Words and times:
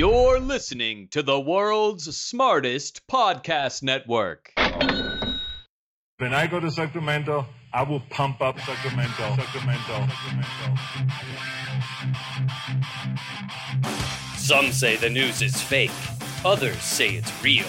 You're 0.00 0.40
listening 0.40 1.08
to 1.08 1.22
the 1.22 1.38
world's 1.38 2.16
smartest 2.16 3.06
podcast 3.06 3.82
network. 3.82 4.50
When 6.16 6.32
I 6.32 6.46
go 6.46 6.58
to 6.58 6.70
Sacramento, 6.70 7.44
I 7.74 7.82
will 7.82 8.00
pump 8.08 8.40
up 8.40 8.58
Sacramento. 8.60 9.36
Sacramento. 9.36 10.06
Some 14.38 14.72
say 14.72 14.96
the 14.96 15.10
news 15.10 15.42
is 15.42 15.60
fake, 15.60 15.90
others 16.46 16.82
say 16.82 17.16
it's 17.16 17.44
real. 17.44 17.68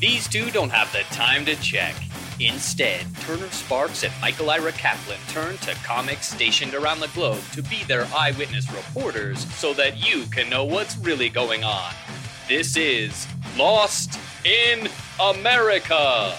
These 0.00 0.28
two 0.28 0.50
don't 0.50 0.68
have 0.68 0.92
the 0.92 1.04
time 1.14 1.46
to 1.46 1.56
check. 1.62 1.94
Instead, 2.40 3.04
Turner 3.20 3.50
Sparks 3.50 4.02
and 4.02 4.12
Michael 4.18 4.48
Ira 4.48 4.72
Kaplan 4.72 5.18
turn 5.28 5.58
to 5.58 5.74
comics 5.84 6.32
stationed 6.32 6.74
around 6.74 7.00
the 7.00 7.08
globe 7.08 7.42
to 7.52 7.62
be 7.62 7.84
their 7.84 8.06
eyewitness 8.16 8.72
reporters 8.72 9.44
so 9.56 9.74
that 9.74 9.98
you 9.98 10.24
can 10.24 10.48
know 10.48 10.64
what's 10.64 10.96
really 10.96 11.28
going 11.28 11.64
on. 11.64 11.92
This 12.48 12.78
is 12.78 13.26
Lost 13.58 14.18
in 14.46 14.88
America. 15.20 16.34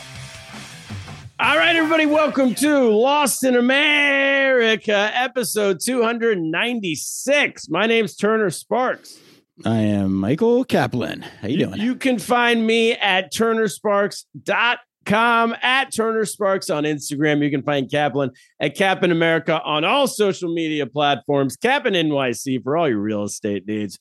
All 1.39 1.57
right, 1.57 1.75
everybody, 1.75 2.07
welcome 2.07 2.55
to 2.55 2.89
Lost 2.89 3.43
in 3.43 3.55
America, 3.55 5.11
episode 5.13 5.81
296. 5.85 7.69
My 7.69 7.85
name's 7.85 8.15
Turner 8.15 8.49
Sparks. 8.49 9.19
I 9.63 9.77
am 9.77 10.15
Michael 10.15 10.63
Kaplan. 10.63 11.21
How 11.21 11.47
you 11.47 11.59
doing? 11.59 11.79
You 11.79 11.93
can 11.93 12.17
find 12.17 12.65
me 12.65 12.93
at 12.93 13.31
turnersparks.com, 13.31 14.77
at 15.09 15.85
Turner 15.93 16.25
Sparks 16.25 16.69
on 16.69 16.83
Instagram. 16.83 17.43
You 17.43 17.49
can 17.51 17.63
find 17.63 17.89
Kaplan 17.89 18.31
at 18.59 18.75
Kaplan 18.75 19.11
America 19.11 19.61
on 19.63 19.83
all 19.83 20.07
social 20.07 20.53
media 20.53 20.85
platforms, 20.85 21.57
Kaplan 21.57 21.93
NYC 21.93 22.63
for 22.63 22.77
all 22.77 22.87
your 22.89 22.99
real 22.99 23.23
estate 23.23 23.67
needs. 23.67 23.99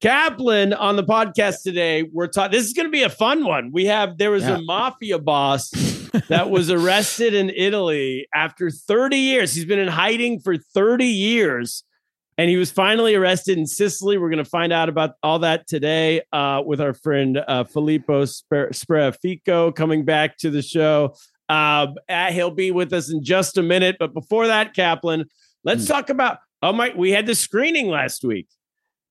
Kaplan 0.00 0.72
on 0.74 0.96
the 0.96 1.04
podcast 1.04 1.62
today. 1.62 2.02
We're 2.02 2.26
talking. 2.26 2.52
This 2.52 2.66
is 2.66 2.72
going 2.74 2.86
to 2.86 2.92
be 2.92 3.04
a 3.04 3.08
fun 3.10 3.44
one. 3.44 3.70
We 3.72 3.86
have 3.86 4.18
there 4.18 4.30
was 4.30 4.42
Yeah. 4.44 4.58
a 4.58 4.62
mafia 4.62 5.18
boss 5.18 5.70
that 6.28 6.50
was 6.50 6.70
arrested 6.70 7.32
in 7.32 7.50
Italy 7.50 8.26
after 8.34 8.70
30 8.70 9.16
years. 9.16 9.54
He's 9.54 9.64
been 9.64 9.78
in 9.78 9.88
hiding 9.88 10.40
for 10.40 10.56
30 10.58 11.06
years, 11.06 11.84
and 12.38 12.50
he 12.50 12.56
was 12.56 12.70
finally 12.70 13.14
arrested 13.14 13.58
in 13.58 13.66
Sicily. 13.66 14.18
We're 14.18 14.30
going 14.30 14.42
to 14.42 14.48
find 14.50 14.72
out 14.72 14.88
about 14.88 15.12
all 15.22 15.38
that 15.40 15.66
today 15.66 16.22
uh, 16.32 16.62
with 16.64 16.80
our 16.80 16.94
friend 16.94 17.38
uh, 17.46 17.64
Filippo 17.64 18.24
Sper- 18.24 18.70
Spreafico 18.70 19.74
coming 19.74 20.04
back 20.04 20.36
to 20.38 20.50
the 20.50 20.62
show. 20.62 21.14
Uh, 21.48 21.88
uh, 22.08 22.32
he'll 22.32 22.50
be 22.50 22.70
with 22.70 22.92
us 22.92 23.10
in 23.12 23.22
just 23.22 23.58
a 23.58 23.62
minute, 23.62 23.96
but 23.98 24.14
before 24.14 24.46
that, 24.48 24.74
Kaplan, 24.74 25.26
let's 25.64 25.86
Hmm. 25.86 25.92
talk 25.92 26.10
about. 26.10 26.38
Oh 26.62 26.72
my, 26.72 26.92
we 26.96 27.10
had 27.10 27.26
the 27.26 27.34
screening 27.34 27.88
last 27.88 28.24
week. 28.24 28.48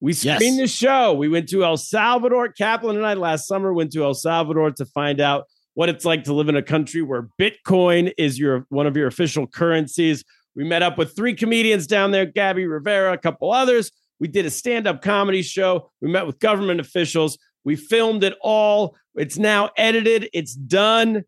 We 0.01 0.13
Yes. 0.13 0.37
screened 0.39 0.59
the 0.59 0.67
show. 0.67 1.13
We 1.13 1.29
went 1.29 1.47
to 1.49 1.63
El 1.63 1.77
Salvador. 1.77 2.49
Kaplan 2.49 2.97
and 2.97 3.05
I 3.05 3.13
last 3.13 3.47
summer 3.47 3.71
went 3.71 3.91
to 3.93 4.03
El 4.03 4.15
Salvador 4.15 4.71
to 4.71 4.85
find 4.85 5.21
out 5.21 5.45
what 5.75 5.87
it's 5.89 6.03
like 6.03 6.23
to 6.25 6.33
live 6.33 6.49
in 6.49 6.55
a 6.55 6.61
country 6.63 7.01
where 7.01 7.29
Bitcoin 7.39 8.11
is 8.17 8.37
your 8.37 8.65
one 8.69 8.85
of 8.87 8.97
your 8.97 9.07
official 9.07 9.47
currencies. 9.47 10.23
We 10.55 10.63
met 10.63 10.83
up 10.83 10.97
with 10.97 11.15
three 11.15 11.33
comedians 11.33 11.87
down 11.87 12.11
there, 12.11 12.25
Gabby 12.25 12.65
Rivera, 12.65 13.13
a 13.13 13.17
couple 13.17 13.51
others. 13.51 13.91
We 14.19 14.27
did 14.27 14.45
a 14.45 14.49
stand-up 14.49 15.01
comedy 15.01 15.41
show. 15.41 15.91
We 16.01 16.09
met 16.09 16.27
with 16.27 16.39
government 16.39 16.79
officials. 16.79 17.37
We 17.63 17.75
filmed 17.75 18.23
it 18.23 18.35
all. 18.41 18.95
It's 19.15 19.37
now 19.37 19.71
edited. 19.77 20.29
It's 20.33 20.53
done. 20.53 21.23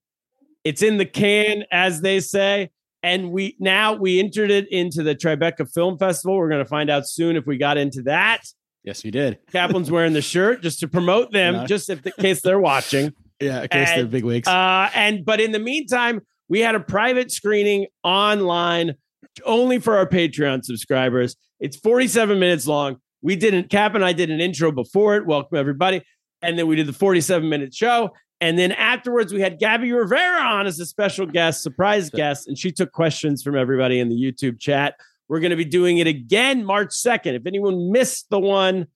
It's 0.63 0.81
in 0.81 0.97
the 0.97 1.05
can, 1.05 1.63
as 1.71 2.01
they 2.01 2.19
say. 2.19 2.71
And 3.03 3.31
we 3.31 3.55
now 3.59 3.93
we 3.93 4.19
entered 4.19 4.49
it 4.49 4.67
into 4.71 5.03
the 5.03 5.15
Tribeca 5.15 5.71
Film 5.71 5.97
Festival. 5.97 6.37
We're 6.37 6.49
going 6.49 6.63
to 6.63 6.69
find 6.69 6.89
out 6.89 7.07
soon 7.07 7.35
if 7.35 7.45
we 7.45 7.57
got 7.57 7.77
into 7.77 8.01
that. 8.03 8.41
yes, 8.83 9.03
we 9.03 9.11
did. 9.11 9.37
Kaplan's 9.51 9.91
wearing 9.91 10.13
the 10.13 10.23
shirt 10.23 10.61
just 10.63 10.79
to 10.79 10.87
promote 10.87 11.31
them, 11.31 11.67
just 11.67 11.89
if 11.89 12.05
in 12.05 12.13
case 12.19 12.41
they're 12.41 12.59
watching. 12.59 13.11
Yeah, 13.41 13.63
in 13.63 13.67
case 13.67 13.89
they're 13.89 14.05
big 14.05 14.23
wigs. 14.23 14.47
Uh, 14.47 14.89
and 14.95 15.25
but 15.25 15.41
in 15.41 15.51
the 15.51 15.59
meantime, 15.59 16.21
we 16.47 16.61
had 16.61 16.73
a 16.73 16.79
private 16.79 17.33
screening 17.33 17.87
online 18.01 18.95
only 19.43 19.79
for 19.79 19.97
our 19.97 20.07
Patreon 20.07 20.63
subscribers. 20.63 21.35
It's 21.59 21.77
47 21.77 22.39
minutes 22.39 22.67
long. 22.67 22.97
We 23.21 23.35
didn't 23.35 23.69
Cap 23.69 23.95
and 23.95 24.05
I 24.05 24.13
did 24.13 24.29
an 24.29 24.39
intro 24.39 24.71
before 24.71 25.15
it. 25.15 25.25
Welcome 25.25 25.57
everybody. 25.57 26.03
And 26.41 26.59
then 26.59 26.67
we 26.67 26.75
did 26.75 26.87
the 26.87 26.93
47 26.93 27.47
minute 27.49 27.73
show. 27.73 28.11
And 28.41 28.59
then 28.59 28.71
afterwards, 28.73 29.33
we 29.33 29.41
had 29.41 29.59
Gabby 29.59 29.91
Rivera 29.91 30.41
on 30.41 30.67
as 30.67 30.79
a 30.79 30.85
special 30.85 31.25
guest, 31.25 31.63
surprise 31.63 32.09
guest, 32.09 32.47
and 32.47 32.57
she 32.57 32.71
took 32.71 32.91
questions 32.91 33.41
from 33.41 33.55
everybody 33.57 33.99
in 33.99 34.09
the 34.09 34.15
YouTube 34.15 34.59
chat. 34.59 34.95
We're 35.27 35.39
going 35.39 35.51
to 35.51 35.55
be 35.55 35.65
doing 35.65 35.97
it 35.97 36.07
again 36.07 36.65
March 36.65 36.89
2nd. 36.89 37.35
If 37.35 37.47
anyone 37.47 37.91
missed 37.91 38.29
the 38.29 38.39
one 38.39 38.87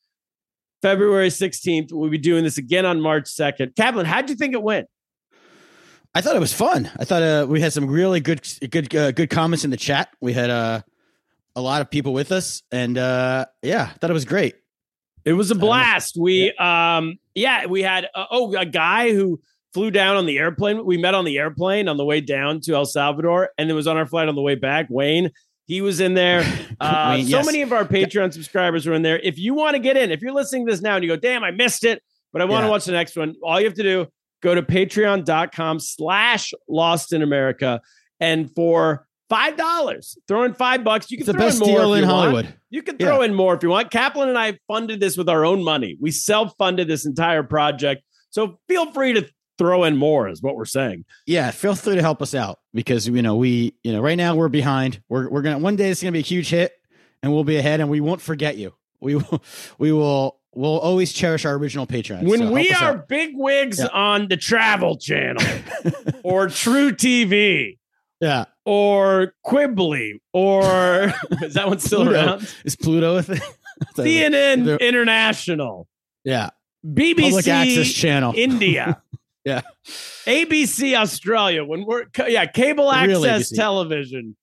February 0.82 1.30
16th, 1.30 1.92
we'll 1.92 2.10
be 2.10 2.18
doing 2.18 2.44
this 2.44 2.58
again 2.58 2.86
on 2.86 3.02
March 3.02 3.26
2nd. 3.26 3.76
Kaplan, 3.76 4.06
how'd 4.06 4.30
you 4.30 4.36
think 4.36 4.54
it 4.54 4.62
went? 4.62 4.88
I 6.16 6.22
thought 6.22 6.36
it 6.36 6.40
was 6.40 6.54
fun. 6.54 6.90
I 7.00 7.06
thought 7.06 7.22
uh, 7.22 7.46
we 7.48 7.62
had 7.62 7.72
some 7.72 7.86
really 7.88 8.20
good, 8.20 8.42
good, 8.70 8.94
uh, 8.96 9.12
good 9.12 9.30
comments 9.30 9.64
in 9.64 9.70
the 9.72 9.78
chat. 9.78 10.10
We 10.20 10.34
had 10.34 10.50
uh, 10.50 10.82
a 11.56 11.62
lot 11.62 11.82
of 11.82 11.90
people 11.90 12.14
with 12.14 12.32
us, 12.32 12.64
and 12.72 12.98
uh, 12.98 13.46
yeah, 13.62 13.90
I 13.94 13.98
thought 13.98 14.10
it 14.10 14.14
was 14.14 14.26
great. 14.26 14.56
It 15.26 15.34
was 15.34 15.52
a 15.52 15.56
blast. 15.56 16.16
We 16.18 16.54
um 16.54 17.20
yeah, 17.36 17.66
we 17.68 17.84
had 17.84 18.08
uh, 18.16 18.26
oh 18.32 18.56
a 18.56 18.66
guy 18.66 19.14
who 19.14 19.40
flew 19.74 19.92
down 19.92 20.16
on 20.16 20.26
the 20.26 20.40
airplane. 20.40 20.84
We 20.84 20.98
met 20.98 21.14
on 21.14 21.26
the 21.26 21.38
airplane 21.38 21.88
on 21.88 21.98
the 21.98 22.06
way 22.06 22.22
down 22.22 22.62
to 22.62 22.74
El 22.74 22.86
Salvador 22.86 23.50
and 23.58 23.70
it 23.70 23.74
was 23.74 23.86
on 23.86 23.98
our 23.98 24.08
flight 24.08 24.28
on 24.30 24.36
the 24.36 24.42
way 24.42 24.56
back. 24.56 24.88
Wayne, 24.90 25.30
he 25.68 25.82
was 25.82 26.00
in 26.00 26.16
there. 26.16 26.42
Uh, 26.82 27.16
Wayne, 27.18 27.26
so 27.26 27.38
yes. 27.38 27.46
many 27.46 27.62
of 27.62 27.74
our 27.74 27.84
Patreon 27.84 28.32
subscribers 28.32 28.88
were 28.88 28.94
in 28.94 29.02
there. 29.02 29.20
If 29.20 29.38
you 29.38 29.54
want 29.54 29.76
to 29.76 29.80
get 29.80 29.98
in, 29.98 30.12
if 30.12 30.22
you're 30.22 30.32
listening 30.32 30.66
to 30.66 30.72
this 30.72 30.82
now 30.82 30.96
and 30.96 31.04
you 31.04 31.10
go, 31.10 31.18
damn, 31.18 31.44
I 31.44 31.52
missed 31.52 31.84
it, 31.84 32.02
but 32.32 32.42
I 32.42 32.46
want 32.46 32.62
to 32.64 32.68
Yeah. 32.68 32.72
watch 32.72 32.86
the 32.86 32.94
next 32.94 33.18
one, 33.18 33.36
all 33.44 33.60
you 33.60 33.66
have 33.66 33.74
to 33.76 33.84
do, 33.84 34.08
go 34.42 34.56
to 34.56 34.62
patreon.com 34.62 35.80
slash 35.80 36.54
lost 36.68 37.14
in 37.14 37.22
America. 37.22 37.82
And 38.20 38.52
for 38.54 39.08
five 39.30 39.58
dollars, 39.58 40.18
throw 40.28 40.44
in 40.44 40.54
five 40.54 40.84
bucks. 40.84 41.10
You 41.12 41.18
can 41.18 41.22
It's 41.22 41.28
the 41.28 41.34
throw 41.34 41.48
best 41.48 41.62
in 41.62 41.68
more 41.68 41.78
deal 41.80 41.94
if 41.94 42.04
in 42.04 42.10
you 42.10 42.16
want. 42.16 42.48
You 42.70 42.84
can 42.84 42.98
throw 42.98 43.22
in 43.22 43.34
more 43.34 43.54
if 43.56 43.64
you 43.64 43.70
want. 43.70 43.92
Kaplan 43.92 44.30
and 44.30 44.38
I 44.38 44.58
funded 44.68 45.00
this 45.00 45.18
with 45.18 45.30
our 45.30 45.46
own 45.46 45.64
money. 45.64 45.98
We 46.00 46.12
self-funded 46.12 46.88
this 46.88 47.06
entire 47.06 47.44
project. 47.44 48.04
So 48.32 48.60
feel 48.68 48.92
free 48.92 49.14
to 49.14 49.28
throw 49.58 49.84
in 49.84 49.98
more, 49.98 50.30
is 50.30 50.42
what 50.42 50.56
we're 50.56 50.66
saying. 50.66 51.06
Yeah, 51.26 51.52
feel 51.52 51.76
free 51.76 51.96
to 51.96 52.02
help 52.02 52.22
us 52.22 52.34
out 52.34 52.60
because 52.74 53.08
you 53.08 53.22
know 53.22 53.36
we, 53.36 53.76
you 53.84 53.92
know, 53.92 54.02
right 54.02 54.18
now 54.18 54.36
we're 54.36 54.50
behind. 54.50 55.02
We're 55.10 55.30
we're 55.30 55.42
gonna 55.42 55.60
one 55.60 55.76
day 55.76 55.90
it's 55.90 56.02
gonna 56.02 56.12
be 56.12 56.20
a 56.20 56.22
huge 56.22 56.50
hit, 56.50 56.74
and 57.22 57.32
we'll 57.32 57.44
be 57.44 57.58
ahead, 57.58 57.80
and 57.80 57.90
we 57.90 58.02
won't 58.02 58.22
forget 58.22 58.58
you. 58.58 58.74
We 59.02 59.16
will, 59.16 59.44
we 59.78 59.92
will, 59.94 60.39
we'll 60.60 60.80
always 60.80 61.14
cherish 61.14 61.46
our 61.46 61.54
original 61.56 61.86
patrons. 61.86 62.30
When 62.30 62.40
So 62.40 62.52
we 62.52 62.72
are 62.72 62.98
out. 62.98 63.08
big 63.08 63.32
wigs 63.36 63.80
Yeah. 63.80 63.88
on 63.88 64.28
the 64.28 64.38
Travel 64.38 64.98
Channel 64.98 65.44
or 66.24 66.50
True 66.50 66.92
TV 66.92 67.78
yeah, 68.22 68.46
or 68.66 69.34
Quibbly 69.46 70.20
or 70.34 71.14
is 71.42 71.54
that 71.54 71.68
one 71.68 71.80
still 71.80 72.04
Pluto. 72.04 72.12
around? 72.26 72.54
is 72.66 72.76
Pluto 72.76 73.16
a 73.18 73.24
thing? 73.24 73.42
CNN 73.98 74.66
The- 74.66 74.86
International, 74.86 75.88
yeah, 76.26 76.50
BBC 76.86 77.22
public 77.22 77.48
access 77.48 77.92
channel. 77.94 78.34
India. 78.36 79.02
Yeah. 79.46 79.62
ABC 80.26 80.96
Australia. 80.96 81.64
When 81.64 81.86
we're 81.86 82.06
yeah, 82.28 82.46
cable 82.46 82.92
access 82.92 83.50
television. 83.50 84.36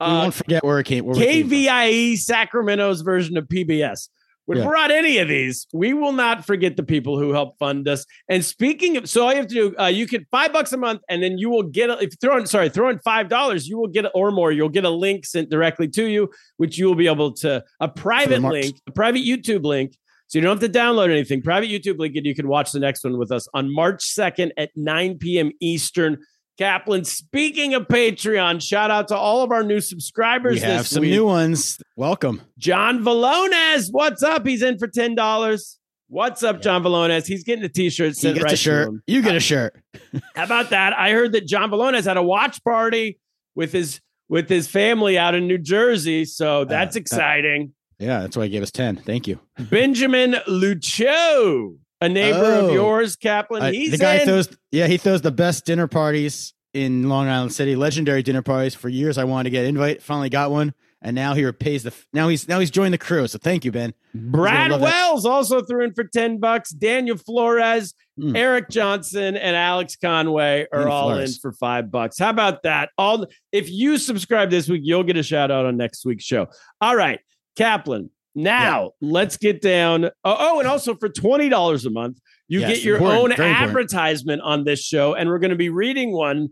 we 0.00 0.06
Uh, 0.06 0.20
won't 0.22 0.34
forget 0.34 0.64
where 0.64 0.78
it 0.78 0.84
came. 0.86 1.04
Where 1.04 1.16
we 1.16 1.24
came 1.24 1.48
from. 1.48 1.50
KVIE 1.58 1.90
E, 1.90 2.16
Sacramento's 2.16 3.00
version 3.02 3.36
of 3.36 3.46
PBS. 3.48 4.08
When 4.46 4.58
Yeah. 4.58 4.66
we're 4.66 4.76
on 4.76 4.90
any 4.90 5.18
of 5.18 5.28
these, 5.28 5.66
we 5.72 5.92
will 5.92 6.12
not 6.12 6.46
forget 6.46 6.76
the 6.76 6.82
people 6.82 7.18
who 7.18 7.32
help 7.32 7.58
fund 7.58 7.86
us. 7.86 8.06
And 8.28 8.44
speaking 8.44 8.96
of, 8.96 9.08
so 9.08 9.24
all 9.24 9.30
you 9.32 9.36
have 9.38 9.48
to 9.48 9.54
do, 9.54 9.76
uh, 9.78 9.86
you 9.86 10.06
can 10.06 10.24
five 10.30 10.52
bucks 10.52 10.72
a 10.72 10.76
month, 10.76 11.02
and 11.08 11.22
then 11.22 11.36
you 11.36 11.50
will 11.50 11.64
get, 11.64 11.90
if 11.90 12.02
you 12.02 12.08
throw 12.20 12.38
in, 12.38 12.46
sorry, 12.46 12.68
throw 12.68 12.88
in 12.88 12.98
five 13.00 13.28
dollars, 13.28 13.68
you 13.68 13.76
will 13.76 13.88
get 13.88 14.06
or 14.14 14.30
more, 14.30 14.52
you'll 14.52 14.68
get 14.68 14.84
a 14.84 14.90
link 14.90 15.26
sent 15.26 15.50
directly 15.50 15.88
to 15.88 16.06
you, 16.06 16.30
which 16.56 16.78
you 16.78 16.86
will 16.86 16.94
be 16.94 17.06
able 17.08 17.32
to 17.32 17.62
a 17.80 17.88
private 17.88 18.40
link, 18.42 18.76
a 18.86 18.92
private 18.92 19.22
YouTube 19.22 19.64
link. 19.64 19.96
So 20.28 20.38
you 20.38 20.42
don't 20.42 20.60
have 20.60 20.72
to 20.72 20.78
download 20.78 21.10
anything. 21.10 21.40
Private 21.40 21.68
YouTube 21.70 21.98
link, 21.98 22.16
and 22.16 22.26
you 22.26 22.34
can 22.34 22.48
watch 22.48 22.72
the 22.72 22.80
next 22.80 23.04
one 23.04 23.16
with 23.16 23.30
us 23.30 23.46
on 23.54 23.72
March 23.72 24.04
2nd 24.04 24.50
at 24.56 24.70
9 24.74 25.18
p.m. 25.18 25.52
Eastern. 25.60 26.18
Kaplan, 26.58 27.04
speaking 27.04 27.74
of 27.74 27.86
Patreon, 27.86 28.62
shout 28.62 28.90
out 28.90 29.08
to 29.08 29.16
all 29.16 29.42
of 29.42 29.50
our 29.52 29.62
new 29.62 29.80
subscribers 29.80 30.54
We 30.54 30.60
have 30.60 30.86
some 30.86 31.02
week. 31.02 31.10
new 31.10 31.26
ones. 31.26 31.78
Welcome. 31.96 32.40
John 32.56 33.00
Valones, 33.04 33.88
what's 33.90 34.22
up? 34.22 34.46
He's 34.46 34.62
in 34.62 34.78
for 34.78 34.88
ten 34.88 35.14
dollars. 35.14 35.78
What's 36.08 36.42
up, 36.42 36.62
John 36.62 36.82
Valones? 36.82 37.26
He's 37.26 37.42
getting 37.44 37.64
a 37.64 37.68
T-shirt 37.68 38.08
You 38.08 38.14
sent 38.14 38.34
get 38.36 38.44
right 38.44 38.52
a 38.52 38.56
shirt. 38.56 38.90
You 39.06 39.22
get 39.22 39.34
a 39.34 39.40
shirt. 39.40 39.74
How 40.36 40.44
about 40.44 40.70
that? 40.70 40.92
I 40.96 41.10
heard 41.10 41.32
that 41.32 41.46
John 41.46 41.68
Valones 41.70 42.04
had 42.04 42.16
a 42.16 42.22
watch 42.22 42.62
party 42.64 43.18
with 43.54 43.72
his 43.72 44.00
with 44.28 44.48
his 44.48 44.66
family 44.68 45.18
out 45.18 45.34
in 45.34 45.46
New 45.46 45.58
Jersey, 45.58 46.24
so 46.24 46.62
uh, 46.62 46.64
that's 46.64 46.94
that- 46.94 47.00
exciting. 47.00 47.72
Yeah, 47.98 48.20
that's 48.20 48.36
why 48.36 48.44
he 48.44 48.50
gave 48.50 48.62
us 48.62 48.70
10. 48.70 48.96
Thank 48.96 49.26
you. 49.26 49.40
Benjamin 49.70 50.36
Lucio, 50.46 51.76
a 52.00 52.08
neighbor 52.08 52.38
Oh. 52.44 52.66
of 52.68 52.74
yours, 52.74 53.16
Kaplan. 53.16 53.62
Uh, 53.62 53.70
He's 53.72 53.90
the 53.92 53.98
guy 53.98 54.16
in. 54.16 54.26
throws, 54.26 54.48
yeah, 54.70 54.86
he 54.86 54.96
throws 54.96 55.22
the 55.22 55.30
best 55.32 55.64
dinner 55.64 55.86
parties 55.86 56.52
in 56.74 57.08
Long 57.08 57.26
Island 57.28 57.52
City, 57.52 57.74
legendary 57.76 58.22
dinner 58.22 58.42
parties. 58.42 58.74
For 58.74 58.88
years, 58.88 59.16
I 59.18 59.24
wanted 59.24 59.44
to 59.44 59.50
get 59.50 59.62
an 59.62 59.70
invite. 59.70 60.02
Finally 60.02 60.28
got 60.28 60.50
one, 60.50 60.74
and 61.00 61.14
now 61.14 61.32
he 61.34 61.44
repays 61.44 61.84
the. 61.84 61.92
Now 62.12 62.28
he's 62.28 62.46
now 62.48 62.58
he's 62.60 62.70
joined 62.70 62.92
the 62.92 62.98
crew. 62.98 63.26
So 63.28 63.38
thank 63.38 63.64
you, 63.64 63.72
Ben. 63.72 63.94
Brad 64.14 64.70
love 64.70 64.80
that. 64.80 64.86
Wells 64.92 65.24
also 65.26 65.62
threw 65.62 65.84
in 65.84 65.92
for 65.94 66.04
10 66.04 66.38
bucks. 66.38 66.70
Daniel 66.70 67.16
Flores, 67.16 67.94
Mm. 68.18 68.34
Eric 68.34 68.70
Johnson, 68.70 69.36
and 69.36 69.54
Alex 69.54 69.94
Conway 69.94 70.66
are 70.72 70.80
And 70.82 70.88
all 70.90 71.10
Flores. 71.10 71.34
in 71.36 71.40
for 71.40 71.52
five 71.52 71.90
bucks. 71.90 72.18
How 72.18 72.30
about 72.30 72.62
that? 72.62 72.88
All 72.96 73.26
if 73.52 73.70
you 73.70 73.98
subscribe 73.98 74.48
this 74.48 74.68
week, 74.70 74.80
you'll 74.84 75.02
get 75.02 75.18
a 75.18 75.22
shout 75.22 75.50
out 75.50 75.66
on 75.66 75.76
next 75.76 76.04
week's 76.06 76.24
show. 76.24 76.46
All 76.80 76.96
right, 76.96 77.20
Kaplan. 77.56 78.08
Now 78.36 78.92
let's 79.00 79.36
get 79.36 79.60
down. 79.62 80.04
Oh, 80.04 80.10
oh, 80.38 80.58
and 80.60 80.68
also 80.68 80.94
for 80.94 81.08
twenty 81.08 81.48
dollars 81.48 81.84
a 81.86 81.90
month, 81.90 82.18
you 82.48 82.60
Yes, 82.60 82.68
get 82.76 82.84
your 82.84 83.02
own 83.02 83.32
advertisement 83.32 84.42
on 84.42 84.64
this 84.64 84.80
show, 84.80 85.14
and 85.14 85.28
we're 85.28 85.38
going 85.38 85.50
to 85.50 85.56
be 85.56 85.70
reading 85.70 86.12
one 86.12 86.50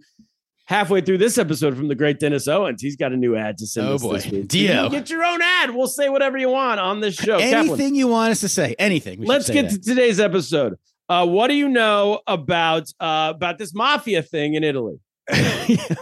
halfway 0.67 1.03
through 1.03 1.19
this 1.19 1.37
episode 1.37 1.77
from 1.77 1.89
the 1.89 1.95
great 1.95 2.19
Dennis 2.19 2.49
Owens. 2.49 2.81
He's 2.81 2.97
got 2.97 3.13
a 3.13 3.17
new 3.17 3.37
ad 3.37 3.59
to 3.59 3.67
send 3.67 3.87
Oh, 3.87 3.95
us 3.97 4.03
boy. 4.03 4.15
this 4.15 4.27
week. 4.31 4.49
Dio. 4.49 4.85
you 4.85 4.91
get 4.91 5.11
your 5.11 5.23
own 5.23 5.43
ad. 5.43 5.75
We'll 5.75 5.87
say 5.89 6.09
whatever 6.09 6.39
you 6.39 6.49
want 6.49 6.81
on 6.81 7.01
this 7.01 7.15
show. 7.17 7.39
Kaplan. 7.39 7.69
Anything 7.69 7.95
you 7.95 8.09
want 8.09 8.31
us 8.31 8.41
to 8.41 8.49
say? 8.49 8.75
Anything? 8.79 9.23
Let's 9.23 9.47
say 9.47 9.53
get 9.53 9.71
that. 9.71 9.83
to 9.83 9.91
today's 9.91 10.19
episode. 10.19 10.77
Uh, 11.07 11.27
what 11.27 11.49
do 11.49 11.55
you 11.55 11.69
know 11.69 12.21
about 12.27 12.85
uh, 12.99 13.33
about 13.37 13.59
this 13.59 13.75
mafia 13.75 14.23
thing 14.23 14.55
in 14.55 14.65
Italy? 14.65 14.97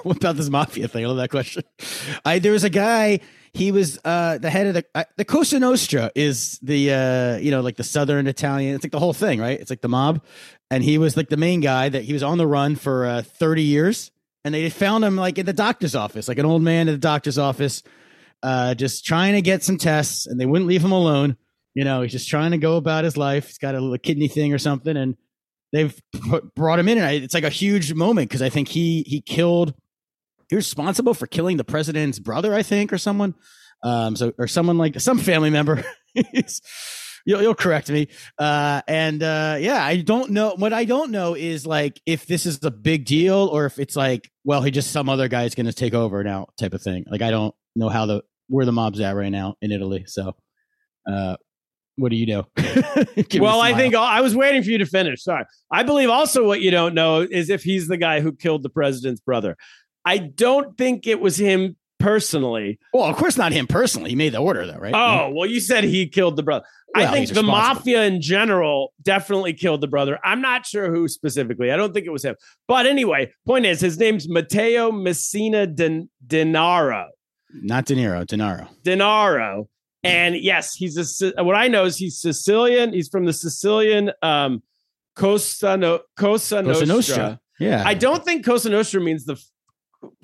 what 0.05 0.17
about 0.17 0.37
this 0.37 0.49
mafia 0.49 0.87
thing? 0.87 1.05
I 1.05 1.09
love 1.09 1.17
that 1.17 1.31
question. 1.31 1.65
I 2.25 2.39
there 2.39 2.53
was 2.53 2.63
a 2.65 2.71
guy. 2.71 3.19
He 3.55 3.71
was 3.71 3.99
uh, 4.05 4.39
the 4.39 4.49
head 4.49 4.67
of 4.67 4.75
the 4.75 4.85
uh, 4.95 5.05
the 5.19 5.27
Cosa 5.27 5.61
Nostra 5.61 6.11
is 6.15 6.59
the 6.63 6.93
uh, 6.93 7.37
you 7.37 7.51
know 7.51 7.61
like 7.61 7.77
the 7.77 7.85
Southern 7.85 8.27
Italian. 8.27 8.75
It's 8.75 8.85
like 8.85 8.93
the 8.93 8.99
whole 8.99 9.13
thing, 9.13 9.41
right? 9.41 9.61
It's 9.61 9.69
like 9.69 9.83
the 9.83 9.89
mob, 9.89 10.25
and 10.71 10.83
he 10.83 10.97
was 10.97 11.19
like 11.19 11.29
the 11.29 11.37
main 11.37 11.61
guy 11.61 11.91
that 11.91 12.05
he 12.05 12.15
was 12.15 12.23
on 12.23 12.39
the 12.39 12.47
run 12.47 12.77
for 12.77 13.05
uh, 13.05 13.23
thirty 13.23 13.63
years, 13.63 14.11
and 14.45 14.55
they 14.55 14.71
found 14.71 15.05
him 15.05 15.17
like 15.17 15.39
in 15.39 15.45
the 15.45 15.53
doctor's 15.53 15.95
office, 15.95 16.29
like 16.29 16.39
an 16.39 16.47
old 16.47 16.63
man 16.63 16.89
in 16.89 16.95
the 16.95 16.99
doctor's 16.99 17.37
office, 17.37 17.83
uh, 18.43 18.75
just 18.75 19.05
trying 19.05 19.35
to 19.35 19.43
get 19.43 19.63
some 19.63 19.77
tests, 19.77 20.27
and 20.27 20.41
they 20.41 20.47
wouldn't 20.47 20.69
leave 20.69 20.83
him 20.83 20.93
alone. 20.93 21.37
You 21.75 21.85
know, 21.85 22.03
he's 22.03 22.13
just 22.13 22.29
trying 22.29 22.53
to 22.53 22.59
go 22.59 22.77
about 22.77 23.05
his 23.05 23.17
life. 23.19 23.49
He's 23.49 23.59
got 23.59 23.75
a 23.75 23.81
little 23.81 23.99
kidney 23.99 24.29
thing 24.29 24.55
or 24.55 24.59
something, 24.59 24.97
and 24.97 25.17
they've 25.73 25.99
put, 26.29 26.55
brought 26.55 26.79
him 26.79 26.89
in, 26.89 26.99
and 26.99 27.07
I, 27.07 27.13
it's 27.13 27.35
like 27.35 27.45
a 27.45 27.51
huge 27.51 27.93
moment 27.93 28.31
because 28.31 28.43
I 28.43 28.49
think 28.49 28.69
he 28.69 29.03
he 29.07 29.21
killed. 29.21 29.75
He 30.53 30.57
was 30.57 30.67
responsible 30.67 31.15
for 31.15 31.27
killing 31.27 31.57
the 31.57 31.65
president's 31.65 32.19
brother, 32.19 32.53
I 32.53 32.63
think, 32.63 32.93
or 32.93 32.99
someone, 32.99 33.35
um, 33.83 34.17
so 34.17 34.35
or 34.37 34.47
someone 34.47 34.77
like 34.77 35.01
some 35.01 35.17
family 35.17 35.49
member. 35.49 35.83
you'll, 37.25 37.41
you'll 37.41 37.55
correct 37.55 37.89
me. 37.89 38.09
Uh, 38.39 38.83
and 38.87 39.23
uh, 39.23 39.57
yeah, 39.59 39.83
I 39.83 40.03
don't 40.03 40.33
know. 40.33 40.53
What 40.55 40.75
I 40.75 40.85
don't 40.85 41.11
know 41.11 41.35
is 41.35 41.67
like 41.67 41.99
if 42.05 42.27
this 42.27 42.45
is 42.45 42.63
a 42.65 42.71
big 42.71 43.07
deal 43.07 43.49
or 43.51 43.65
if 43.65 43.79
it's 43.79 43.97
like, 43.97 44.31
well, 44.45 44.61
he 44.61 44.71
just 44.71 44.91
some 44.91 45.09
other 45.09 45.27
guy 45.27 45.45
is 45.45 45.55
going 45.55 45.65
to 45.65 45.73
take 45.73 45.95
over 45.95 46.23
now, 46.23 46.49
type 46.59 46.75
of 46.75 46.83
thing. 46.83 47.07
Like 47.11 47.23
I 47.23 47.31
don't 47.31 47.55
know 47.75 47.89
how 47.89 48.05
the 48.05 48.21
where 48.49 48.67
the 48.67 48.73
mob's 48.73 49.01
at 49.01 49.17
right 49.17 49.33
now 49.33 49.55
in 49.63 49.73
Italy. 49.73 50.05
So, 50.07 50.35
uh, 51.11 51.39
what 51.97 52.11
do 52.11 52.17
you 52.17 52.27
know? 52.27 52.47
Give 52.57 53.17
me 53.17 53.39
a 53.39 53.43
well, 53.43 53.63
I 53.63 53.75
think 53.75 53.95
I 53.95 54.21
was 54.21 54.37
waiting 54.37 54.63
for 54.63 54.69
you 54.69 54.79
to 54.79 54.87
finish. 54.87 55.25
Sorry. 55.25 55.45
I 55.71 55.83
believe 55.83 56.11
also 56.11 56.47
what 56.47 56.61
you 56.61 56.71
don't 56.71 56.95
know 56.95 57.21
is 57.21 57.49
if 57.49 57.63
he's 57.63 57.89
the 57.89 57.97
guy 57.97 58.21
who 58.21 58.33
killed 58.33 58.63
the 58.63 58.71
president's 58.71 59.23
brother. 59.23 59.57
I 60.05 60.19
don't 60.19 60.77
think 60.77 61.07
it 61.07 61.21
was 61.21 61.37
him 61.37 61.77
personally. 61.99 62.79
Well, 62.93 63.05
of 63.05 63.17
course 63.17 63.37
not 63.37 63.53
him 63.53 63.67
personally. 63.67 64.11
He 64.11 64.17
made 64.17 64.33
the 64.33 64.39
order 64.39 64.67
though, 64.67 64.79
right? 64.79 64.95
Oh, 64.95 65.31
well, 65.33 65.49
you 65.49 65.61
said 65.61 65.85
he 65.85 66.09
killed 66.09 66.37
the 66.37 66.43
brother. 66.43 66.65
I 66.95 67.07
think 67.07 67.31
the 67.31 67.43
mafia 67.43 68.03
in 68.05 68.21
general 68.21 68.93
definitely 69.01 69.55
killed 69.55 69.81
the 69.81 69.87
brother. 69.87 70.19
I'm 70.23 70.43
not 70.43 70.67
sure 70.67 70.95
who 70.95 71.09
specifically. 71.09 71.71
I 71.71 71.77
don't 71.77 71.95
think 71.95 72.07
it 72.07 72.11
was 72.11 72.25
him. 72.25 72.35
But 72.69 72.87
anyway, 72.87 73.33
point 73.47 73.65
is, 73.65 73.81
his 73.81 73.99
name's 73.99 74.29
Matteo 74.29 74.93
Messina 74.93 75.67
Den- 75.67 76.11
Denaro. 76.27 77.07
not 77.55 77.87
De 77.87 77.95
Niro, 77.95 78.27
Denaro. 78.27 78.69
Denaro. 78.83 79.69
And 80.03 80.37
yes, 80.37 80.75
he's 80.75 81.23
a. 81.23 81.43
What 81.45 81.55
I 81.57 81.69
know 81.69 81.85
is 81.85 81.97
he's 81.97 82.21
Sicilian. 82.21 82.93
He's 82.93 83.09
from 83.09 83.25
the 83.25 83.33
Sicilian 83.33 84.11
um, 84.21 84.63
Cosa, 85.15 85.77
no- 85.77 86.01
Cosa, 86.17 86.63
Cosa 86.63 86.85
Nostra. 86.85 86.87
Nostra. 86.87 87.41
Yeah, 87.61 87.85
I 87.87 87.95
don't 87.95 88.25
think 88.25 88.45
Cosa 88.45 88.69
Nostra 88.69 89.01
means 89.01 89.25
the 89.25 89.41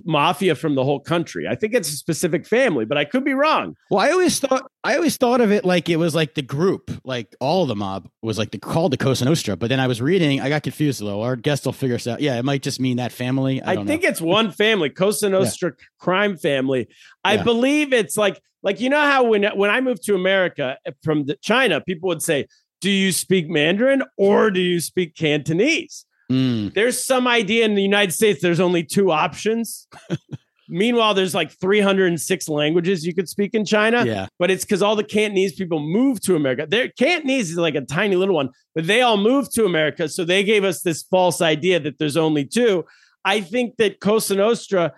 mafia 0.04 0.54
from 0.54 0.74
the 0.74 0.84
whole 0.84 1.00
country. 1.00 1.46
I 1.46 1.54
think 1.54 1.74
it's 1.74 1.88
a 1.88 1.96
specific 1.96 2.46
family, 2.46 2.84
but 2.84 2.96
I 2.96 3.04
could 3.04 3.24
be 3.24 3.34
wrong. 3.34 3.76
Well, 3.90 4.00
I 4.00 4.10
always 4.10 4.40
thought 4.40 4.70
I 4.84 4.96
always 4.96 5.16
thought 5.16 5.40
of 5.40 5.52
it 5.52 5.64
like 5.64 5.88
it 5.88 5.96
was 5.96 6.14
like 6.14 6.34
the 6.34 6.42
group, 6.42 6.90
like 7.04 7.34
all 7.40 7.66
the 7.66 7.76
mob 7.76 8.08
was 8.22 8.38
like 8.38 8.50
the 8.50 8.58
called 8.58 8.92
the 8.92 8.96
Cosa 8.96 9.24
Nostra. 9.24 9.56
But 9.56 9.68
then 9.68 9.80
I 9.80 9.86
was 9.86 10.00
reading, 10.00 10.40
I 10.40 10.48
got 10.48 10.62
confused 10.62 11.00
though. 11.00 11.22
Our 11.22 11.36
guest 11.36 11.64
will 11.66 11.72
figure 11.72 11.96
us 11.96 12.06
out. 12.06 12.20
Yeah, 12.20 12.38
it 12.38 12.44
might 12.44 12.62
just 12.62 12.80
mean 12.80 12.96
that 12.96 13.12
family. 13.12 13.62
I, 13.62 13.72
I, 13.72 13.84
think 13.84 14.02
know. 14.02 14.08
it's 14.08 14.20
one 14.20 14.50
family, 14.50 14.90
Cosa 14.90 15.28
Nostra 15.28 15.72
crime 15.98 16.36
family. 16.36 16.88
I 17.24 17.34
Yeah. 17.34 17.42
believe 17.42 17.92
it's 17.92 18.16
like 18.16 18.40
like 18.62 18.80
you 18.80 18.90
know 18.90 19.00
how 19.00 19.24
when 19.24 19.44
when 19.44 19.70
I 19.70 19.80
moved 19.80 20.04
to 20.04 20.14
America 20.14 20.78
eh, 20.86 20.92
from 21.02 21.26
the, 21.26 21.36
China, 21.36 21.80
people 21.80 22.08
would 22.08 22.22
say, 22.22 22.46
"Do 22.80 22.90
you 22.90 23.12
speak 23.12 23.48
Mandarin 23.48 24.02
or 24.16 24.50
do 24.50 24.60
you 24.60 24.80
speak 24.80 25.14
Cantonese?" 25.14 26.04
Mm, 26.30 26.74
There's 26.74 27.02
some 27.02 27.26
idea 27.26 27.64
in 27.64 27.74
the 27.74 27.82
United 27.82 28.12
States 28.12 28.42
there's 28.42 28.60
only 28.60 28.84
two 28.84 29.10
options. 29.10 29.88
Meanwhile, 30.70 31.14
there's 31.14 31.34
like 31.34 31.50
306 31.50 32.48
languages 32.50 33.06
you 33.06 33.14
could 33.14 33.26
speak 33.26 33.54
in 33.54 33.64
China, 33.64 34.04
yeah, 34.04 34.26
but 34.38 34.50
it's 34.50 34.66
because 34.66 34.82
all 34.82 34.96
the 34.96 35.04
Cantonese 35.04 35.54
people 35.54 35.80
moved 35.80 36.22
to 36.24 36.36
America. 36.36 36.66
Their 36.68 36.90
Cantonese 36.90 37.50
is 37.52 37.56
like 37.56 37.74
a 37.74 37.80
tiny 37.80 38.16
little 38.16 38.34
one, 38.34 38.50
but 38.74 38.86
they 38.86 39.00
all 39.00 39.16
moved 39.16 39.54
to 39.54 39.64
America. 39.64 40.10
So 40.10 40.26
they 40.26 40.44
gave 40.44 40.64
us 40.64 40.82
this 40.82 41.02
false 41.04 41.40
idea 41.40 41.80
that 41.80 41.98
there's 41.98 42.18
only 42.18 42.44
two. 42.44 42.84
I 43.24 43.40
think 43.40 43.76
that 43.78 44.00
Cosa 44.00 44.34
Nostra, 44.34 44.92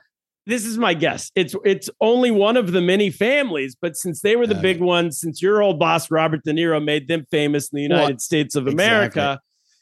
this 0.44 0.66
is 0.66 0.76
my 0.76 0.92
guess. 0.92 1.30
It's 1.36 1.54
it's 1.64 1.88
only 2.00 2.32
one 2.32 2.56
of 2.56 2.72
the 2.72 2.80
many 2.80 3.10
families, 3.10 3.76
but 3.80 3.96
since 3.96 4.22
they 4.22 4.34
were 4.34 4.48
the 4.48 4.56
big 4.56 4.80
ones, 4.80 5.20
since 5.20 5.40
your 5.40 5.62
old 5.62 5.78
boss 5.78 6.10
Robert 6.10 6.42
De 6.42 6.52
Niro 6.52 6.84
made 6.84 7.06
them 7.06 7.24
famous 7.30 7.72
in 7.72 7.76
the 7.76 7.88
Well, 7.88 8.00
United 8.00 8.20
States 8.20 8.56
of 8.56 8.66
exactly. 8.66 9.22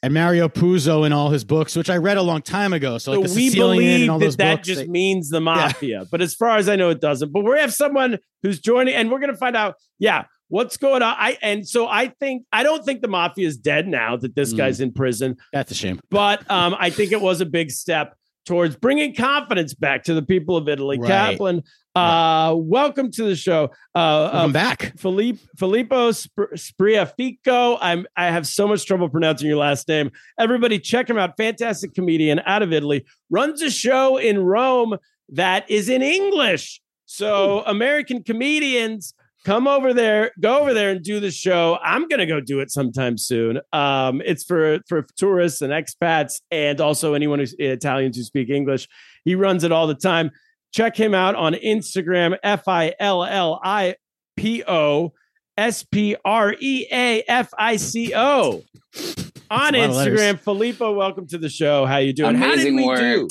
And 0.01 0.13
Mario 0.13 0.47
Puzo 0.47 1.05
in 1.05 1.11
all 1.11 1.29
his 1.29 1.43
books, 1.43 1.75
which 1.75 1.89
I 1.89 1.97
read 1.97 2.15
a 2.15 2.21
long 2.21 2.41
time 2.41 2.71
ago. 2.71 2.97
So, 2.99 3.11
like 3.11 3.27
so 3.27 3.33
the 3.33 3.39
we 3.39 3.49
Sicilian 3.49 4.07
believe 4.07 4.19
that 4.31 4.37
that 4.37 4.55
books, 4.57 4.67
just 4.67 4.81
they- 4.81 4.87
means 4.87 5.29
the 5.29 5.41
mafia. 5.41 6.05
But 6.09 6.21
as 6.21 6.33
far 6.35 6.57
as 6.57 6.69
I 6.69 6.77
know, 6.77 6.89
it 6.89 7.01
doesn't. 7.01 7.33
But 7.33 7.43
we 7.43 7.59
have 7.59 7.73
someone 7.73 8.17
who's 8.41 8.59
joining, 8.61 8.93
and 8.95 9.11
we're 9.11 9.19
going 9.19 9.31
to 9.31 9.37
find 9.37 9.57
out. 9.57 9.75
Yeah, 9.99 10.23
what's 10.47 10.77
going 10.77 11.01
on? 11.01 11.15
I 11.17 11.37
and 11.41 11.67
so 11.67 11.85
I 11.87 12.07
think 12.07 12.45
I 12.53 12.63
don't 12.63 12.85
think 12.85 13.01
the 13.01 13.09
mafia 13.09 13.45
is 13.45 13.57
dead 13.57 13.87
now 13.89 14.15
that 14.15 14.35
this 14.35 14.53
Mm. 14.53 14.57
guy's 14.57 14.79
in 14.79 14.93
prison. 14.93 15.35
that's 15.51 15.71
a 15.71 15.75
shame. 15.75 15.99
But 16.09 16.49
um, 16.49 16.75
I 16.79 16.89
think 16.91 17.11
it 17.11 17.19
was 17.19 17.41
a 17.41 17.45
big 17.45 17.69
step 17.69 18.15
towards 18.45 18.77
bringing 18.77 19.13
confidence 19.13 19.73
back 19.73 20.03
to 20.05 20.13
the 20.13 20.21
people 20.23 20.55
of 20.55 20.69
Italy. 20.69 20.97
Right. 20.97 21.07
Kaplan, 21.09 21.61
uh, 21.95 22.53
welcome 22.55 23.11
to 23.11 23.23
the 23.23 23.35
show. 23.35 23.65
Uh, 23.95 24.29
Welcome 24.31 24.49
uh, 24.51 24.53
back. 24.53 24.97
Felipe 24.97 25.39
Filippo 25.57 26.11
Sp- 26.13 26.53
Spreafico. 26.55 27.77
I'm 27.81 28.05
I 28.15 28.27
have 28.27 28.45
so 28.47 28.67
much 28.67 28.85
trouble 28.85 29.09
pronouncing 29.09 29.47
your 29.47 29.57
last 29.57 29.87
name. 29.87 30.11
Everybody 30.39 30.79
check 30.79 31.09
him 31.09 31.17
out. 31.17 31.35
Fantastic 31.37 31.93
comedian 31.93 32.41
out 32.45 32.61
of 32.61 32.71
Italy. 32.71 33.05
Runs 33.29 33.61
a 33.61 33.71
show 33.71 34.17
in 34.17 34.39
Rome 34.39 34.97
that 35.29 35.69
is 35.69 35.89
in 35.89 36.01
English. 36.01 36.81
So 37.05 37.63
American 37.65 38.23
comedians 38.23 39.13
come 39.43 39.67
over 39.67 39.93
there, 39.93 40.31
go 40.39 40.59
over 40.59 40.73
there 40.73 40.91
and 40.91 41.03
do 41.03 41.19
the 41.19 41.31
show. 41.31 41.79
I'm 41.83 42.07
gonna 42.07 42.27
go 42.27 42.39
do 42.39 42.59
it 42.59 42.69
sometime 42.71 43.17
soon. 43.17 43.59
Um, 43.73 44.21
it's 44.23 44.43
for 44.43 44.79
for 44.87 45.07
tourists 45.17 45.61
and 45.61 45.73
expats 45.73 46.41
and 46.51 46.79
also 46.79 47.13
anyone 47.13 47.39
who's 47.39 47.55
Italians 47.57 48.15
who 48.15 48.23
speak 48.23 48.49
English. 48.49 48.87
He 49.25 49.35
runs 49.35 49.63
it 49.63 49.71
all 49.71 49.87
the 49.87 49.95
time. 49.95 50.31
Check 50.71 50.95
him 50.95 51.13
out 51.13 51.35
on 51.35 51.53
Instagram, 51.53 52.37
F 52.43 52.67
I 52.67 52.93
L 52.99 53.23
L 53.23 53.59
I 53.63 53.95
P 54.37 54.63
O 54.67 55.13
S 55.57 55.83
P 55.83 56.15
R 56.23 56.55
E 56.59 56.85
A 56.91 57.23
F 57.27 57.49
I 57.57 57.75
C 57.77 58.13
O. 58.15 58.61
On 58.61 58.63
That's 58.93 59.35
a 59.47 59.51
lot 59.51 59.73
of 59.73 60.13
Instagram, 60.13 60.39
Filippo, 60.39 60.93
welcome 60.93 61.27
to 61.27 61.37
the 61.39 61.49
show. 61.49 61.85
How 61.85 61.97
you 61.97 62.13
doing? 62.13 62.35
How 62.35 62.49
did 62.49 62.53
Amazing 62.53 62.75
we 62.75 62.85
work. 62.85 62.99
do? 62.99 63.27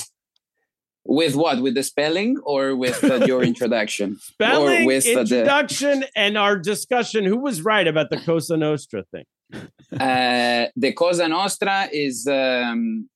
With 1.05 1.37
what? 1.37 1.63
With 1.63 1.75
the 1.75 1.85
spelling 1.85 2.39
or 2.43 2.75
with 2.75 3.03
uh, 3.05 3.25
your 3.25 3.43
introduction? 3.53 4.19
Spelling, 4.21 4.83
or 4.83 4.87
with 4.87 5.07
uh, 5.07 5.15
the, 5.15 5.21
introduction, 5.21 6.05
and 6.17 6.37
our 6.37 6.59
discussion. 6.59 7.25
Who 7.25 7.39
was 7.39 7.63
right 7.63 7.87
about 7.87 8.11
the 8.11 8.19
Cosa 8.19 8.57
Nostra 8.57 9.05
thing? 9.13 9.25
uh, 9.99 10.67
the 10.77 10.93
Cosa 10.93 11.29
Nostra 11.29 11.89
is 11.93 12.27
um, 12.27 13.09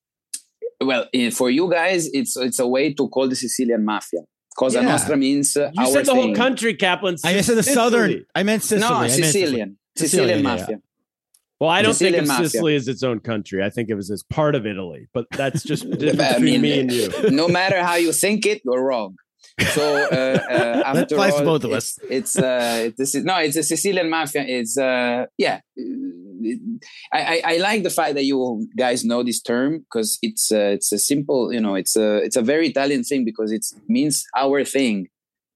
well 0.81 1.07
eh, 1.13 1.29
for 1.29 1.49
you 1.49 1.69
guys. 1.71 2.09
It's 2.13 2.35
it's 2.37 2.59
a 2.59 2.67
way 2.67 2.93
to 2.93 3.07
call 3.09 3.27
the 3.27 3.35
Sicilian 3.35 3.83
mafia. 3.85 4.21
Cosa 4.57 4.79
Yeah. 4.81 4.85
Nostra 4.89 5.17
means 5.17 5.57
uh, 5.57 5.71
You 5.73 5.81
our 5.83 5.87
said 5.87 6.05
the 6.05 6.11
thing. 6.13 6.21
whole 6.21 6.35
country, 6.35 6.75
Kaplan. 6.75 7.15
I 7.23 7.41
said 7.41 7.57
the 7.57 7.63
Sicily. 7.63 7.73
southern. 7.75 8.25
I 8.35 8.43
meant 8.43 8.61
Sicily. 8.63 8.81
No, 8.81 8.95
I 8.95 9.01
meant 9.01 9.11
Sicily. 9.13 9.25
Sicilian. 9.31 9.77
Sicilian, 9.95 10.37
Sicilian 10.37 10.37
yeah, 10.39 10.43
mafia. 10.43 10.81
Well, 11.59 11.69
I 11.69 11.81
don't 11.81 11.93
Sicilian 11.93 12.13
think 12.13 12.23
of 12.23 12.27
mafia. 12.27 12.49
Sicily 12.49 12.75
as 12.75 12.87
its 12.87 13.03
own 13.03 13.19
country. 13.19 13.63
I 13.63 13.69
think 13.69 13.89
of 13.89 13.97
it 13.97 14.09
as 14.11 14.23
part 14.29 14.53
of 14.55 14.65
Italy. 14.67 15.07
But 15.13 15.25
that's 15.31 15.63
just 15.63 15.89
the 15.89 15.97
difference 15.97 16.21
I 16.21 16.33
between 16.35 16.61
mean, 16.61 16.61
me 16.61 16.79
and 16.81 16.91
you. 16.91 17.29
no 17.31 17.47
matter 17.47 17.81
how 17.83 17.95
you 17.95 18.11
think 18.11 18.45
it, 18.45 18.61
you're 18.65 18.83
wrong. 18.83 19.15
So 19.59 19.81
uh, 19.81 19.99
uh, 20.07 20.07
That 20.93 21.01
after 21.03 21.15
applies 21.15 21.35
to 21.35 21.43
both 21.43 21.63
of 21.63 21.71
it's, 21.73 21.99
It's 22.09 22.35
uh, 22.37 22.89
this 22.97 23.13
is 23.15 23.23
no, 23.23 23.37
it's 23.37 23.55
a 23.55 23.63
Sicilian 23.63 24.09
mafia. 24.09 24.43
It's 24.47 24.77
uh, 24.77 25.25
yeah. 25.37 25.61
I, 27.13 27.19
I 27.21 27.41
I 27.53 27.57
like 27.57 27.83
the 27.83 27.89
fact 27.89 28.15
that 28.15 28.23
you 28.25 28.67
guys 28.77 29.03
know 29.05 29.23
this 29.23 29.41
term 29.41 29.79
because 29.79 30.17
it's 30.21 30.51
uh, 30.51 30.73
it's 30.77 30.91
a 30.91 30.97
simple, 30.99 31.53
you 31.53 31.61
know, 31.61 31.75
it's 31.75 31.95
a 31.95 32.17
it's 32.17 32.35
a 32.35 32.41
very 32.41 32.67
Italian 32.67 33.03
thing 33.03 33.25
because 33.25 33.51
it 33.51 33.65
means 33.87 34.25
our 34.35 34.63
thing. 34.65 35.07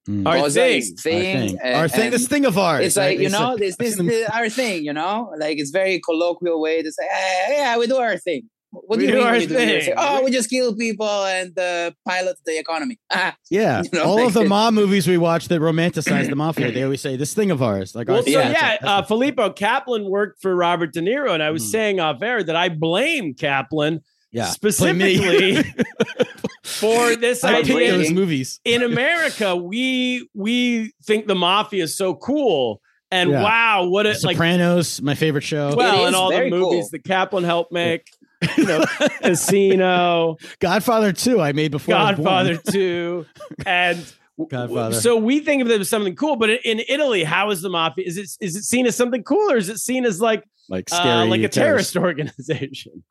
Mm. 0.08 0.26
Our 0.26 0.38
Cosa 0.38 0.60
thing. 0.62 0.82
Our 0.82 0.82
thing. 0.82 1.48
thing. 1.50 1.60
and- 1.62 1.76
Our 1.76 1.88
thing. 1.90 2.02
and- 2.06 2.14
This 2.14 2.28
thing 2.30 2.46
of 2.46 2.58
ours. 2.58 2.86
it's 2.86 2.96
like 2.96 3.18
right? 3.18 3.20
you 3.20 3.30
know 3.30 3.54
a- 3.56 3.58
this 3.58 3.76
this 3.76 4.00
I've 4.00 4.10
is 4.18 4.28
our 4.30 4.50
thing 4.50 4.86
you 4.86 4.94
know 4.94 5.34
like 5.38 5.58
it's 5.60 5.72
very 5.72 6.00
colloquial 6.00 6.62
way 6.62 6.82
to 6.82 6.90
say 6.98 7.04
"Eh, 7.04 7.54
yeah 7.58 7.78
we 7.78 7.88
do 7.88 7.98
our 7.98 8.16
thing 8.18 8.44
what 8.86 8.98
We 8.98 9.04
do 9.04 9.04
you 9.04 9.12
do 9.12 9.18
mean 9.18 9.28
our 9.28 9.34
we 9.34 9.46
do 9.48 9.56
thing. 9.56 9.82
thing? 9.82 9.94
oh 9.98 10.24
we 10.24 10.32
just 10.32 10.50
kill 10.50 10.76
people 10.76 11.08
and 11.26 11.58
uh, 11.58 11.92
pilot 12.08 12.38
the 12.46 12.58
economy 12.60 13.00
Ah, 13.12 13.36
Yeah, 13.50 13.82
You 13.84 13.90
know, 14.00 14.04
all 14.06 14.26
of 14.28 14.34
the 14.34 14.44
mob 14.56 14.74
movies 14.74 15.08
we 15.08 15.18
watch 15.18 15.48
that 15.48 15.62
romanticize 15.62 16.30
the 16.30 16.36
mafia, 16.36 16.72
they 16.72 16.84
always 16.84 17.02
say 17.02 17.16
this 17.16 17.34
thing 17.34 17.52
of 17.52 17.62
ours. 17.62 17.96
Like, 17.96 18.08
Well, 18.08 18.18
our 18.18 18.24
so 18.24 18.30
Yeah. 18.30 18.50
yeah, 18.52 18.78
uh, 18.84 19.02
Filippo 19.04 19.52
Kaplan 19.52 20.10
worked 20.10 20.42
for 20.42 20.56
Robert 20.56 20.94
De 20.94 21.02
Niro, 21.02 21.32
and 21.34 21.42
I 21.44 21.50
was 21.52 21.64
Hmm. 21.64 21.70
saying 21.70 22.00
off 22.00 22.22
air 22.22 22.44
that 22.44 22.56
I 22.56 22.70
blame 22.70 23.34
Kaplan 23.34 24.02
yeah, 24.32 24.46
specifically 24.46 25.64
for 26.64 27.16
this 27.16 27.44
I 27.44 27.56
picked 27.56 27.68
picked 27.68 27.78
idea. 27.80 27.92
those 27.98 28.12
movies. 28.12 28.60
In 28.66 28.84
America, 28.84 29.56
we 29.56 30.28
we 30.34 30.92
think 31.06 31.28
the 31.28 31.36
mafia 31.36 31.84
is 31.84 31.98
so 31.98 32.14
cool, 32.16 32.82
and 33.10 33.30
Yeah. 33.32 33.42
wow, 33.44 33.88
what 33.88 34.06
a 34.06 34.10
like 34.10 34.36
Sopranos, 34.36 35.02
my 35.02 35.16
favorite 35.16 35.44
show. 35.44 35.74
well, 35.76 36.06
and 36.06 36.16
all 36.16 36.30
the 36.32 36.50
movies 36.50 36.84
cool. 36.86 36.90
that 36.92 37.04
Kaplan 37.06 37.44
helped 37.46 37.72
make, 37.72 38.06
you 38.58 38.66
know, 38.66 38.84
Casino, 39.22 40.38
Godfather 40.60 41.12
2, 41.14 41.42
I 41.42 41.52
made 41.54 41.72
before 41.72 41.96
I 41.96 42.12
was 42.12 42.16
born. 42.18 42.26
Godfather 42.26 42.58
Two, 42.72 43.26
and 43.66 44.14
Godfather. 44.50 44.96
So 44.96 45.18
we 45.18 45.40
think 45.40 45.62
of 45.64 45.70
it 45.72 45.82
as 45.82 45.90
something 45.90 46.16
cool, 46.16 46.36
but 46.36 46.50
in 46.50 46.82
Italy, 46.88 47.24
how 47.24 47.50
is 47.50 47.62
the 47.62 47.70
mafia? 47.70 48.06
Is 48.06 48.18
it 48.18 48.30
is 48.40 48.56
it 48.56 48.64
seen 48.64 48.86
as 48.86 48.96
something 48.96 49.24
cool, 49.24 49.52
or 49.52 49.58
is 49.58 49.70
it 49.70 49.80
seen 49.80 50.06
as 50.06 50.22
like 50.22 50.44
like 50.70 50.88
uh, 50.92 50.98
scary, 50.98 51.30
like 51.30 51.42
a 51.42 51.50
terrorist 51.50 51.96
organization? 52.08 53.04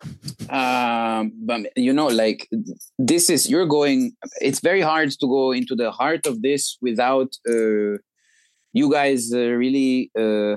um 0.50 1.32
but 1.44 1.60
you 1.76 1.92
know 1.92 2.06
like 2.06 2.48
this 2.98 3.28
is 3.30 3.50
you're 3.50 3.66
going 3.66 4.12
it's 4.40 4.60
very 4.60 4.80
hard 4.82 5.10
to 5.10 5.26
go 5.26 5.50
into 5.52 5.74
the 5.74 5.90
heart 5.90 6.26
of 6.26 6.42
this 6.42 6.76
without 6.82 7.30
uh, 7.48 7.96
you 8.72 8.90
guys 8.92 9.32
uh, 9.32 9.38
really 9.38 10.10
uh, 10.18 10.54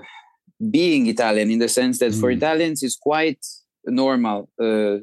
being 0.70 1.08
italian 1.08 1.50
in 1.50 1.60
the 1.60 1.70
sense 1.70 2.00
that 2.00 2.14
for 2.14 2.30
Mm. 2.32 2.38
italians 2.38 2.84
it's 2.84 2.98
quite 2.98 3.44
normal 3.86 4.50
uh, 4.62 4.98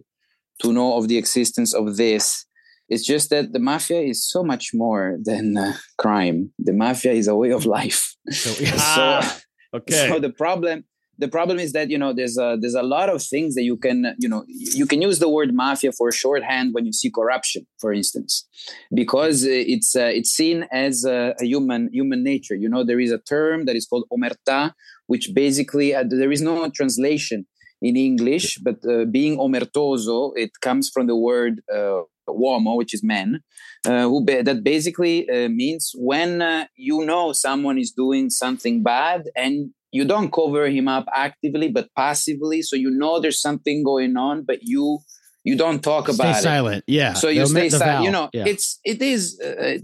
to 0.62 0.73
know 0.73 0.97
of 0.97 1.09
the 1.09 1.18
existence 1.18 1.75
of 1.75 1.97
this. 1.97 2.45
It's 2.88 3.04
just 3.04 3.30
that 3.30 3.52
the 3.52 3.59
mafia 3.59 4.00
is 4.00 4.28
so 4.28 4.45
much 4.45 4.71
more 4.73 5.18
than 5.25 5.56
uh, 5.56 5.73
crime. 5.99 6.52
The 6.59 6.73
mafia 6.73 7.12
is 7.12 7.26
a 7.26 7.35
way 7.35 7.50
of 7.50 7.66
life. 7.66 8.14
So, 8.33 8.50
Ah, 8.78 9.38
okay. 9.75 10.09
so 10.09 10.18
the 10.18 10.30
problem 10.30 10.85
the 11.18 11.28
problem 11.28 11.59
is 11.59 11.73
that 11.73 11.90
you 11.90 11.99
know 11.99 12.12
there's 12.12 12.37
a 12.37 12.56
there's 12.61 12.75
a 12.75 12.83
lot 12.83 13.09
of 13.09 13.23
things 13.23 13.54
that 13.54 13.62
you 13.62 13.76
can 13.76 14.14
you 14.18 14.28
know 14.28 14.45
you 14.49 14.87
can 14.87 15.00
use 15.00 15.18
the 15.18 15.28
word 15.28 15.54
mafia 15.54 15.92
for 15.92 16.11
shorthand 16.12 16.75
when 16.75 16.85
you 16.87 16.92
see 16.92 17.11
corruption 17.11 17.66
for 17.80 17.92
instance. 17.92 18.47
Because 18.95 19.45
it's 19.45 19.95
uh, 19.97 20.11
it's 20.18 20.30
seen 20.30 20.66
as 20.73 21.04
a, 21.04 21.35
a 21.40 21.45
human 21.45 21.88
human 21.92 22.23
nature. 22.23 22.54
You 22.54 22.68
know 22.68 22.85
there 22.85 23.00
is 23.00 23.12
a 23.12 23.18
term 23.18 23.64
that 23.66 23.76
is 23.76 23.87
called 23.87 24.04
omerta 24.12 24.73
which 25.06 25.30
basically 25.35 25.95
uh, 25.95 26.04
there 26.09 26.33
is 26.33 26.42
no 26.42 26.68
translation 26.71 27.47
in 27.83 27.97
english 27.97 28.59
but 28.62 28.76
uh, 28.88 29.04
being 29.04 29.37
omertoso 29.38 30.33
it 30.37 30.50
comes 30.61 30.90
from 30.92 31.06
the 31.06 31.16
word 31.16 31.61
uh, 31.73 32.00
uomo 32.28 32.76
which 32.76 32.92
is 32.95 33.02
man 33.04 33.40
uh, 33.88 34.02
who 34.02 34.25
ba- 34.25 34.42
that 34.42 34.64
basically 34.64 35.28
uh, 35.28 35.49
means 35.49 35.92
when 35.95 36.42
uh, 36.42 36.66
you 36.76 37.04
know 37.04 37.33
someone 37.33 37.78
is 37.78 37.92
doing 37.92 38.30
something 38.30 38.83
bad 38.83 39.23
and 39.37 39.71
you 39.92 40.04
don't 40.04 40.33
cover 40.33 40.66
him 40.68 40.88
up 40.88 41.06
actively 41.14 41.68
but 41.68 41.88
passively 41.95 42.62
so 42.62 42.75
you 42.76 42.90
know 42.90 43.21
there's 43.21 43.40
something 43.40 43.83
going 43.85 44.16
on 44.16 44.42
but 44.42 44.59
you 44.62 44.99
you 45.45 45.56
don't 45.56 45.83
talk 45.85 46.09
stay 46.09 46.14
about 46.14 46.38
it 46.38 46.42
silent. 46.42 46.85
Yeah. 46.88 47.12
so 47.14 47.28
you 47.28 47.37
They'll 47.47 47.47
stay 47.47 47.68
silent 47.71 48.04
you 48.04 48.11
know 48.11 48.28
Yeah. 48.33 48.47
it's 48.47 48.80
it 48.85 49.00
is 49.00 49.40
uh, 49.40 49.78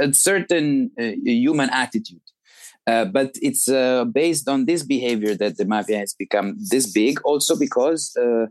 a 0.00 0.12
certain 0.14 0.90
uh, 0.98 1.12
human 1.24 1.68
attitude 1.70 2.22
uh, 2.86 3.04
but 3.04 3.36
it's 3.40 3.68
uh, 3.68 4.04
based 4.04 4.48
on 4.48 4.66
this 4.66 4.82
behavior 4.82 5.34
that 5.34 5.56
the 5.56 5.64
mafia 5.64 5.98
has 5.98 6.14
become 6.14 6.56
this 6.70 6.90
big 6.90 7.20
also 7.24 7.56
because 7.56 8.16
uh, 8.16 8.46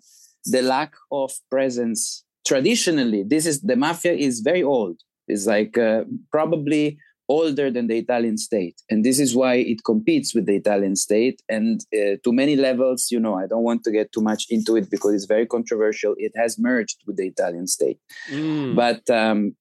the 0.46 0.62
lack 0.62 0.94
of 1.12 1.32
presence 1.50 2.24
traditionally 2.46 3.24
this 3.24 3.46
is 3.46 3.62
the 3.62 3.76
mafia 3.76 4.14
is 4.14 4.40
very 4.40 4.64
old. 4.64 5.00
It's 5.28 5.46
like 5.46 5.78
uh, 5.78 6.04
probably 6.32 6.98
older 7.30 7.72
than 7.72 7.88
the 7.88 7.98
italian 7.98 8.38
state. 8.38 8.82
And 8.90 9.06
this 9.06 9.18
is 9.20 9.34
why 9.36 9.56
it 9.56 9.84
competes 9.86 10.36
with 10.36 10.46
the 10.48 10.56
italian 10.56 10.96
state. 10.96 11.42
And 11.48 11.80
uh, 11.94 12.18
to 12.24 12.34
many 12.34 12.56
levels 12.56 13.10
you 13.12 13.20
know 13.20 13.36
i 13.36 13.48
don't 13.48 13.64
want 13.64 13.84
to 13.84 13.92
get 13.92 14.12
too 14.12 14.22
much 14.22 14.48
into 14.50 14.76
it 14.76 14.90
because 14.90 15.14
it's 15.14 15.26
very 15.26 15.46
controversial. 15.46 16.16
It 16.18 16.34
has 16.36 16.58
merged 16.58 17.04
with 17.06 17.18
the 17.18 17.28
italian 17.28 17.68
state. 17.68 18.00
Mm. 18.30 18.76
but 18.76 19.10
um, 19.10 19.56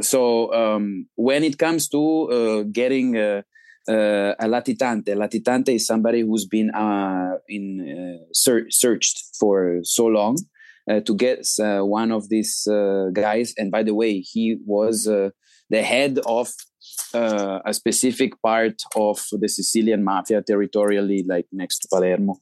so 0.00 0.52
um, 0.54 1.06
when 1.16 1.44
it 1.44 1.58
comes 1.58 1.88
to 1.90 2.02
uh, 2.02 2.62
getting 2.72 3.42
uh, 3.88 4.34
a 4.38 4.46
latitante, 4.46 5.14
latitante 5.16 5.74
is 5.74 5.86
somebody 5.86 6.20
who's 6.20 6.46
been 6.46 6.70
uh, 6.70 7.36
in 7.48 8.20
uh, 8.20 8.24
ser- 8.32 8.70
searched 8.70 9.22
for 9.38 9.80
so 9.82 10.06
long 10.06 10.38
uh, 10.90 11.00
to 11.00 11.14
get 11.14 11.46
uh, 11.60 11.80
one 11.80 12.12
of 12.12 12.28
these 12.28 12.66
uh, 12.66 13.08
guys. 13.12 13.54
And 13.56 13.70
by 13.70 13.82
the 13.82 13.94
way, 13.94 14.20
he 14.20 14.58
was 14.64 15.04
the 15.04 15.82
head 15.82 16.18
of 16.26 16.48
a 17.14 17.72
specific 17.72 18.40
part 18.42 18.82
of 18.96 19.24
the 19.32 19.48
Sicilian 19.48 20.02
mafia 20.02 20.42
territorially, 20.42 21.24
like 21.26 21.46
next 21.52 21.80
to 21.80 21.88
Palermo. 21.88 22.36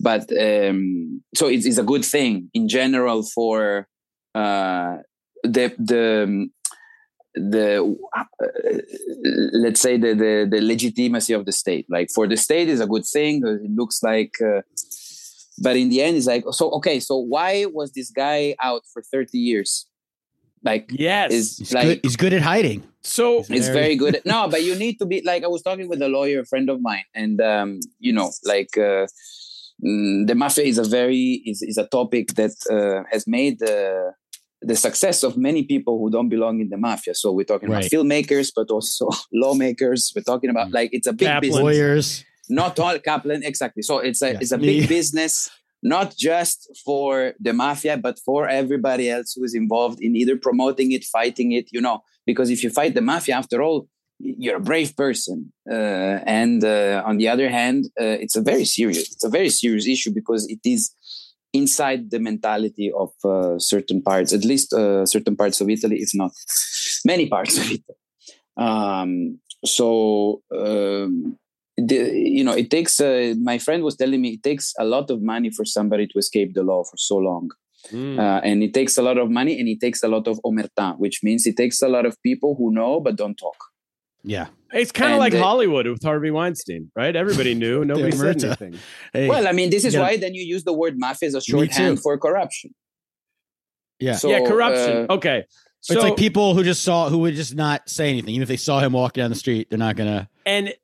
But 0.00 0.30
um, 0.38 1.22
so 1.34 1.46
it's, 1.46 1.66
it's 1.66 1.78
a 1.78 1.82
good 1.82 2.04
thing 2.04 2.50
in 2.52 2.68
general 2.68 3.22
for 3.22 3.88
the 4.34 5.74
the 5.78 6.48
the 7.36 7.96
uh, 8.16 8.24
let's 9.52 9.80
say 9.80 9.96
the, 9.96 10.14
the 10.14 10.48
the 10.50 10.60
legitimacy 10.60 11.32
of 11.32 11.44
the 11.46 11.52
state. 11.52 11.86
Like 11.88 12.08
for 12.14 12.26
the 12.26 12.36
state 12.36 12.68
is 12.68 12.80
a 12.80 12.86
good 12.86 13.04
thing 13.04 13.42
It 13.46 13.70
looks 13.70 14.02
like. 14.02 14.32
Uh, 14.40 14.62
but 15.62 15.76
in 15.76 15.88
the 15.88 16.02
end, 16.02 16.16
it's 16.16 16.26
like 16.26 16.44
so. 16.50 16.70
Okay, 16.72 17.00
so 17.00 17.16
why 17.16 17.64
was 17.66 17.92
this 17.92 18.10
guy 18.10 18.54
out 18.60 18.82
for 18.92 19.02
thirty 19.02 19.38
years? 19.38 19.86
Like, 20.62 20.90
yes. 20.90 21.32
is 21.32 21.58
He's, 21.58 21.72
like 21.72 21.84
good, 21.84 22.00
he's 22.02 22.16
good 22.16 22.32
at 22.32 22.42
hiding. 22.42 22.82
so 23.02 23.38
it's 23.40 23.68
Very- 23.68 23.72
very 23.80 23.96
good 23.96 24.20
no 24.24 24.48
but 24.48 24.64
you 24.64 24.74
need 24.74 24.98
to 24.98 25.06
be 25.06 25.22
like 25.30 25.44
i 25.44 25.46
was 25.46 25.62
talking 25.62 25.88
with 25.88 26.02
a 26.02 26.08
lawyer 26.08 26.40
a 26.40 26.44
friend 26.44 26.68
of 26.68 26.80
mine 26.80 27.04
and 27.14 27.40
um 27.40 27.78
you 28.00 28.12
know 28.12 28.32
like 28.52 28.76
uh, 28.76 29.06
mm, 29.84 30.26
the 30.26 30.34
mafia 30.34 30.64
is 30.64 30.78
a 30.78 30.82
very 30.82 31.40
is, 31.46 31.62
is 31.62 31.78
a 31.78 31.86
topic 31.86 32.26
that 32.40 32.54
uh, 32.76 33.04
has 33.12 33.22
made 33.28 33.62
uh, 33.62 34.10
the 34.62 34.76
success 34.76 35.22
of 35.22 35.36
many 35.36 35.62
people 35.64 35.98
who 35.98 36.10
don't 36.10 36.28
belong 36.28 36.60
in 36.60 36.68
the 36.68 36.76
mafia 36.78 37.14
so 37.14 37.30
we're 37.32 37.44
talking 37.44 37.68
Right. 37.70 37.78
about 37.86 37.90
filmmakers 37.90 38.52
but 38.54 38.70
also 38.70 39.08
lawmakers 39.32 40.12
we're 40.14 40.22
talking 40.22 40.50
about 40.50 40.70
like 40.72 40.90
it's 40.92 41.06
a 41.06 41.12
big 41.12 41.26
Kaplan. 41.28 41.40
business 41.42 41.62
Lawyers. 41.62 42.24
not 42.48 42.78
all 42.78 42.98
Kaplan 42.98 43.42
exactly 43.44 43.82
so 43.82 43.98
it's 43.98 44.22
a 44.22 44.32
Yeah. 44.32 44.38
it's 44.42 44.52
a 44.52 44.58
Me. 44.58 44.66
big 44.80 44.88
business 44.88 45.50
not 45.82 46.16
just 46.16 46.58
for 46.84 47.34
the 47.38 47.52
mafia 47.52 47.96
but 47.98 48.18
for 48.24 48.48
everybody 48.48 49.10
else 49.10 49.34
who 49.34 49.44
is 49.44 49.54
involved 49.54 49.98
in 50.00 50.16
either 50.16 50.36
promoting 50.36 50.92
it 50.92 51.04
fighting 51.04 51.52
it 51.52 51.66
you 51.70 51.80
know 51.86 52.00
because 52.24 52.48
if 52.50 52.62
you 52.64 52.70
fight 52.70 52.94
the 52.94 53.02
mafia 53.02 53.34
after 53.36 53.60
all 53.62 53.86
you're 54.18 54.56
a 54.56 54.60
brave 54.60 54.96
person 54.96 55.52
uh, 55.70 56.16
and 56.40 56.64
uh, 56.64 57.02
on 57.04 57.18
the 57.18 57.28
other 57.28 57.48
hand 57.50 57.84
uh, 58.00 58.16
it's 58.24 58.36
a 58.36 58.40
very 58.40 58.64
serious 58.64 59.12
it's 59.12 59.24
a 59.24 59.28
very 59.28 59.50
serious 59.50 59.86
issue 59.86 60.10
because 60.20 60.42
it 60.48 60.60
is 60.64 60.82
inside 61.52 62.10
the 62.10 62.18
mentality 62.18 62.92
of 62.92 63.10
uh, 63.24 63.58
certain 63.58 64.02
parts 64.02 64.32
at 64.32 64.44
least 64.44 64.72
uh, 64.72 65.04
certain 65.06 65.36
parts 65.36 65.60
of 65.60 65.68
italy 65.70 65.96
if 65.96 66.10
not 66.14 66.32
many 67.04 67.28
parts 67.28 67.56
of 67.58 67.64
italy. 67.64 67.96
Um, 68.58 69.40
so 69.64 70.42
um, 70.54 71.38
the, 71.76 71.96
you 72.14 72.42
know 72.42 72.54
it 72.54 72.70
takes 72.70 73.00
uh, 73.00 73.34
my 73.40 73.58
friend 73.58 73.82
was 73.82 73.96
telling 73.96 74.20
me 74.20 74.30
it 74.30 74.42
takes 74.42 74.72
a 74.78 74.84
lot 74.84 75.10
of 75.10 75.22
money 75.22 75.50
for 75.50 75.64
somebody 75.64 76.06
to 76.06 76.18
escape 76.18 76.54
the 76.54 76.62
law 76.62 76.84
for 76.84 76.96
so 76.96 77.16
long. 77.16 77.50
Mm. 77.92 78.18
uh, 78.18 78.40
and 78.42 78.64
it 78.64 78.74
takes 78.74 78.98
a 78.98 79.02
lot 79.02 79.16
of 79.16 79.30
money 79.30 79.60
and 79.60 79.68
it 79.68 79.80
takes 79.80 80.02
a 80.02 80.08
lot 80.08 80.26
of 80.26 80.40
omerta 80.44 80.98
which 80.98 81.20
means 81.22 81.46
it 81.46 81.56
takes 81.56 81.80
a 81.82 81.88
lot 81.88 82.04
of 82.04 82.20
people 82.20 82.56
who 82.58 82.72
know 82.72 82.98
but 82.98 83.14
don't 83.14 83.36
talk 83.36 83.56
Yeah. 84.28 84.48
it's 84.72 84.90
kind 84.92 85.12
of 85.12 85.18
like 85.20 85.32
the- 85.32 85.40
Hollywood 85.40 85.86
with 85.86 86.02
Harvey 86.02 86.30
Weinstein, 86.32 86.90
right? 86.96 87.14
Everybody 87.14 87.54
knew, 87.54 87.84
nobody 87.92 88.10
said 88.12 88.42
anything. 88.44 88.74
Hey, 89.12 89.28
well 89.28 89.46
i 89.46 89.52
mean 89.52 89.70
this 89.70 89.84
is 89.84 89.94
you 89.94 90.00
gotta- 90.00 90.14
why 90.14 90.16
then 90.18 90.34
you 90.34 90.42
use 90.42 90.64
the 90.64 90.72
word 90.72 90.94
mafia 90.98 91.28
as 91.28 91.34
a 91.34 91.38
Me 91.38 91.42
shorthand 91.50 92.00
for 92.02 92.18
corruption 92.18 92.74
yeah. 94.00 94.16
so 94.16 94.28
yeah, 94.28 94.40
corruption. 94.46 95.06
uh, 95.08 95.14
okay, 95.14 95.44
so 95.80 95.94
it's 95.94 96.02
like 96.02 96.16
people 96.16 96.54
who 96.54 96.62
just 96.64 96.82
saw 96.82 97.08
who 97.08 97.18
would 97.18 97.34
just 97.34 97.54
not 97.54 97.88
say 97.88 98.08
anything, 98.10 98.30
even 98.34 98.42
if 98.42 98.48
they 98.48 98.56
saw 98.56 98.80
him 98.80 98.92
walking 98.92 99.22
down 99.22 99.30
the 99.30 99.36
street, 99.36 99.68
they're 99.70 99.78
not 99.78 99.96
gonna. 99.96 100.28
and 100.44 100.74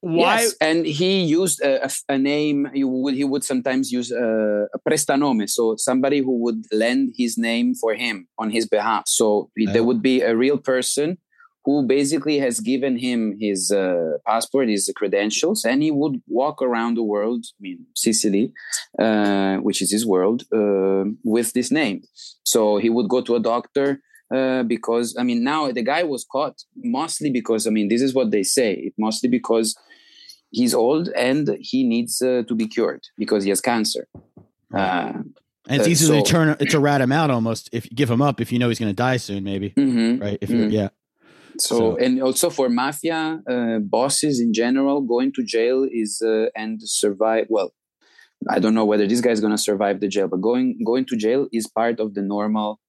why? 0.00 0.40
Yes, 0.42 0.54
and 0.60 0.86
he 0.86 1.22
used 1.24 1.60
a, 1.62 1.84
a- 1.86 2.14
a 2.14 2.18
name. 2.18 2.68
He 2.74 2.84
would 2.84 3.14
he 3.14 3.24
would 3.24 3.44
sometimes 3.44 3.90
use 3.92 4.10
a, 4.10 4.66
a 4.74 4.78
prestanome, 4.88 5.48
so 5.48 5.74
somebody 5.76 6.18
who 6.20 6.38
would 6.42 6.64
lend 6.72 7.14
his 7.16 7.36
name 7.38 7.74
for 7.74 7.94
him 7.94 8.26
on 8.38 8.50
his 8.50 8.66
behalf. 8.66 9.04
So 9.08 9.26
Oh. 9.68 9.72
there 9.72 9.84
would 9.84 10.02
be 10.02 10.20
a 10.22 10.36
real 10.36 10.58
person 10.58 11.18
who 11.66 11.74
basically 11.96 12.38
has 12.46 12.60
given 12.72 12.94
him 13.06 13.36
his 13.46 13.70
uh, 13.72 14.18
passport, 14.26 14.68
his 14.68 14.84
credentials, 15.00 15.64
and 15.70 15.82
he 15.82 15.90
would 16.00 16.16
walk 16.40 16.56
around 16.62 16.92
the 16.96 17.02
world, 17.14 17.42
I 17.56 17.60
mean 17.66 17.78
Sicily, 18.02 18.46
uh, 19.04 19.56
which 19.66 19.82
is 19.84 19.90
his 19.96 20.04
world, 20.14 20.38
uh, 20.58 21.04
with 21.34 21.48
this 21.52 21.70
name. 21.80 21.98
So 22.52 22.58
he 22.84 22.88
would 22.96 23.08
go 23.14 23.20
to 23.22 23.34
a 23.36 23.40
doctor 23.52 23.88
uh, 24.36 24.62
because 24.74 25.16
I 25.20 25.22
mean 25.28 25.40
now 25.52 25.70
the 25.78 25.82
guy 25.94 26.02
was 26.14 26.22
caught 26.34 26.56
mostly 27.00 27.30
because 27.38 27.62
I 27.66 27.70
mean 27.76 27.88
this 27.88 28.02
is 28.06 28.12
what 28.18 28.30
they 28.30 28.44
say 28.58 28.70
it 28.86 28.94
mostly 29.06 29.28
because 29.38 29.68
he's 30.58 30.74
old 30.74 31.08
and 31.28 31.44
he 31.60 31.78
needs 31.94 32.22
uh, 32.22 32.42
to 32.48 32.54
be 32.54 32.66
cured 32.74 33.02
because 33.22 33.42
he 33.44 33.50
has 33.50 33.60
cancer. 33.60 34.04
Uh, 34.72 35.12
And 35.68 35.78
it's 35.80 35.88
easy 35.88 36.06
to 36.06 36.18
so- 36.20 36.32
turn 36.32 36.48
to 36.74 36.78
rat 36.88 37.00
him 37.00 37.12
out 37.20 37.30
almost 37.36 37.62
if 37.72 37.82
you 37.90 37.94
give 38.00 38.10
him 38.14 38.22
up 38.28 38.40
if 38.40 38.48
you 38.52 38.58
know 38.60 38.68
he's 38.70 38.78
gonna 38.78 38.92
die 39.10 39.18
soon, 39.28 39.42
maybe. 39.52 39.68
mhm. 39.76 40.20
Right? 40.24 40.38
If 40.40 40.48
you're 40.50 40.68
Mm. 40.68 40.72
yeah. 40.80 40.90
So, 41.60 41.76
So- 41.78 41.96
and 41.96 42.22
also 42.22 42.50
for 42.50 42.68
mafia 42.68 43.40
uh, 43.48 43.78
bosses 43.80 44.40
in 44.40 44.52
general, 44.52 45.00
going 45.02 45.32
to 45.34 45.42
jail 45.44 45.86
is 45.90 46.22
uh, 46.24 46.46
and 46.56 46.80
survive. 46.82 47.46
Well, 47.48 47.72
I 48.48 48.58
don't 48.58 48.74
know 48.74 48.84
whether 48.84 49.06
this 49.06 49.20
guy 49.20 49.30
is 49.30 49.40
going 49.40 49.52
to 49.52 49.58
survive 49.70 50.00
the 50.00 50.08
jail, 50.08 50.28
but 50.28 50.40
going 50.40 50.78
going 50.84 51.04
to 51.06 51.16
jail 51.16 51.48
is 51.52 51.66
part 51.66 52.00
of 52.00 52.14
the 52.14 52.22
normal 52.22 52.80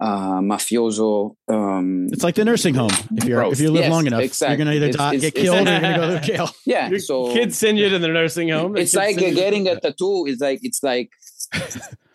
uh, 0.00 0.40
mafioso. 0.40 1.34
Um, 1.48 2.08
It's 2.12 2.24
like 2.24 2.34
the 2.34 2.44
nursing 2.44 2.74
home. 2.74 2.90
If 3.16 3.24
you're 3.24 3.40
Growth. 3.40 3.52
if 3.54 3.60
you 3.60 3.70
live 3.70 3.82
Yes, 3.84 3.90
long 3.92 4.06
enough, 4.06 4.22
exactly. 4.22 4.50
you're 4.56 4.58
gonna 4.64 4.76
either 4.76 4.86
It's- 4.88 4.96
die, 5.04 5.14
it's- 5.14 5.20
get 5.22 5.28
it's- 5.40 5.42
killed 5.44 5.68
or 5.68 5.70
you're 5.70 5.80
gonna 5.80 5.98
go 5.98 6.18
to 6.18 6.26
jail. 6.26 6.48
yeah, 6.66 6.88
Your 6.90 6.98
so 6.98 7.32
kids 7.32 7.56
send 7.56 7.78
you 7.78 7.88
to 7.88 7.98
the 7.98 8.08
nursing 8.08 8.48
home. 8.50 8.76
it's 8.76 8.94
like 8.94 9.14
send 9.14 9.22
you 9.22 9.28
to- 9.34 9.34
getting 9.42 9.68
a 9.68 9.78
tattoo. 9.80 10.24
It's 10.26 10.40
like 10.40 10.58
it's 10.62 10.82
like 10.82 11.10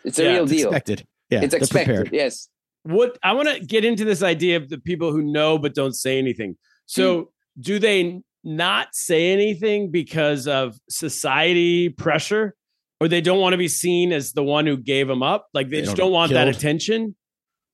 it's 0.04 0.18
a 0.18 0.22
Yeah, 0.24 0.30
real 0.32 0.42
It's 0.44 0.52
deal. 0.52 0.68
expected. 0.68 1.06
Yeah, 1.30 1.42
it's 1.44 1.54
expected. 1.54 1.86
prepared. 1.94 2.10
Yes. 2.12 2.48
What 2.84 3.18
I 3.22 3.32
want 3.32 3.48
to 3.48 3.60
get 3.64 3.84
into 3.84 4.04
this 4.04 4.22
idea 4.22 4.56
of 4.56 4.68
the 4.68 4.78
people 4.78 5.12
who 5.12 5.22
know 5.22 5.58
but 5.58 5.74
don't 5.74 5.94
say 5.94 6.18
anything. 6.18 6.56
So, 6.86 7.06
Hmm. 7.16 7.24
do 7.60 7.78
they 7.78 8.20
not 8.44 8.88
say 8.94 9.32
anything 9.32 9.90
because 9.90 10.46
of 10.46 10.78
society 10.88 11.88
pressure, 11.88 12.54
or 13.00 13.08
they 13.08 13.20
don't 13.20 13.40
want 13.40 13.52
to 13.52 13.58
be 13.58 13.68
seen 13.68 14.12
as 14.12 14.32
the 14.32 14.42
one 14.44 14.64
who 14.66 14.76
gave 14.76 15.08
them 15.08 15.22
up? 15.22 15.48
Like 15.52 15.68
they, 15.68 15.76
They 15.76 15.82
just 15.82 15.96
don't 15.96 16.06
don't 16.06 16.12
want 16.12 16.32
that 16.32 16.48
attention, 16.48 17.14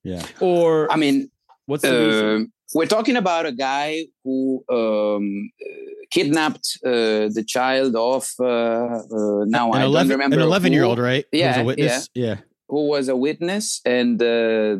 Yeah. 0.02 0.24
or 0.40 0.90
I 0.90 0.96
mean, 0.96 1.30
what's 1.66 1.82
the 1.82 1.90
reason? 2.06 2.26
Um, 2.36 2.52
we're 2.74 2.86
talking 2.86 3.16
about 3.16 3.46
a 3.46 3.52
guy 3.52 4.06
who 4.24 4.64
um, 4.70 5.50
uh, 5.62 5.66
kidnapped 6.10 6.78
uh, 6.84 7.28
the 7.28 7.44
child 7.46 7.94
of 7.94 8.28
uh, 8.40 8.44
uh, 8.44 9.44
now 9.46 9.70
An 9.72 9.82
I 9.82 9.84
11, 9.84 10.08
don't 10.08 10.08
remember 10.18 10.36
an 10.36 10.42
11 10.42 10.72
year 10.72 10.84
old, 10.84 10.98
right? 10.98 11.24
Who 11.30 11.38
was 11.38 11.40
Yeah, 11.40 11.60
a 11.60 11.64
witness. 11.64 12.08
Yeah. 12.14 12.36
Who 12.74 12.88
was 12.88 13.08
a 13.08 13.14
witness 13.26 13.80
and 13.98 14.20
uh, 14.20 14.76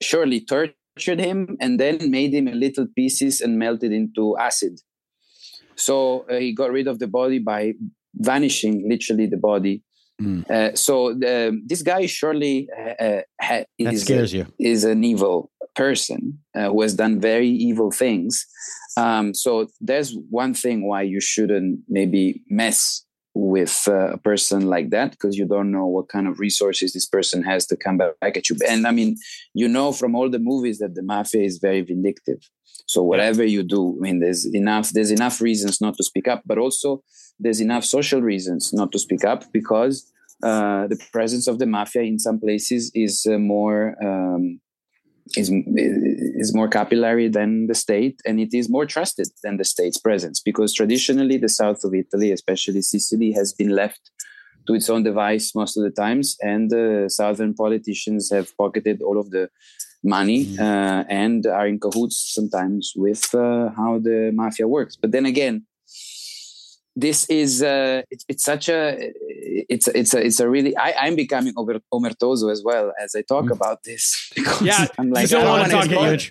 surely 0.00 0.40
tortured 0.40 1.20
him 1.28 1.56
and 1.60 1.80
then 1.82 2.10
made 2.18 2.32
him 2.32 2.46
in 2.46 2.60
little 2.60 2.86
pieces 2.94 3.40
and 3.40 3.58
melted 3.58 3.92
into 3.92 4.36
acid. 4.38 4.74
So 5.74 6.26
uh, 6.30 6.38
he 6.44 6.54
got 6.54 6.70
rid 6.70 6.86
of 6.86 7.00
the 7.02 7.08
body 7.08 7.40
by 7.40 7.74
vanishing 8.14 8.74
literally 8.88 9.26
the 9.26 9.36
body. 9.36 9.82
Mm. 10.22 10.48
Uh, 10.50 10.76
so 10.76 11.14
the, 11.14 11.60
this 11.66 11.82
guy 11.82 12.06
surely 12.06 12.68
uh, 12.78 13.04
uh, 13.06 13.22
ha- 13.40 13.64
is- 13.78 14.02
scares 14.02 14.32
you. 14.32 14.46
is 14.58 14.84
an 14.84 15.02
evil 15.02 15.50
person 15.74 16.38
uh, 16.56 16.68
who 16.70 16.82
has 16.82 16.94
done 16.94 17.20
very 17.20 17.48
evil 17.48 17.90
things. 17.90 18.46
Um, 18.96 19.34
so 19.34 19.68
there's 19.80 20.16
one 20.30 20.54
thing 20.54 20.88
why 20.88 21.02
you 21.02 21.20
shouldn't 21.20 21.80
maybe 21.88 22.42
mess 22.48 23.04
with 23.38 23.86
uh, 23.86 24.08
a 24.14 24.18
person 24.18 24.66
like 24.66 24.90
that 24.90 25.12
because 25.12 25.36
you 25.36 25.46
don't 25.46 25.70
know 25.70 25.86
what 25.86 26.08
kind 26.08 26.26
of 26.26 26.40
resources 26.40 26.92
this 26.92 27.06
person 27.06 27.42
has 27.44 27.66
to 27.66 27.76
come 27.76 27.96
back 27.96 28.36
at 28.36 28.50
you. 28.50 28.56
And 28.68 28.86
I 28.86 28.90
mean, 28.90 29.16
you 29.54 29.68
know 29.68 29.92
from 29.92 30.16
all 30.16 30.28
the 30.28 30.40
movies 30.40 30.78
that 30.78 30.96
the 30.96 31.02
mafia 31.02 31.42
is 31.42 31.58
very 31.58 31.82
vindictive. 31.82 32.40
So 32.86 33.02
whatever 33.02 33.44
you 33.44 33.62
do, 33.62 33.96
I 33.98 34.00
mean, 34.00 34.18
there's 34.18 34.44
enough 34.44 34.90
there's 34.90 35.12
enough 35.12 35.40
reasons 35.40 35.80
not 35.80 35.96
to 35.98 36.04
speak 36.04 36.26
up, 36.26 36.42
but 36.46 36.58
also 36.58 37.02
there's 37.38 37.60
enough 37.60 37.84
social 37.84 38.20
reasons 38.20 38.72
not 38.72 38.90
to 38.92 38.98
speak 38.98 39.24
up 39.24 39.44
because 39.52 40.10
uh, 40.42 40.88
the 40.88 40.98
presence 41.12 41.46
of 41.46 41.58
the 41.60 41.66
mafia 41.66 42.02
in 42.02 42.18
some 42.18 42.40
places 42.40 42.90
is 42.94 43.24
uh, 43.30 43.38
more 43.38 43.94
um, 44.04 44.60
is 45.36 45.50
is 46.42 46.54
more 46.54 46.68
capillary 46.68 47.28
than 47.28 47.66
the 47.66 47.74
state, 47.74 48.20
and 48.26 48.38
it 48.40 48.52
is 48.54 48.68
more 48.70 48.86
trusted 48.86 49.28
than 49.42 49.56
the 49.56 49.64
state's 49.64 49.98
presence 49.98 50.40
because 50.40 50.72
traditionally 50.72 51.36
the 51.38 51.48
south 51.48 51.84
of 51.84 51.94
Italy, 51.94 52.32
especially 52.32 52.82
Sicily, 52.82 53.32
has 53.32 53.52
been 53.52 53.70
left 53.70 54.10
to 54.66 54.74
its 54.74 54.88
own 54.90 55.02
device 55.02 55.54
most 55.54 55.76
of 55.76 55.82
the 55.82 55.90
times, 55.90 56.36
and 56.42 56.70
the 56.70 57.06
southern 57.08 57.54
politicians 57.54 58.30
have 58.30 58.56
pocketed 58.56 59.02
all 59.02 59.18
of 59.18 59.30
the 59.30 59.48
money 60.04 60.44
Mm. 60.46 60.58
uh, 60.60 61.04
and 61.08 61.46
are 61.46 61.66
in 61.66 61.78
cahoots 61.80 62.32
sometimes 62.34 62.92
with 62.96 63.34
uh, 63.34 63.70
how 63.76 63.98
the 63.98 64.30
mafia 64.32 64.66
works. 64.68 64.94
But 64.96 65.10
then 65.10 65.26
again, 65.26 65.66
this 67.06 67.18
is 67.42 67.62
uh, 67.62 68.02
it, 68.10 68.20
it's 68.30 68.44
such 68.52 68.66
a 68.68 68.78
it's 69.74 69.86
it's 70.00 70.12
a 70.14 70.20
it's 70.28 70.40
a 70.40 70.48
really 70.54 70.72
I, 70.76 70.90
I'm 71.04 71.16
becoming 71.24 71.54
over 71.60 71.74
omertoso 71.96 72.46
as 72.54 72.60
well 72.68 72.86
as 73.02 73.14
I 73.14 73.22
talk 73.22 73.44
Mm. 73.46 73.56
about 73.58 73.78
this 73.88 74.02
because 74.36 74.62
Yeah, 74.70 74.86
I'm 74.98 75.10
like 75.14 75.22
you 75.24 75.28
don't 75.36 75.46
I 75.46 75.50
wanna 75.50 75.62
wanna 75.62 75.72
talk 75.78 75.84
explore- 75.86 76.08
huge. 76.10 76.24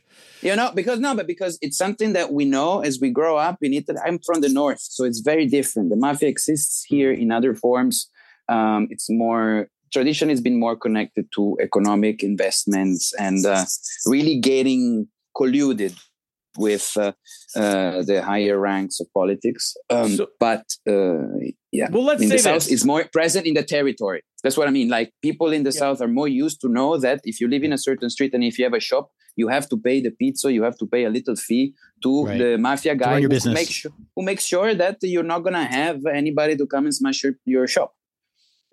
you 0.48 0.56
know 0.60 0.70
because 0.80 1.00
no 1.06 1.12
but 1.20 1.28
because 1.34 1.54
it's 1.66 1.78
something 1.86 2.12
that 2.18 2.28
we 2.38 2.44
know 2.56 2.72
as 2.90 2.94
we 3.04 3.10
grow 3.20 3.36
up 3.48 3.58
in 3.68 3.72
italy 3.80 4.00
i'm 4.06 4.18
from 4.28 4.38
the 4.46 4.52
north 4.62 4.82
so 4.96 5.02
it's 5.10 5.22
very 5.32 5.46
different 5.58 5.86
the 5.94 6.00
mafia 6.06 6.30
exists 6.36 6.74
here 6.94 7.12
in 7.24 7.28
other 7.38 7.54
forms 7.66 7.96
um, 8.56 8.82
it's 8.94 9.08
more 9.24 9.46
tradition 9.96 10.26
has 10.34 10.42
been 10.48 10.58
more 10.66 10.76
connected 10.86 11.26
to 11.36 11.42
economic 11.68 12.16
investments 12.32 13.02
and 13.26 13.40
uh, 13.56 13.64
really 14.14 14.36
getting 14.54 14.84
colluded 15.40 15.94
with 16.58 16.86
uh, 16.98 17.12
uh, 17.56 18.04
the 18.10 18.22
higher 18.24 18.58
ranks 18.60 19.00
of 19.00 19.08
politics 19.14 19.76
um, 19.90 20.10
So- 20.18 20.28
but 20.40 20.66
uh, 20.90 21.28
yeah 21.72 21.88
Well, 21.94 22.04
let's 22.10 22.22
in 22.24 22.30
the 22.30 22.40
south 22.40 22.66
this. 22.66 22.72
is 22.76 22.86
more 22.86 23.04
present 23.18 23.46
in 23.50 23.54
the 23.60 23.64
territory 23.76 24.22
that's 24.44 24.58
what 24.60 24.68
i 24.68 24.72
mean 24.80 24.90
like 24.98 25.10
people 25.28 25.50
in 25.58 25.64
the 25.64 25.74
Yeah. 25.74 25.82
south 25.84 26.00
are 26.04 26.08
more 26.20 26.28
used 26.46 26.60
to 26.64 26.70
know 26.78 26.92
that 27.06 27.20
if 27.32 27.36
you 27.42 27.48
live 27.54 27.64
in 27.68 27.74
a 27.74 27.82
certain 27.90 28.10
street 28.16 28.32
and 28.36 28.44
if 28.44 28.54
you 28.58 28.66
have 28.70 28.74
a 28.84 28.86
shop 28.92 29.06
you 29.40 29.48
have 29.56 29.66
to 29.72 29.78
pay 29.88 29.98
the 30.08 30.12
pizza 30.22 30.48
you 30.58 30.64
have 30.68 30.78
to 30.82 30.88
pay 30.94 31.04
a 31.10 31.12
little 31.18 31.36
fee 31.48 31.66
to 32.04 32.12
Right. 32.26 32.38
the 32.42 32.50
mafia 32.68 32.96
guy 32.96 33.22
who 33.22 33.30
sure 33.80 33.92
who 34.16 34.22
makes 34.32 34.44
sure 34.52 34.70
that 34.84 34.98
you're 35.14 35.30
not 35.34 35.42
gonna 35.46 35.68
have 35.82 36.00
anybody 36.22 36.56
to 36.62 36.66
come 36.74 36.84
and 36.88 36.96
smash 37.02 37.20
your, 37.24 37.34
your 37.56 37.68
shop 37.76 37.90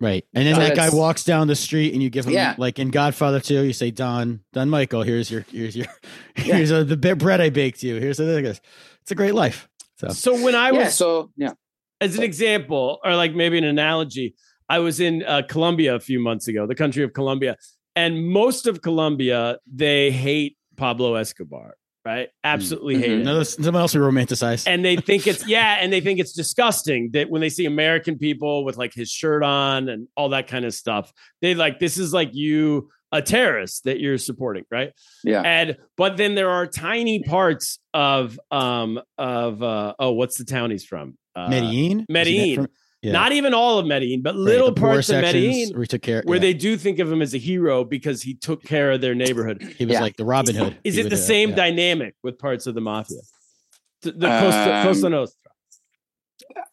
Right. 0.01 0.25
And 0.33 0.45
then 0.45 0.55
So 0.55 0.61
that 0.61 0.75
guy 0.75 0.89
walks 0.89 1.23
down 1.23 1.47
the 1.47 1.55
street 1.55 1.93
and 1.93 2.03
you 2.03 2.09
give 2.09 2.25
him 2.25 2.33
Yeah. 2.33 2.55
like 2.57 2.79
in 2.79 2.89
Godfather 2.89 3.39
2, 3.39 3.63
you 3.63 3.73
say, 3.73 3.91
Don, 3.91 4.41
Don 4.51 4.69
Michael, 4.69 5.03
here's 5.03 5.31
your 5.31 5.45
here's 5.51 5.75
your 5.75 5.87
Yeah. 6.37 6.55
here's 6.57 6.71
uh 6.71 6.83
the 6.83 6.97
bread 6.97 7.39
I 7.41 7.49
baked 7.49 7.81
you. 7.81 7.95
Here's 7.95 8.17
the 8.17 8.25
thing. 8.25 8.45
It's 8.45 9.11
a 9.11 9.15
great 9.15 9.33
life. 9.35 9.69
So 9.97 10.09
So 10.09 10.43
when 10.43 10.53
I 10.55 10.71
was 10.71 10.79
yeah 10.83 10.89
so 10.89 11.31
yeah 11.37 11.51
as 12.01 12.17
an 12.17 12.23
example, 12.23 12.99
or 13.05 13.15
like 13.15 13.33
maybe 13.33 13.57
an 13.57 13.63
analogy, 13.63 14.35
I 14.67 14.79
was 14.79 14.99
in 14.99 15.23
uh, 15.23 15.43
Colombia 15.47 15.95
a 15.95 15.99
few 15.99 16.19
months 16.19 16.49
ago, 16.49 16.67
the 16.67 16.75
country 16.75 17.03
of 17.03 17.13
Colombia, 17.13 17.55
and 17.95 18.27
most 18.27 18.67
of 18.67 18.81
Colombia 18.81 19.59
they 19.73 20.11
hate 20.11 20.57
Pablo 20.75 21.15
Escobar, 21.15 21.75
right? 22.05 22.29
Absolutely 22.43 22.97
hate 22.97 23.09
Mhm. 23.09 23.21
it. 23.21 23.23
no, 23.23 23.43
someone 23.43 23.81
else 23.81 23.95
we 23.95 24.01
romanticize. 24.01 24.67
And 24.67 24.85
they 24.85 24.95
think 24.95 25.25
it's 25.27 25.47
yeah, 25.47 25.77
and 25.81 25.91
they 25.91 26.01
think 26.01 26.19
it's 26.19 26.33
disgusting 26.33 27.09
that 27.13 27.29
when 27.29 27.41
they 27.41 27.49
see 27.49 27.65
American 27.65 28.17
people 28.17 28.63
with 28.63 28.77
like 28.77 28.93
his 28.93 29.09
shirt 29.09 29.43
on 29.43 29.89
and 29.89 30.07
all 30.15 30.29
that 30.29 30.47
kind 30.47 30.65
of 30.65 30.73
stuff, 30.73 31.11
they 31.41 31.55
like 31.55 31.79
this 31.79 31.97
is 31.97 32.13
like 32.13 32.29
you 32.33 32.89
a 33.11 33.21
terrorist 33.21 33.85
that 33.85 33.99
you're 33.99 34.17
supporting, 34.17 34.63
right? 34.71 34.91
yeah 35.23 35.41
And 35.41 35.77
but 35.97 36.17
then 36.17 36.35
there 36.35 36.49
are 36.49 36.67
tiny 36.67 37.23
parts 37.23 37.79
of 37.93 38.37
um 38.51 38.99
of 39.17 39.63
uh 39.63 39.93
oh 39.99 40.11
what's 40.11 40.37
the 40.37 40.45
town 40.45 40.71
he's 40.71 40.83
from? 40.85 41.17
Uh, 41.35 41.49
Medellin? 41.49 42.05
Medellin. 42.09 42.55
from- 42.55 42.67
yeah. 43.01 43.11
Not 43.11 43.31
even 43.33 43.53
all 43.53 43.77
of 43.79 43.85
Medellin, 43.85 44.21
but 44.23 44.33
Right, 44.33 44.39
little 44.51 44.71
the 44.73 44.81
parts 44.81 45.09
of 45.09 45.15
sections 45.21 45.33
Medellin 45.45 45.77
where 45.77 45.85
took 45.85 46.01
care 46.01 46.21
where 46.25 46.37
yeah. 46.37 46.41
they 46.41 46.53
do 46.53 46.75
think 46.77 46.99
of 46.99 47.11
him 47.11 47.21
as 47.21 47.33
a 47.33 47.37
hero 47.37 47.83
because 47.83 48.21
he 48.23 48.33
took 48.33 48.63
care 48.63 48.91
of 48.93 49.01
their 49.01 49.13
neighborhood. 49.15 49.61
he 49.77 49.85
was 49.85 49.93
Yeah. 49.93 50.01
like 50.01 50.17
the 50.17 50.25
Robin 50.25 50.55
Hood. 50.55 50.77
Is 50.83 50.95
He 50.95 51.01
it 51.01 51.09
the 51.09 51.15
uh, 51.15 51.33
same 51.33 51.49
yeah. 51.49 51.55
dynamic 51.55 52.15
with 52.23 52.39
parts 52.39 52.65
of 52.67 52.73
the 52.75 52.81
mafia? 52.81 53.19
The, 54.01 54.11
the 54.11 54.27
Costa, 54.27 54.75
Um, 54.77 54.83
Costa 54.87 55.09
Nostra. 55.09 55.39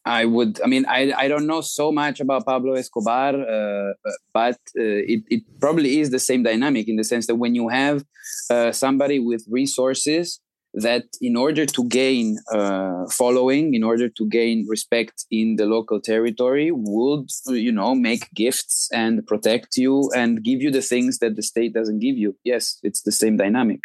I 0.05 0.25
would. 0.25 0.61
I 0.63 0.67
mean, 0.67 0.85
I 0.89 1.13
I 1.13 1.29
don't 1.29 1.47
know 1.47 1.61
so 1.61 1.93
much 1.93 2.21
about 2.21 2.45
Pablo 2.45 2.73
Escobar, 2.75 3.35
uh, 3.35 3.93
but 4.35 4.59
uh, 4.79 5.13
it 5.13 5.21
it 5.35 5.43
probably 5.61 6.01
is 6.01 6.11
the 6.11 6.19
same 6.19 6.43
dynamic 6.43 6.89
in 6.89 6.97
the 6.97 7.05
sense 7.05 7.27
that 7.29 7.37
when 7.37 7.55
you 7.55 7.69
have 7.69 8.05
uh, 8.51 8.73
somebody 8.73 9.19
with 9.19 9.45
resources 9.49 10.41
that 10.75 11.05
in 11.21 11.37
order 11.37 11.67
to 11.67 11.85
gain 11.89 12.39
uh, 12.53 13.05
following 13.11 13.75
in 13.75 13.85
order 13.85 14.09
to 14.09 14.27
gain 14.29 14.67
respect 14.69 15.25
in 15.31 15.57
the 15.57 15.67
local 15.67 16.01
territory 16.01 16.71
would 16.73 17.29
you 17.47 17.73
know 17.73 17.95
make 17.95 18.33
gifts 18.35 18.89
and 18.93 19.27
protect 19.27 19.77
you 19.77 20.11
and 20.17 20.43
give 20.43 20.63
you 20.63 20.71
the 20.71 20.83
things 20.83 21.19
that 21.19 21.37
the 21.37 21.43
state 21.43 21.75
doesn't 21.75 21.99
give 21.99 22.17
you 22.17 22.37
yes 22.45 22.79
it's 22.83 23.03
the 23.03 23.13
same 23.13 23.37
dynamic 23.37 23.81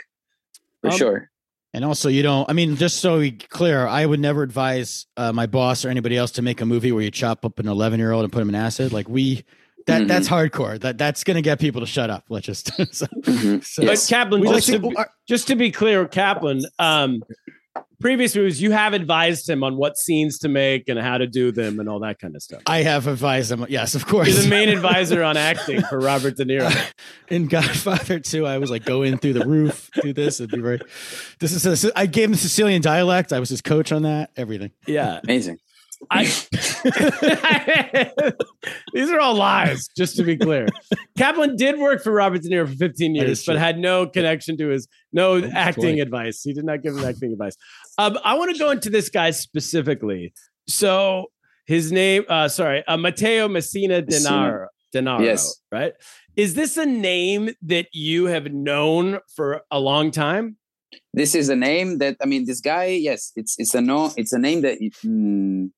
for 0.82 0.92
Um, 0.92 0.98
sure 0.98 1.32
And 1.74 1.86
also, 1.86 2.10
you 2.10 2.24
don't. 2.24 2.50
I 2.50 2.54
mean, 2.54 2.76
just 2.76 3.02
so 3.02 3.20
we 3.20 3.32
clear, 3.34 3.86
I 3.86 4.06
would 4.06 4.20
never 4.20 4.42
advise 4.42 5.06
uh, 5.16 5.32
my 5.32 5.46
boss 5.46 5.86
or 5.86 5.90
anybody 5.90 6.18
else 6.18 6.32
to 6.32 6.42
make 6.42 6.62
a 6.62 6.66
movie 6.66 6.92
where 6.92 7.04
you 7.04 7.12
chop 7.12 7.46
up 7.46 7.60
an 7.60 7.68
11 7.68 8.00
year 8.00 8.14
old 8.14 8.24
and 8.24 8.32
put 8.34 8.42
him 8.42 8.50
in 8.50 8.56
acid. 8.56 8.94
Like 8.94 9.08
we, 9.08 9.44
that 9.88 10.04
Mhm. 10.04 10.08
that's 10.08 10.28
hardcore. 10.30 10.80
That 10.80 10.98
that's 10.98 11.24
gonna 11.24 11.42
get 11.42 11.60
people 11.60 11.82
to 11.82 11.88
shut 11.88 12.10
up. 12.10 12.26
Let's 12.30 12.46
just. 12.46 12.68
so, 12.94 13.06
Mhm. 13.08 13.64
so- 13.66 13.86
But 13.86 14.06
Kaplan, 14.08 14.42
We 14.42 14.48
like 14.48 14.58
just, 14.58 14.68
to, 14.68 14.80
to- 14.80 14.90
be, 14.90 14.96
just 15.28 15.48
to 15.48 15.56
be 15.56 15.72
clear, 15.72 16.08
Kaplan, 16.08 16.62
um, 16.80 17.24
previous 18.00 18.36
movies, 18.36 18.62
you 18.62 18.72
have 18.72 18.94
advised 18.94 19.50
him 19.50 19.64
on 19.64 19.76
what 19.78 19.98
scenes 19.98 20.38
to 20.40 20.48
make 20.50 20.88
and 20.88 21.00
how 21.00 21.18
to 21.18 21.26
do 21.26 21.52
them 21.52 21.80
and 21.80 21.90
all 21.90 22.00
that 22.02 22.20
kind 22.20 22.36
of 22.36 22.42
stuff. 22.44 22.62
I 22.68 22.84
have 22.84 23.08
advised 23.08 23.52
him. 23.52 23.66
Yes, 23.70 23.96
of 23.96 24.06
course. 24.06 24.28
You're 24.28 24.44
the 24.44 24.50
main 24.50 24.70
advisor 24.78 25.24
on 25.24 25.36
acting 25.38 25.82
for 25.84 26.00
Robert 26.00 26.38
De 26.38 26.46
Niro. 26.46 26.72
in 27.30 27.48
Godfather 27.48 28.20
2, 28.20 28.46
I 28.46 28.58
was 28.60 28.70
like, 28.70 28.86
go 28.86 29.02
in 29.04 29.18
through 29.18 29.34
the 29.34 29.46
roof, 29.48 29.90
do 30.02 30.14
this. 30.14 30.40
It'd 30.40 30.52
be 30.52 30.62
very. 30.62 30.80
This 31.40 31.54
is. 31.66 31.86
A, 31.86 31.92
I 31.98 32.06
gave 32.06 32.26
him 32.26 32.32
the 32.34 32.38
Sicilian 32.38 32.82
dialect. 32.82 33.34
I 33.34 33.40
was 33.40 33.50
his 33.50 33.62
coach 33.62 33.92
on 33.92 34.04
that. 34.04 34.30
Everything. 34.38 34.72
Yeah. 34.86 35.20
amazing 35.24 35.58
I 36.12 36.24
These 38.94 39.10
are 39.10 39.20
all 39.20 39.36
lies, 39.36 39.88
just 39.96 40.16
to 40.18 40.24
be 40.24 40.38
clear. 40.38 40.68
Kaplan 41.18 41.56
did 41.56 41.80
work 41.80 42.04
for 42.04 42.12
Robert 42.12 42.42
De 42.42 42.50
Niro 42.50 42.68
for 42.68 42.76
15 42.76 43.16
years, 43.16 43.46
but 43.46 43.58
had 43.58 43.78
no 43.80 44.08
connection 44.08 44.58
to 44.58 44.70
his 44.70 44.88
no 45.12 45.44
acting 45.54 45.96
boy. 45.98 46.02
advice. 46.02 46.42
He 46.44 46.54
did 46.54 46.66
not 46.66 46.82
give 46.84 46.96
him 46.96 47.04
acting 47.04 47.32
advice. 47.34 47.56
Um, 47.98 48.18
I 48.24 48.36
want 48.36 48.52
to 48.54 48.60
go 48.60 48.72
into 48.72 48.90
this 48.90 49.10
guy 49.10 49.32
specifically. 49.32 50.34
So 50.68 51.28
his 51.66 51.92
name, 51.92 52.26
uh, 52.30 52.48
sorry, 52.48 52.84
uh, 52.88 52.98
Matteo 52.98 53.48
Messina 53.48 54.02
Denaro. 54.02 54.68
Denaro, 54.96 55.22
Yes. 55.24 55.62
right? 55.72 55.94
Is 56.36 56.54
this 56.54 56.78
a 56.78 56.86
name 56.86 57.50
that 57.64 57.88
you 57.92 58.26
have 58.28 58.52
known 58.54 59.20
for 59.36 59.62
a 59.72 59.80
long 59.80 60.12
time? 60.12 60.58
this 61.14 61.36
is 61.36 61.50
a 61.50 61.56
name 61.56 61.98
that 61.98 62.16
i 62.22 62.26
mean 62.26 62.46
this 62.46 62.62
guy 62.62 62.86
yes 62.86 63.34
it's 63.36 63.56
it's 63.60 63.76
a 63.76 63.82
no 63.82 64.10
it's 64.16 64.32
a 64.32 64.40
name 64.40 64.62
that 64.62 64.78
mm, 65.06 65.70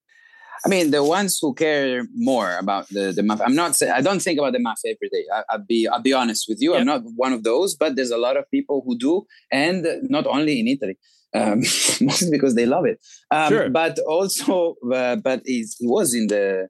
i 0.65 0.67
mean 0.73 0.91
the 0.91 1.03
ones 1.03 1.37
who 1.41 1.53
care 1.53 2.03
more 2.15 2.51
about 2.63 2.85
the 2.95 3.05
the 3.17 3.23
mafia 3.23 3.45
i'm 3.47 3.55
not 3.63 3.75
say, 3.75 3.89
i 3.89 4.01
don't 4.07 4.21
think 4.21 4.37
about 4.39 4.53
the 4.53 4.59
mafia 4.59 4.89
every 4.95 5.09
day. 5.15 5.23
I, 5.35 5.39
i'll 5.51 5.65
be 5.73 5.87
i'll 5.91 6.01
be 6.01 6.13
honest 6.21 6.43
with 6.49 6.59
you. 6.63 6.69
I'm 6.75 6.85
not 6.93 7.01
one 7.25 7.33
of 7.37 7.41
those 7.43 7.75
but 7.81 7.95
there's 7.95 8.11
a 8.19 8.21
lot 8.27 8.35
of 8.37 8.43
people 8.55 8.77
who 8.85 8.93
do 8.97 9.13
and 9.51 9.85
not 10.15 10.25
only 10.35 10.53
in 10.61 10.67
italy 10.67 10.97
um, 11.33 11.59
mostly 12.01 12.31
because 12.31 12.55
they 12.55 12.65
love 12.65 12.85
it. 12.85 12.97
Um, 13.29 13.49
Sure. 13.51 13.69
but 13.69 13.99
also 13.99 14.75
uh, 14.91 15.15
but 15.17 15.41
he's, 15.45 15.75
he 15.79 15.85
was 15.85 16.13
in 16.19 16.25
the 16.27 16.67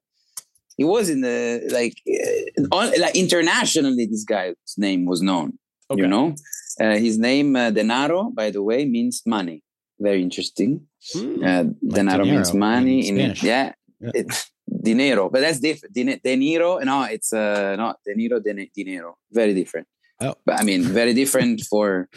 he 0.76 0.84
was 0.84 1.10
in 1.10 1.22
the 1.22 1.40
like 1.72 1.96
uh, 2.08 2.76
on, 2.78 2.86
like 3.00 3.16
internationally 3.16 4.06
this 4.06 4.26
guy's 4.26 4.56
name 4.78 5.06
was 5.06 5.22
known 5.22 5.50
Okay. 5.92 6.02
you 6.02 6.08
know? 6.08 6.36
Uh, 6.80 6.96
his 6.96 7.18
name 7.18 7.56
uh, 7.56 7.72
denaro 7.72 8.34
by 8.34 8.52
the 8.52 8.62
way 8.62 8.86
means 8.86 9.22
money. 9.26 9.64
Very 10.00 10.22
interesting. 10.22 10.72
Hmm. 11.14 11.44
uh, 11.50 11.64
denaro 11.98 12.26
means 12.34 12.54
money 12.54 13.08
in 13.10 13.18
in, 13.20 13.34
yeah, 13.42 13.72
Yeah. 14.02 14.12
It, 14.14 14.46
dinero 14.82 15.30
but 15.30 15.42
that's 15.42 15.60
different 15.60 15.94
Dine, 15.94 16.20
de 16.24 16.38
niro 16.38 16.84
no 16.86 17.04
it's 17.04 17.34
uh 17.34 17.76
not 17.76 17.98
de 18.06 18.16
niro 18.16 18.42
de, 18.42 18.70
dinero 18.74 19.18
very 19.32 19.54
different 19.54 19.88
Oh. 20.22 20.36
but 20.46 20.60
i 20.60 20.64
mean 20.64 20.84
very 20.84 21.14
different 21.14 21.62
for 21.70 22.10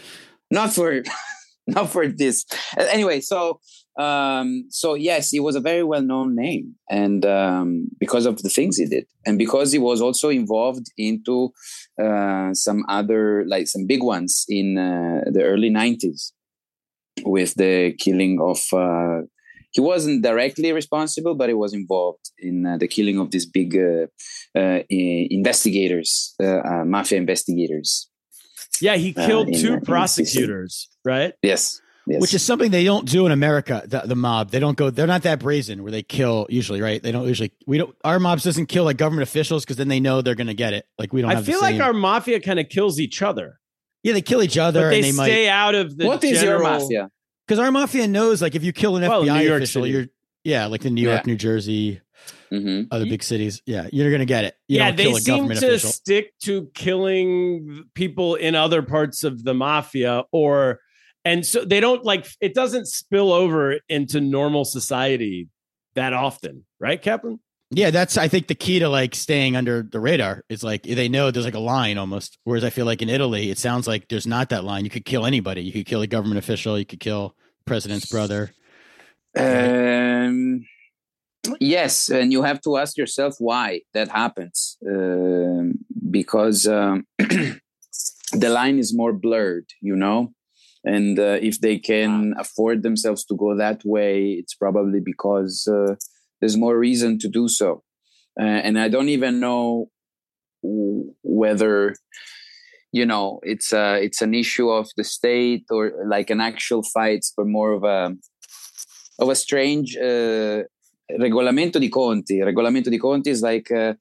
not 0.50 0.72
for 0.72 1.02
not 1.66 1.88
for 1.90 2.08
this 2.08 2.44
anyway 2.76 3.20
so 3.20 3.60
um 3.98 4.64
so 4.70 4.94
yes 4.94 5.32
it 5.32 5.40
was 5.40 5.54
a 5.54 5.60
very 5.60 5.84
well-known 5.84 6.34
name 6.34 6.74
and 6.90 7.24
um 7.24 7.86
because 8.00 8.26
of 8.26 8.42
the 8.42 8.48
things 8.48 8.76
he 8.76 8.86
did 8.86 9.06
and 9.24 9.38
because 9.38 9.70
he 9.70 9.78
was 9.78 10.00
also 10.00 10.28
involved 10.30 10.86
into 10.96 11.50
uh 12.02 12.52
some 12.54 12.84
other 12.88 13.44
like 13.46 13.68
some 13.68 13.86
big 13.86 14.02
ones 14.02 14.44
in 14.48 14.78
uh, 14.78 15.20
the 15.30 15.44
early 15.44 15.70
90s 15.70 16.32
with 17.24 17.54
the 17.54 17.94
killing 17.98 18.40
of 18.40 18.60
uh 18.72 19.22
he 19.74 19.80
wasn't 19.80 20.22
directly 20.22 20.70
responsible 20.72 21.34
but 21.40 21.48
he 21.52 21.54
was 21.64 21.72
involved 21.80 22.26
in 22.38 22.56
uh, 22.66 22.76
the 22.82 22.88
killing 22.94 23.18
of 23.22 23.30
these 23.30 23.46
big 23.58 23.70
uh, 23.76 24.06
uh, 24.60 24.80
investigators 25.38 26.34
uh, 26.40 26.60
uh, 26.70 26.84
mafia 26.84 27.18
investigators 27.18 28.08
Yeah, 28.80 28.96
he 29.04 29.10
Uh, 29.16 29.26
killed 29.28 29.48
in- 29.48 29.60
two 29.62 29.72
in 29.74 29.80
prosecutors, 29.92 30.88
right? 31.04 31.32
yes 31.42 31.62
yes 32.10 32.20
Which 32.22 32.34
is 32.38 32.42
something 32.42 32.70
they 32.72 32.84
don't 32.92 33.06
do 33.16 33.20
in 33.26 33.32
America. 33.40 33.76
The, 33.92 34.00
the 34.12 34.16
mob, 34.16 34.44
they 34.52 34.58
don't 34.64 34.76
go. 34.82 34.90
They're 34.90 35.12
not 35.16 35.22
that 35.22 35.38
brazen 35.38 35.76
where 35.84 35.92
they 35.96 36.02
kill 36.02 36.36
usually, 36.60 36.80
right? 36.88 37.00
They 37.04 37.12
don't 37.14 37.28
usually. 37.32 37.50
We 37.70 37.76
don't. 37.80 37.94
Our 38.10 38.18
mobs 38.26 38.42
doesn't 38.48 38.66
kill 38.74 38.84
like 38.88 38.96
government 39.04 39.22
officials 39.30 39.60
because 39.64 39.76
then 39.80 39.86
they 39.94 40.00
know 40.06 40.14
they're 40.20 40.40
going 40.42 40.52
to 40.56 40.60
get 40.66 40.72
it. 40.78 40.84
Like 41.00 41.10
we 41.14 41.20
don't. 41.22 41.30
I 41.30 41.34
have 41.36 41.46
the 41.46 41.52
feel 41.52 41.60
like 41.68 41.80
our 41.86 41.92
mafia 42.08 42.38
kind 42.48 42.58
of 42.62 42.66
kills 42.76 42.98
each 43.06 43.22
other, 43.30 43.48
yeah, 44.04 44.14
they 44.16 44.24
kill 44.32 44.42
each 44.42 44.58
other 44.66 44.82
but 44.86 44.90
they, 44.90 44.96
and 44.96 45.04
they 45.08 45.12
might 45.20 45.30
stay 45.30 45.48
out 45.48 45.74
of 45.80 45.86
the. 45.96 46.04
what 46.10 46.24
is 46.24 46.42
your 46.42 46.58
general- 46.58 46.80
mafia 46.80 47.04
because 47.46 47.58
our 47.58 47.70
mafia 47.70 48.06
knows 48.08 48.40
like 48.42 48.54
if 48.54 48.62
you 48.64 48.72
kill 48.72 48.96
an 48.96 49.02
Well, 49.02 49.22
FBI 49.24 49.38
New 49.38 49.48
York 49.48 49.58
official, 49.62 49.82
City. 49.82 49.92
you're 49.92 50.06
yeah, 50.44 50.66
like 50.66 50.80
the 50.82 50.90
New 50.90 51.02
York, 51.02 51.22
Yeah. 51.26 51.30
New 51.32 51.36
Jersey, 51.36 52.00
Mhm. 52.52 52.88
other 52.90 53.06
big 53.06 53.22
cities. 53.22 53.62
Yeah, 53.66 53.88
you're 53.92 54.10
going 54.10 54.20
to 54.20 54.26
get 54.26 54.44
it. 54.44 54.54
You 54.68 54.78
yeah, 54.78 54.88
don't 54.88 54.96
they 54.96 55.04
kill 55.04 55.16
a 55.16 55.20
seem 55.20 55.48
to 55.48 55.52
official. 55.54 55.90
stick 55.90 56.32
to 56.44 56.68
killing 56.74 57.84
people 57.94 58.34
in 58.34 58.54
other 58.54 58.82
parts 58.82 59.24
of 59.24 59.44
the 59.44 59.54
mafia, 59.54 60.24
or 60.32 60.80
and 61.24 61.46
so 61.46 61.64
they 61.64 61.80
don't 61.80 62.04
like 62.04 62.26
it 62.40 62.54
doesn't 62.54 62.86
spill 62.86 63.32
over 63.32 63.78
into 63.88 64.20
normal 64.20 64.64
society 64.64 65.48
that 65.94 66.12
often, 66.12 66.64
right, 66.80 67.00
Kaplan? 67.00 67.38
Yeah, 67.74 67.90
that's 67.90 68.18
I 68.18 68.28
think 68.28 68.48
the 68.48 68.54
key 68.54 68.80
to 68.80 68.88
like 68.88 69.14
staying 69.14 69.56
under 69.56 69.82
the 69.82 69.98
radar 69.98 70.44
is 70.50 70.62
like 70.62 70.82
they 70.82 71.08
know 71.08 71.30
there's 71.30 71.46
like 71.46 71.54
a 71.54 71.58
line 71.58 71.96
almost. 71.96 72.38
Whereas 72.44 72.64
I 72.64 72.70
feel 72.70 72.84
like 72.84 73.00
in 73.00 73.08
Italy, 73.08 73.50
it 73.50 73.56
sounds 73.56 73.86
like 73.86 74.08
there's 74.08 74.26
not 74.26 74.50
that 74.50 74.62
line. 74.62 74.84
You 74.84 74.90
could 74.90 75.06
kill 75.06 75.24
anybody. 75.24 75.62
You 75.62 75.72
could 75.72 75.86
kill 75.86 76.02
a 76.02 76.06
government 76.06 76.38
official. 76.38 76.78
You 76.78 76.84
could 76.84 77.00
kill 77.00 77.34
president's 77.64 78.06
brother. 78.06 78.52
Um, 79.34 80.66
yes, 81.60 82.10
and 82.10 82.30
you 82.30 82.42
have 82.42 82.60
to 82.62 82.76
ask 82.76 82.98
yourself 82.98 83.36
why 83.38 83.80
that 83.94 84.08
happens. 84.08 84.76
Um, 84.86 85.78
because 86.10 86.66
um, 86.66 87.06
the 87.18 88.48
line 88.50 88.78
is 88.78 88.94
more 88.94 89.14
blurred, 89.14 89.70
you 89.80 89.96
know? 89.96 90.34
And 90.84 91.18
uh, 91.18 91.38
if 91.40 91.60
they 91.60 91.78
can 91.78 92.34
afford 92.38 92.82
themselves 92.82 93.24
to 93.26 93.36
go 93.36 93.56
that 93.56 93.82
way, 93.84 94.32
it's 94.32 94.54
probably 94.54 95.00
because 95.00 95.68
uh, 95.68 95.94
there's 96.42 96.56
more 96.56 96.76
reason 96.76 97.18
to 97.20 97.28
do 97.28 97.48
so. 97.48 97.82
Uh, 98.38 98.44
and 98.66 98.78
I 98.78 98.88
don't 98.88 99.08
even 99.08 99.38
know 99.40 99.88
whether 101.22 101.94
you 102.92 103.06
know 103.06 103.40
it's 103.42 103.72
a 103.72 104.02
it's 104.02 104.20
an 104.20 104.34
issue 104.34 104.68
of 104.68 104.88
the 104.96 105.04
state 105.04 105.64
or 105.70 105.92
like 106.06 106.30
an 106.30 106.40
actual 106.40 106.82
fight, 106.82 107.24
but 107.36 107.46
more 107.46 107.72
of 107.72 107.84
a 107.84 108.14
of 109.18 109.28
a 109.28 109.34
strange 109.34 109.96
uh, 109.96 110.62
regolamento 111.18 111.78
di 111.78 111.88
conti. 111.88 112.40
Regolamento 112.40 112.90
di 112.90 112.98
conti 112.98 113.30
is 113.30 113.40
like 113.42 113.70
uh, 113.70 113.94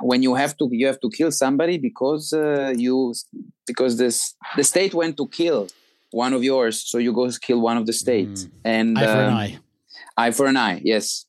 when 0.00 0.22
you 0.22 0.34
have 0.34 0.56
to 0.56 0.68
you 0.72 0.86
have 0.86 1.00
to 1.00 1.10
kill 1.10 1.30
somebody 1.30 1.76
because 1.78 2.32
uh, 2.32 2.72
you 2.76 3.12
because 3.66 3.98
this 3.98 4.34
the 4.56 4.64
state 4.64 4.94
went 4.94 5.16
to 5.18 5.28
kill 5.28 5.68
one 6.12 6.32
of 6.32 6.42
yours, 6.42 6.82
so 6.90 6.98
you 6.98 7.12
go 7.12 7.28
kill 7.40 7.60
one 7.60 7.76
of 7.76 7.86
the 7.86 7.92
states 7.92 8.46
Mm. 8.46 8.50
and 8.64 8.98
Eye 8.98 9.06
for 9.06 9.20
an 9.20 9.28
um, 9.28 9.34
eye. 9.34 9.58
Eye 10.20 10.30
for 10.32 10.46
an 10.46 10.56
eye. 10.56 10.80
Yes. 10.84 11.26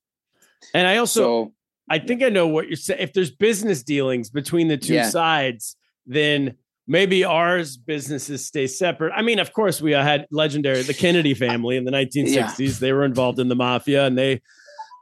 And 0.73 0.87
I 0.87 0.97
also 0.97 1.21
So 1.21 1.53
I 1.89 1.99
think 1.99 2.23
I 2.23 2.29
know 2.29 2.47
what 2.47 2.67
you're 2.67 2.75
saying. 2.77 3.01
If 3.01 3.13
there's 3.13 3.31
business 3.31 3.83
dealings 3.83 4.29
between 4.29 4.67
the 4.67 4.77
two 4.77 4.93
Yeah. 4.93 5.09
sides, 5.09 5.75
then 6.05 6.55
maybe 6.87 7.23
ours 7.23 7.77
businesses 7.77 8.45
stay 8.45 8.67
separate. 8.67 9.11
I 9.15 9.21
mean, 9.21 9.39
of 9.39 9.53
course, 9.53 9.81
we 9.81 9.93
uh, 9.93 10.03
had 10.03 10.27
legendary 10.31 10.81
the 10.83 10.93
Kennedy 10.93 11.33
family 11.33 11.77
in 11.77 11.83
the 11.85 11.91
1960s. 11.91 12.79
They 12.79 12.93
were 12.93 13.05
involved 13.05 13.39
in 13.39 13.47
the 13.49 13.55
mafia, 13.55 14.05
and 14.05 14.17
they. 14.17 14.41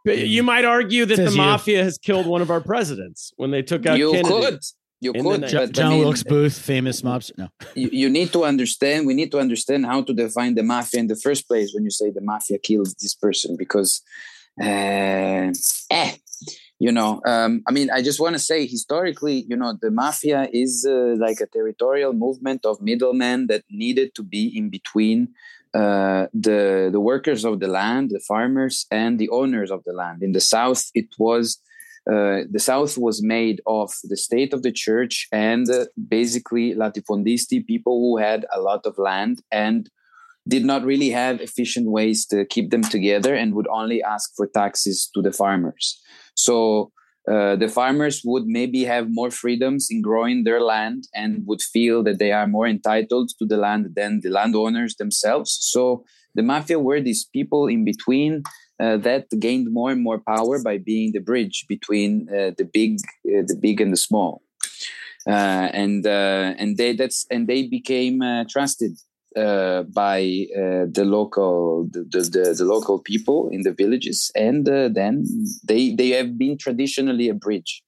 but 0.05 0.17
mm. 0.17 0.27
You 0.27 0.43
might 0.43 0.65
argue 0.65 1.05
that 1.05 1.15
Says 1.17 1.31
the 1.33 1.37
you. 1.39 1.45
mafia 1.45 1.83
has 1.83 1.97
killed 1.97 2.25
one 2.25 2.41
of 2.41 2.49
our 2.49 2.61
presidents 2.61 3.33
when 3.37 3.51
they 3.51 3.61
took 3.61 3.85
out 3.85 3.97
you 3.97 4.11
Kennedy. 4.11 4.29
could. 4.29 4.59
You 5.01 5.13
could, 5.13 5.41
but 5.41 5.55
I 5.55 5.65
John 5.67 5.91
mean, 5.91 5.99
Wilkes 5.99 6.23
Booth, 6.23 6.57
famous 6.59 7.01
mobster. 7.01 7.37
No, 7.37 7.47
you, 7.73 7.89
you 7.91 8.09
need 8.09 8.33
to 8.33 8.43
understand 8.43 9.07
we 9.07 9.13
need 9.13 9.31
to 9.31 9.39
understand 9.39 9.85
how 9.85 10.01
to 10.01 10.13
define 10.13 10.55
the 10.55 10.63
mafia 10.63 10.99
in 10.99 11.07
the 11.07 11.15
first 11.15 11.47
place 11.47 11.71
when 11.73 11.83
you 11.85 11.91
say 11.91 12.11
the 12.11 12.21
mafia 12.21 12.57
kills 12.59 12.93
this 12.95 13.15
person 13.15 13.55
because 13.57 14.01
uh, 14.61 15.51
eh, 15.91 16.11
you 16.79 16.91
know 16.91 17.21
um, 17.25 17.61
i 17.67 17.71
mean 17.71 17.89
i 17.91 18.01
just 18.01 18.19
want 18.19 18.33
to 18.33 18.39
say 18.39 18.67
historically 18.67 19.45
you 19.47 19.55
know 19.55 19.73
the 19.81 19.89
mafia 19.89 20.49
is 20.51 20.85
uh, 20.89 21.15
like 21.17 21.39
a 21.39 21.47
territorial 21.47 22.11
movement 22.11 22.65
of 22.65 22.81
middlemen 22.81 23.47
that 23.47 23.63
needed 23.69 24.13
to 24.15 24.23
be 24.23 24.51
in 24.57 24.69
between 24.69 25.29
uh, 25.73 26.25
the 26.33 26.89
the 26.91 26.99
workers 26.99 27.45
of 27.45 27.59
the 27.59 27.67
land, 27.67 28.09
the 28.09 28.19
farmers, 28.27 28.87
and 28.89 29.19
the 29.19 29.29
owners 29.29 29.69
of 29.69 29.83
the 29.85 29.93
land. 29.93 30.23
In 30.23 30.31
the 30.31 30.41
south, 30.41 30.89
it 30.95 31.09
was 31.19 31.61
uh, 32.09 32.41
the 32.49 32.59
south 32.59 32.97
was 32.97 33.21
made 33.21 33.61
of 33.67 33.91
the 34.03 34.17
state 34.17 34.53
of 34.53 34.63
the 34.63 34.71
church 34.71 35.27
and 35.31 35.69
uh, 35.69 35.85
basically 36.07 36.73
latifondisti, 36.73 37.65
people 37.65 37.99
who 37.99 38.17
had 38.17 38.45
a 38.51 38.59
lot 38.59 38.85
of 38.85 38.97
land 38.97 39.41
and 39.51 39.89
did 40.47 40.65
not 40.65 40.83
really 40.83 41.09
have 41.09 41.39
efficient 41.41 41.91
ways 41.91 42.25
to 42.25 42.45
keep 42.45 42.71
them 42.71 42.81
together 42.81 43.35
and 43.35 43.53
would 43.53 43.67
only 43.67 44.01
ask 44.01 44.31
for 44.35 44.47
taxes 44.47 45.09
to 45.13 45.21
the 45.21 45.31
farmers. 45.31 46.01
So 46.35 46.91
uh, 47.29 47.55
the 47.57 47.67
farmers 47.67 48.21
would 48.25 48.45
maybe 48.47 48.85
have 48.85 49.07
more 49.09 49.29
freedoms 49.29 49.89
in 49.91 50.01
growing 50.01 50.45
their 50.45 50.61
land 50.61 51.03
and 51.13 51.43
would 51.45 51.61
feel 51.61 52.01
that 52.03 52.17
they 52.17 52.31
are 52.31 52.47
more 52.47 52.65
entitled 52.65 53.29
to 53.37 53.45
the 53.45 53.57
land 53.57 53.91
than 53.95 54.21
the 54.23 54.29
landowners 54.29 54.95
themselves. 54.95 55.55
So 55.61 56.05
the 56.33 56.41
mafia 56.41 56.79
were 56.79 57.01
these 57.01 57.25
people 57.25 57.67
in 57.67 57.85
between 57.85 58.43
uh, 58.79 58.97
that 58.97 59.27
gained 59.39 59.71
more 59.71 59.91
and 59.91 60.01
more 60.01 60.19
power 60.19 60.61
by 60.61 60.77
being 60.77 61.11
the 61.11 61.19
bridge 61.19 61.65
between 61.67 62.27
uh, 62.29 62.51
the 62.57 62.69
big, 62.71 62.99
uh, 63.27 63.43
the 63.45 63.57
big 63.59 63.81
and 63.81 63.91
the 63.91 63.97
small. 63.97 64.41
Uh, 65.27 65.69
and 65.73 66.05
and 66.07 66.77
they 66.77 66.95
that's 66.95 67.25
and 67.29 67.47
they 67.47 67.67
became 67.67 68.21
trusted 68.49 68.97
uh, 69.35 69.83
by 69.83 70.47
uh, 70.57 70.85
the 70.91 71.03
local 71.05 71.87
the, 71.91 72.03
the, 72.09 72.55
the, 72.57 72.65
local 72.65 72.99
people 72.99 73.47
in 73.49 73.61
the 73.61 73.71
villages. 73.71 74.31
And 74.35 74.67
uh, 74.67 74.89
then 74.89 75.23
they 75.63 75.93
they 75.93 76.09
have 76.09 76.37
been 76.37 76.57
traditionally 76.57 77.29
a 77.29 77.35
bridge. 77.35 77.83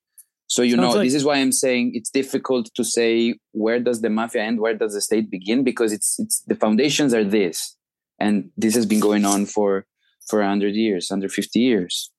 So 0.45 0.61
you 0.61 0.75
Sounds 0.75 0.81
know 0.81 0.91
like- 0.99 1.05
this 1.07 1.15
is 1.15 1.25
why 1.25 1.37
i'm 1.37 1.51
saying 1.51 1.93
it's 1.95 2.11
difficult 2.11 2.69
to 2.75 2.83
say 2.83 3.35
where 3.53 3.79
does 3.79 4.01
the 4.01 4.09
mafia 4.09 4.43
end 4.43 4.59
where 4.59 4.75
does 4.75 4.93
the 4.93 5.01
state 5.01 5.31
begin 5.31 5.63
because 5.63 5.91
it's 5.91 6.19
it's 6.19 6.41
the 6.41 6.55
foundations 6.55 7.13
are 7.13 7.23
this. 7.23 7.75
And 8.19 8.51
this 8.55 8.75
has 8.75 8.85
been 8.85 8.99
going 8.99 9.25
on 9.25 9.47
for 9.47 9.87
for 10.31 10.39
100 10.39 10.73
years 10.73 11.07
150 11.09 11.59
years 11.59 12.11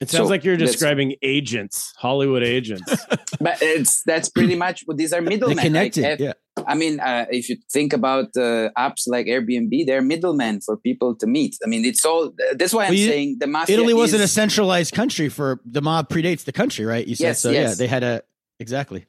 it 0.00 0.10
sounds 0.10 0.26
so 0.26 0.30
like 0.30 0.44
you're 0.44 0.56
describing 0.56 1.16
agents, 1.22 1.92
Hollywood 1.96 2.42
agents. 2.42 2.82
but 3.40 3.58
it's 3.60 4.02
that's 4.04 4.28
pretty 4.28 4.54
much 4.54 4.82
what 4.84 4.96
these 4.96 5.12
are 5.12 5.20
middlemen. 5.20 5.58
connected, 5.58 6.02
like, 6.02 6.20
yeah. 6.20 6.32
I 6.66 6.74
mean, 6.74 7.00
uh, 7.00 7.26
if 7.30 7.48
you 7.48 7.56
think 7.72 7.92
about 7.92 8.26
uh, 8.36 8.70
apps 8.78 9.04
like 9.06 9.26
Airbnb, 9.26 9.86
they're 9.86 10.02
middlemen 10.02 10.60
for 10.60 10.76
people 10.76 11.16
to 11.16 11.26
meet. 11.26 11.56
I 11.64 11.68
mean, 11.68 11.84
it's 11.84 12.04
all. 12.04 12.32
That's 12.54 12.72
why 12.72 12.84
I'm 12.84 12.90
well, 12.90 12.98
you, 12.98 13.08
saying 13.08 13.36
the 13.40 13.46
mafia. 13.46 13.76
Italy 13.76 13.94
wasn't 13.94 14.22
a 14.22 14.28
centralized 14.28 14.94
country 14.94 15.28
for 15.28 15.60
the 15.64 15.82
mob 15.82 16.08
predates 16.08 16.44
the 16.44 16.52
country, 16.52 16.84
right? 16.84 17.06
You 17.06 17.16
said 17.16 17.24
yes, 17.24 17.40
so. 17.40 17.50
Yes. 17.50 17.70
Yeah, 17.70 17.74
they 17.74 17.86
had 17.86 18.02
a 18.02 18.22
exactly. 18.58 19.06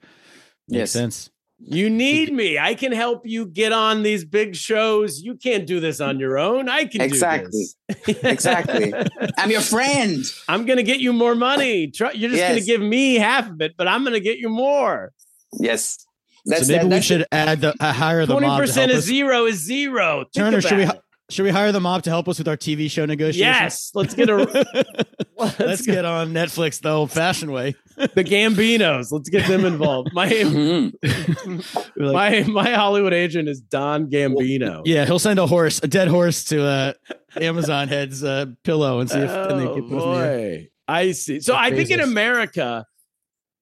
Makes 0.68 0.80
yes. 0.80 0.92
sense. 0.92 1.30
You 1.64 1.90
need 1.90 2.34
me. 2.34 2.58
I 2.58 2.74
can 2.74 2.92
help 2.92 3.22
you 3.26 3.46
get 3.46 3.72
on 3.72 4.04
these 4.04 4.26
big 4.26 4.56
shows. 4.56 5.22
You 5.22 5.36
can't 5.36 5.68
do 5.68 5.80
this 5.80 6.02
on 6.02 6.20
your 6.20 6.40
own. 6.40 6.68
I 6.68 6.86
can 6.86 7.02
exactly. 7.02 7.66
exactly. 8.08 8.94
I'm 9.38 9.52
your 9.52 9.62
friend. 9.62 10.24
I'm 10.50 10.66
going 10.66 10.78
to 10.78 10.84
get 10.84 11.00
you 11.00 11.14
more 11.14 11.36
money. 11.36 11.92
You're 11.94 12.10
just 12.10 12.18
yes. 12.18 12.50
going 12.50 12.60
to 12.60 12.66
give 12.66 12.82
me 12.82 13.16
half 13.16 13.50
of 13.50 13.62
it, 13.62 13.76
but 13.78 13.88
I'm 13.88 14.02
going 14.02 14.14
to 14.14 14.20
get 14.20 14.40
you 14.40 14.50
more. 14.50 15.14
Yes. 15.60 16.06
That's, 16.46 16.68
so 16.68 16.74
maybe 16.74 16.90
that, 16.90 16.96
we 16.96 17.02
should 17.02 17.26
add 17.32 17.62
the 17.62 17.76
uh, 17.80 17.94
hire 17.94 18.26
the 18.26 18.36
20% 18.36 18.86
of 18.86 18.98
us. 18.98 19.04
zero 19.04 19.46
is 19.46 19.58
zero. 19.64 20.26
Think 20.34 20.34
Turner, 20.34 20.62
should 20.62 20.78
we 20.80 20.84
it. 20.86 21.02
Should 21.32 21.44
we 21.44 21.50
hire 21.50 21.72
the 21.72 21.80
mob 21.80 22.04
to 22.04 22.10
help 22.10 22.28
us 22.28 22.38
with 22.38 22.48
our 22.48 22.58
TV 22.58 22.90
show 22.90 23.06
negotiations? 23.06 23.40
Yes, 23.40 23.92
let's 23.94 24.14
get 24.14 24.30
a 24.30 24.36
let's, 25.38 25.60
let's 25.60 25.86
get 25.86 26.06
on 26.06 26.34
Netflix 26.34 26.82
the 26.82 26.90
old 26.90 27.12
fashioned 27.12 27.52
way. 27.52 27.76
The 27.96 28.24
Gambinos, 28.24 29.12
let's 29.12 29.30
get 29.30 29.48
them 29.48 29.66
involved. 29.66 30.14
My 30.14 30.28
my 31.96 32.44
my 32.44 32.72
Hollywood 32.74 33.14
agent 33.14 33.48
is 33.48 33.62
Don 33.62 34.10
Gambino. 34.10 34.82
Yeah, 34.86 35.06
he'll 35.06 35.20
send 35.20 35.40
a 35.40 35.48
horse, 35.48 35.80
a 35.82 35.88
dead 35.88 36.08
horse, 36.08 36.44
to 36.46 36.64
uh, 36.64 36.94
Amazon 37.40 37.88
head's 37.88 38.24
uh, 38.24 38.48
pillow 38.64 39.00
and 39.00 39.10
see 39.10 39.20
if 39.20 39.30
oh, 39.30 39.50
and 39.50 39.62
they 39.62 39.74
can 39.74 39.88
boy. 39.88 40.70
I 40.88 41.12
see. 41.12 41.40
So 41.40 41.56
I 41.56 41.72
think 41.72 41.90
in 41.92 42.02
America, 42.02 42.86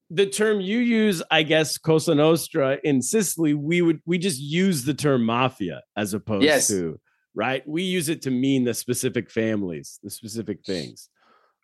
the 0.10 0.26
term 0.26 0.60
you 0.62 0.80
use, 0.80 1.22
I 1.30 1.44
guess, 1.44 1.78
Cosa 1.78 2.16
Nostra 2.16 2.80
in 2.84 3.02
Sicily, 3.02 3.54
we 3.54 3.82
would 3.82 4.02
we 4.06 4.18
just 4.18 4.42
use 4.42 4.86
the 4.86 4.96
term 4.96 5.26
mafia 5.26 5.84
as 5.96 6.14
opposed 6.14 6.46
yes. 6.46 6.68
to 6.70 7.00
right. 7.36 7.64
We 7.68 7.84
use 7.84 8.10
it 8.10 8.22
to 8.24 8.32
mean 8.32 8.64
the 8.66 8.74
specific 8.74 9.30
families, 9.32 10.00
the 10.04 10.10
specific 10.10 10.60
things. 10.66 11.10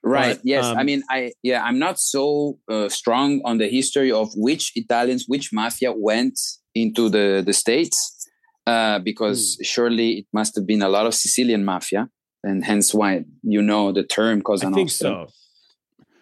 Right. 0.04 0.36
But, 0.38 0.46
yes. 0.46 0.66
um, 0.66 0.78
I 0.78 0.84
mean, 0.84 1.02
I 1.10 1.32
yeah, 1.44 1.64
I'm 1.64 1.80
not 1.80 2.00
so 2.00 2.60
uh, 2.72 2.90
strong 2.90 3.42
on 3.44 3.58
the 3.58 3.68
history 3.68 4.12
of 4.12 4.30
which 4.36 4.72
Italians, 4.76 5.26
which 5.28 5.50
mafia 5.52 5.92
went 5.94 6.40
into 6.76 7.10
the 7.10 7.42
the 7.46 7.54
states, 7.54 7.98
uh, 8.68 9.00
because 9.00 9.56
Hmm. 9.58 9.64
surely 9.64 10.10
it 10.20 10.28
must 10.32 10.56
have 10.56 10.66
been 10.68 10.82
a 10.84 10.90
lot 10.90 11.06
of 11.08 11.14
Sicilian 11.16 11.66
mafia, 11.66 12.10
and 12.44 12.64
hence 12.64 12.94
why 12.94 13.26
you 13.42 13.62
know 13.64 13.92
the 13.92 14.04
term 14.04 14.42
Cosa 14.42 14.68
I 14.68 14.72
think 14.74 14.92
so. 14.92 15.28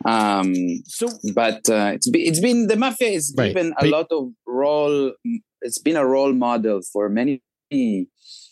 Um, 0.06 0.54
So 0.86 1.08
but 1.34 1.62
uh, 1.70 1.92
it's 1.96 2.10
been 2.10 2.22
it's 2.30 2.40
been 2.40 2.68
the 2.68 2.76
mafia 2.78 3.10
is 3.10 3.34
Right. 3.38 3.48
given 3.54 3.72
a 3.78 3.82
But- 3.84 3.90
lot 3.90 4.08
of 4.12 4.32
role. 4.48 5.14
It's 5.62 5.80
been 5.80 5.96
a 5.96 6.06
role 6.06 6.34
model 6.34 6.82
for 6.92 7.08
many 7.10 7.42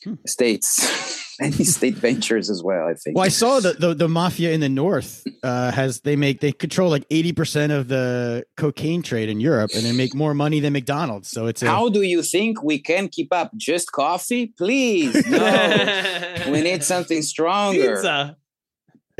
Hmm. 0.03 0.15
states, 0.25 1.35
many 1.39 1.63
state 1.63 1.95
ventures 2.07 2.49
as 2.49 2.63
well. 2.63 2.87
I 2.87 2.93
think. 2.93 3.15
Well, 3.15 3.25
I 3.25 3.29
saw 3.29 3.59
the, 3.59 3.73
the 3.73 3.93
the 3.93 4.09
mafia 4.09 4.51
in 4.51 4.59
the 4.59 4.69
north 4.69 5.23
uh, 5.43 5.71
has 5.71 6.01
they 6.01 6.15
make 6.15 6.39
they 6.39 6.51
control 6.51 6.89
like 6.89 7.05
eighty 7.11 7.33
percent 7.33 7.71
of 7.71 7.87
the 7.87 8.43
cocaine 8.57 9.01
trade 9.01 9.29
in 9.29 9.39
Europe, 9.39 9.71
and 9.75 9.85
they 9.85 9.91
make 9.91 10.15
more 10.15 10.33
money 10.33 10.59
than 10.59 10.73
McDonald's. 10.73 11.29
So 11.29 11.45
it's 11.47 11.61
a, 11.61 11.67
How 11.67 11.89
do 11.89 12.01
you 12.01 12.23
think 12.23 12.63
we 12.63 12.79
can 12.79 13.09
keep 13.09 13.33
up? 13.33 13.51
Just 13.55 13.91
coffee, 13.91 14.47
please. 14.57 15.27
No, 15.27 16.33
we 16.49 16.61
need 16.61 16.83
something 16.83 17.21
stronger. 17.21 17.95
Pizza. 17.95 18.37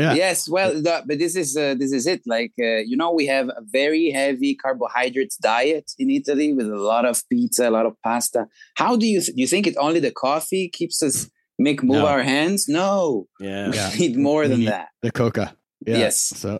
Yeah. 0.01 0.13
Yes, 0.13 0.49
well, 0.49 0.71
the, 0.85 1.03
but 1.07 1.17
this 1.23 1.35
is 1.35 1.55
uh, 1.55 1.75
this 1.81 1.91
is 1.91 2.05
it. 2.13 2.21
Like 2.25 2.53
uh, 2.59 2.79
you 2.89 2.97
know, 2.97 3.11
we 3.11 3.25
have 3.27 3.47
a 3.49 3.61
very 3.79 4.09
heavy 4.11 4.55
carbohydrates 4.55 5.37
diet 5.37 5.87
in 5.97 6.09
Italy 6.09 6.53
with 6.53 6.67
a 6.67 6.75
lot 6.91 7.05
of 7.05 7.21
pizza, 7.29 7.69
a 7.69 7.73
lot 7.77 7.85
of 7.85 7.93
pasta. 8.03 8.47
How 8.75 8.95
do 9.01 9.05
you 9.05 9.19
th- 9.21 9.35
you 9.35 9.47
think 9.47 9.67
it 9.67 9.75
only 9.77 9.99
the 9.99 10.11
coffee 10.11 10.69
keeps 10.69 11.01
us 11.03 11.29
make 11.59 11.83
move 11.83 11.97
No. 12.03 12.07
our 12.07 12.23
hands? 12.23 12.67
No, 12.67 13.27
Yeah. 13.39 13.69
we 13.69 13.75
Yeah. 13.75 13.89
need 13.99 14.17
more 14.17 14.41
We 14.43 14.47
than 14.49 14.59
need 14.59 14.69
that. 14.69 14.87
the 15.01 15.11
coca. 15.11 15.55
Yeah. 15.85 15.97
Yes. 15.97 16.17
So 16.19 16.59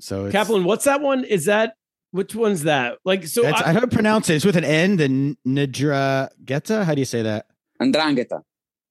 so 0.00 0.26
it's, 0.26 0.32
Kaplan, 0.32 0.64
what's 0.64 0.84
that 0.84 1.00
one? 1.00 1.24
Is 1.24 1.44
that 1.46 1.74
which 2.10 2.34
one's 2.34 2.62
that? 2.64 2.98
Like 3.04 3.26
so 3.26 3.44
I- 3.46 3.70
I, 3.70 3.72
don't 3.72 3.92
pronounce 3.92 4.30
it. 4.30 4.36
It's 4.36 4.44
with 4.44 4.56
an 4.56 4.64
N. 4.64 4.96
The 4.96 5.08
Ndragetta. 5.46 6.84
How 6.84 6.94
do 6.94 7.00
you 7.00 7.04
say 7.04 7.22
that? 7.22 7.46
Andrangheta, 7.80 8.40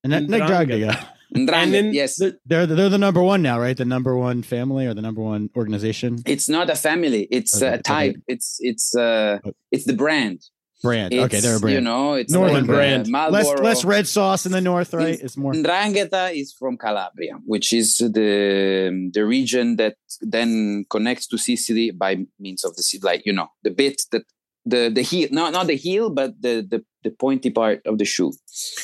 N- 0.04 0.12
Ndrangheta. 0.12 0.28
Ndragetta. 0.28 0.90
Andrangheta. 0.92 1.08
And 1.34 1.48
then 1.74 1.94
yes, 1.94 2.18
They're 2.46 2.66
they're 2.68 2.90
the 2.90 2.98
number 2.98 3.22
one 3.22 3.42
now, 3.42 3.60
right? 3.60 3.78
The 3.78 3.86
number 3.86 4.16
one 4.16 4.44
family 4.44 4.86
or 4.88 4.94
the 4.94 5.02
number 5.02 5.22
one 5.22 5.50
organization 5.56 6.20
it's 6.26 6.48
not 6.50 6.70
a 6.70 6.76
family. 6.76 7.28
It's 7.32 7.56
Okay, 7.56 7.68
a 7.68 7.74
okay. 7.74 7.82
type. 7.82 8.16
It's 8.28 8.58
it's 8.60 8.96
uh 8.96 9.40
it's 9.72 9.86
the 9.86 9.94
brand. 9.94 10.40
brand. 10.84 11.14
It's, 11.14 11.24
okay, 11.26 11.40
they're 11.40 11.58
a 11.58 11.60
brand. 11.60 11.76
You 11.76 11.82
know, 11.82 12.14
it's 12.14 12.32
Northern 12.32 12.68
like, 12.68 12.70
uh, 12.70 12.74
brand. 12.78 13.08
less 13.38 13.50
less 13.68 13.82
red 13.86 14.06
sauce 14.08 14.46
in 14.46 14.52
the 14.52 14.62
north, 14.62 14.94
right? 14.94 15.14
It's- 15.16 15.24
It's 15.26 15.38
more. 15.38 15.54
Ndrangheta 15.54 16.24
is 16.42 16.54
from 16.60 16.78
Calabria, 16.78 17.36
which 17.46 17.74
is 17.74 17.98
the 17.98 19.10
the 19.16 19.24
region 19.26 19.76
that 19.78 19.96
then 20.22 20.86
connects 20.90 21.26
to 21.28 21.38
Sicily 21.38 21.92
by 21.92 22.12
means 22.40 22.64
of 22.68 22.76
the 22.76 22.84
sea, 22.84 23.00
like 23.02 23.22
you 23.26 23.34
know 23.34 23.48
the 23.64 23.72
bit 23.72 23.98
that 24.12 24.24
the 24.66 24.90
the 24.98 25.02
heel, 25.02 25.28
not 25.32 25.54
not 25.58 25.68
the 25.68 25.76
heel, 25.86 26.10
but 26.10 26.30
the 26.42 26.54
the, 26.72 26.80
the 27.04 27.12
pointy 27.12 27.50
part 27.50 27.80
of 27.86 27.98
the 27.98 28.06
shoe. 28.06 28.32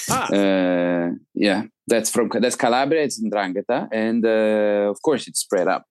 Ah. 0.09 0.27
Uh, 0.31 1.09
yeah, 1.33 1.63
that's 1.91 2.09
from 2.15 2.25
that's 2.43 2.55
Calabria. 2.65 3.01
It's 3.07 3.17
Ndrangheta, 3.27 3.79
and 4.05 4.21
uh, 4.25 4.91
of 4.93 4.97
course 5.07 5.23
it's 5.29 5.39
spread 5.45 5.67
up. 5.75 5.83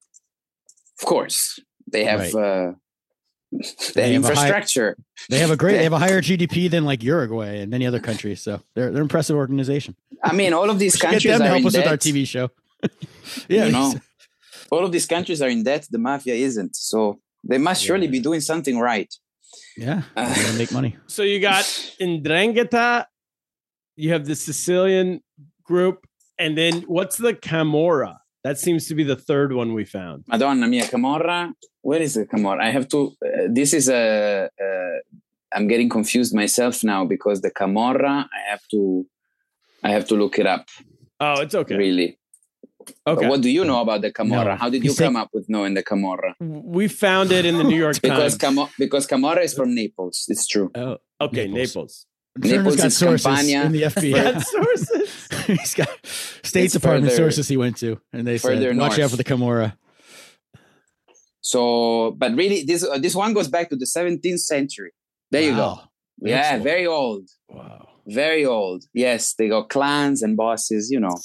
Of 0.99 1.03
course, 1.13 1.37
they 1.93 2.03
have. 2.11 2.23
Uh, 2.35 2.71
they, 3.51 3.59
They 3.95 4.13
have 4.13 4.23
have 4.23 4.37
high- 4.37 4.47
infrastructure. 4.47 4.89
They 5.31 5.39
have 5.43 5.51
a 5.57 5.59
great. 5.61 5.75
They 5.77 5.83
have 5.89 5.97
a 6.01 6.03
higher 6.05 6.21
GDP 6.21 6.69
than 6.73 6.83
like 6.91 7.01
Uruguay 7.03 7.53
and 7.61 7.67
many 7.75 7.85
other 7.89 7.99
countries. 8.09 8.39
So 8.45 8.51
they're 8.75 8.89
they're 8.91 9.03
an 9.03 9.07
impressive 9.09 9.35
organization. 9.43 9.91
I 10.29 10.33
mean, 10.39 10.51
all 10.59 10.69
of 10.73 10.77
these 10.83 10.95
We 10.99 11.01
countries 11.05 11.23
get 11.23 11.37
them 11.39 11.39
to 11.39 11.45
are 11.45 11.49
help 11.55 11.61
in 11.61 11.67
us 11.67 11.75
with 11.77 11.87
our. 11.93 11.97
TV 12.07 12.19
show. 12.33 12.45
yeah, 13.55 13.65
you 13.67 13.71
know, 13.77 13.93
all 14.73 14.83
of 14.87 14.91
these 14.95 15.05
countries 15.15 15.39
are 15.43 15.49
in 15.55 15.61
debt. 15.69 15.83
The 15.93 15.99
mafia 16.09 16.35
isn't. 16.49 16.73
So 16.91 17.19
they 17.49 17.57
must 17.67 17.81
surely 17.87 18.05
Yeah. 18.07 18.17
be 18.17 18.21
doing 18.27 18.41
something 18.51 18.77
right. 18.91 19.11
yeah. 19.85 19.99
Uh, 20.15 20.33
They 20.45 20.57
make 20.63 20.71
money. 20.79 20.91
So 21.15 21.21
you 21.31 21.39
got 21.51 21.65
Ndrangheta, 21.99 23.05
you 24.03 24.09
have 24.13 24.23
the 24.31 24.35
Sicilian 24.47 25.07
group, 25.63 26.05
and 26.39 26.57
then 26.57 26.81
what's 26.87 27.17
the 27.17 27.33
Camorra? 27.33 28.17
That 28.43 28.57
seems 28.57 28.87
to 28.87 28.95
be 28.95 29.03
the 29.03 29.15
third 29.15 29.53
one 29.53 29.73
we 29.73 29.85
found. 29.85 30.23
Madonna 30.27 30.67
mia, 30.67 30.85
Camorra. 30.85 31.51
Where 31.81 32.01
is 32.01 32.15
the 32.15 32.25
Camorra? 32.25 32.61
I 32.61 32.71
have 32.71 32.87
to. 32.89 33.13
Uh, 33.23 33.47
this 33.49 33.73
is 33.73 33.87
a. 33.89 34.49
Uh, 34.59 34.97
I'm 35.53 35.67
getting 35.67 35.89
confused 35.89 36.33
myself 36.33 36.83
now 36.83 37.05
because 37.05 37.41
the 37.41 37.51
Camorra. 37.51 38.25
I 38.37 38.49
have 38.49 38.61
to. 38.71 39.05
I 39.83 39.91
have 39.91 40.07
to 40.07 40.15
look 40.15 40.39
it 40.39 40.47
up. 40.47 40.67
Oh, 41.19 41.41
it's 41.41 41.53
okay. 41.55 41.75
Really. 41.75 42.17
Okay. 43.05 43.27
What 43.29 43.41
do 43.41 43.49
you 43.49 43.63
know 43.63 43.79
about 43.81 44.01
the 44.01 44.11
Camorra? 44.11 44.45
No. 44.45 44.55
How 44.55 44.69
did 44.69 44.83
You 44.83 44.89
you 44.89 44.95
say- 44.95 45.05
come 45.05 45.15
up 45.15 45.29
with 45.33 45.47
knowing 45.47 45.75
the 45.75 45.83
Camorra? 45.83 46.33
we 46.39 46.87
found 46.87 47.31
it 47.31 47.45
in 47.45 47.57
the 47.59 47.63
New 47.63 47.77
York 47.77 47.99
Because 48.01 48.37
Times. 48.37 48.55
Camo- 48.55 48.69
because 48.79 49.05
Camorra 49.07 49.43
is 49.43 49.53
from 49.53 49.75
Naples. 49.75 50.25
It's 50.29 50.47
true. 50.47 50.71
Oh, 50.73 50.97
okay, 51.19 51.45
Naples. 51.47 51.75
Naples. 51.75 52.05
Turner's 52.39 52.51
Naples 52.57 52.75
got 52.77 52.91
sources 52.91 53.25
Campania. 53.25 53.63
in 53.65 53.71
the 53.73 53.81
FBI. 53.83 54.33
Got 54.33 54.41
sources. 54.47 55.27
He's 55.47 55.73
got 55.73 55.89
State 56.05 56.65
It's 56.65 56.73
Department 56.73 57.05
further- 57.11 57.15
sources 57.17 57.47
he 57.47 57.57
went 57.57 57.77
to, 57.77 57.99
and 58.13 58.25
they 58.25 58.37
said, 58.37 58.53
further 58.59 58.73
"Watch 58.75 58.99
out 58.99 59.09
for 59.09 59.17
the 59.17 59.23
Camorra." 59.23 59.75
So, 61.41 62.11
but 62.17 62.33
really, 62.35 62.63
this 62.63 62.83
uh, 62.83 62.97
this 62.99 63.15
one 63.15 63.33
goes 63.33 63.47
back 63.47 63.69
to 63.69 63.75
the 63.75 63.85
17th 63.85 64.39
century. 64.39 64.91
There 65.31 65.41
you 65.41 65.55
go. 65.55 65.79
Yeah, 66.19 66.53
old. 66.55 66.63
very 66.63 66.85
old, 66.87 67.29
Wow. 67.49 67.87
very 68.07 68.45
old. 68.45 68.83
Yes, 68.93 69.33
they 69.33 69.49
got 69.49 69.69
clans 69.69 70.21
and 70.21 70.37
bosses, 70.37 70.91
you 70.91 70.99
know. 70.99 71.17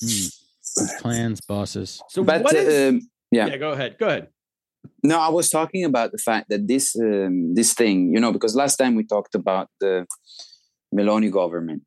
Hmm. 0.00 0.98
Plans, 1.00 1.40
bosses. 1.42 2.02
So 2.08 2.24
But 2.24 2.42
what 2.42 2.54
is? 2.54 2.94
um, 2.94 3.08
yeah. 3.30 3.46
yeah, 3.46 3.56
go 3.58 3.72
ahead. 3.72 3.96
Go 3.98 4.08
ahead. 4.08 4.28
No, 5.02 5.18
I 5.20 5.28
was 5.28 5.50
talking 5.50 5.84
about 5.84 6.12
the 6.12 6.18
fact 6.18 6.48
that 6.50 6.66
this 6.66 6.96
um, 6.96 7.54
this 7.54 7.74
thing, 7.74 8.12
you 8.14 8.20
know, 8.20 8.32
because 8.32 8.54
last 8.56 8.76
time 8.76 8.94
we 8.94 9.04
talked 9.04 9.34
about 9.34 9.68
the 9.80 10.06
Meloni 10.94 11.30
government, 11.30 11.82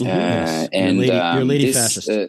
uh, 0.00 0.04
Yes. 0.04 0.68
Your 0.72 0.82
and 0.82 0.98
lady- 0.98 1.12
your 1.12 1.22
um, 1.42 1.48
lady 1.48 1.66
this, 1.66 1.76
fascist. 1.76 2.10
uh, 2.10 2.26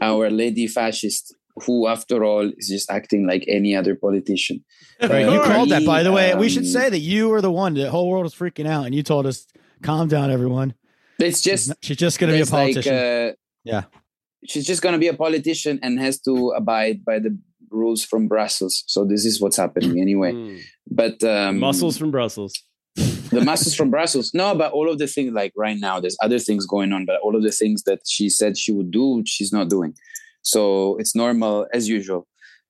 our 0.00 0.30
lady 0.30 0.66
fascist, 0.66 1.34
who 1.64 1.86
after 1.86 2.24
all 2.24 2.50
is 2.58 2.68
just 2.68 2.90
acting 2.90 3.26
like 3.26 3.44
any 3.48 3.74
other 3.76 3.94
politician. 3.94 4.64
Right, 5.00 5.26
Uh, 5.26 5.32
you 5.32 5.40
called 5.40 5.68
that, 5.70 5.84
by 5.86 6.02
the 6.02 6.12
way. 6.12 6.34
we 6.34 6.48
should 6.48 6.64
um, 6.64 6.68
say 6.78 6.90
that 6.90 6.98
you 7.00 7.28
were 7.28 7.40
the 7.40 7.50
one. 7.50 7.74
The 7.74 7.90
whole 7.90 8.08
world 8.10 8.24
was 8.24 8.34
freaking 8.34 8.66
out, 8.66 8.84
and 8.86 8.94
you 8.94 9.02
told 9.02 9.26
us, 9.26 9.46
"Calm 9.82 10.08
down, 10.08 10.30
everyone." 10.30 10.74
It's 11.18 11.42
She's, 11.42 11.52
just 11.52 11.68
not- 11.68 11.78
she's 11.82 11.96
just 11.96 12.18
going 12.18 12.28
to 12.30 12.36
be 12.36 12.42
a 12.42 12.44
there's 12.44 12.52
like, 12.52 12.74
politician. 12.74 12.94
uh, 12.96 13.32
Yeah. 13.64 13.82
she's 14.50 14.66
just 14.66 14.80
going 14.82 14.94
to 14.94 14.98
be 14.98 15.08
a 15.08 15.14
politician 15.14 15.78
and 15.82 16.00
has 16.00 16.18
to 16.22 16.52
abide 16.56 17.04
by 17.04 17.18
the 17.18 17.36
rules 17.70 18.04
from 18.04 18.28
Brussels. 18.28 18.84
So 18.86 19.04
this 19.04 19.24
is 19.24 19.40
what's 19.40 19.56
happening 19.56 20.00
anyway. 20.00 20.32
Mm. 20.32 20.60
But 20.90 21.22
um, 21.24 21.58
Muscles 21.58 21.96
from 21.96 22.10
Brussels. 22.10 22.54
the 22.96 23.42
muscles 23.44 23.74
from 23.74 23.90
Brussels. 23.90 24.32
No, 24.34 24.54
but 24.54 24.72
all 24.72 24.90
of 24.90 24.98
the 24.98 25.06
things 25.06 25.32
like 25.32 25.52
right 25.56 25.78
now, 25.78 26.00
there's 26.00 26.16
other 26.20 26.38
things 26.38 26.66
going 26.66 26.92
on, 26.92 27.06
but 27.06 27.20
all 27.22 27.36
of 27.36 27.42
the 27.42 27.52
things 27.52 27.84
that 27.84 28.00
she 28.06 28.28
said 28.28 28.58
she 28.58 28.72
would 28.72 28.90
do, 28.90 29.22
she's 29.26 29.52
not 29.52 29.68
doing. 29.68 29.94
So 30.42 30.96
it's 30.98 31.14
normal 31.14 31.66
as 31.72 31.88
usual. 31.88 32.26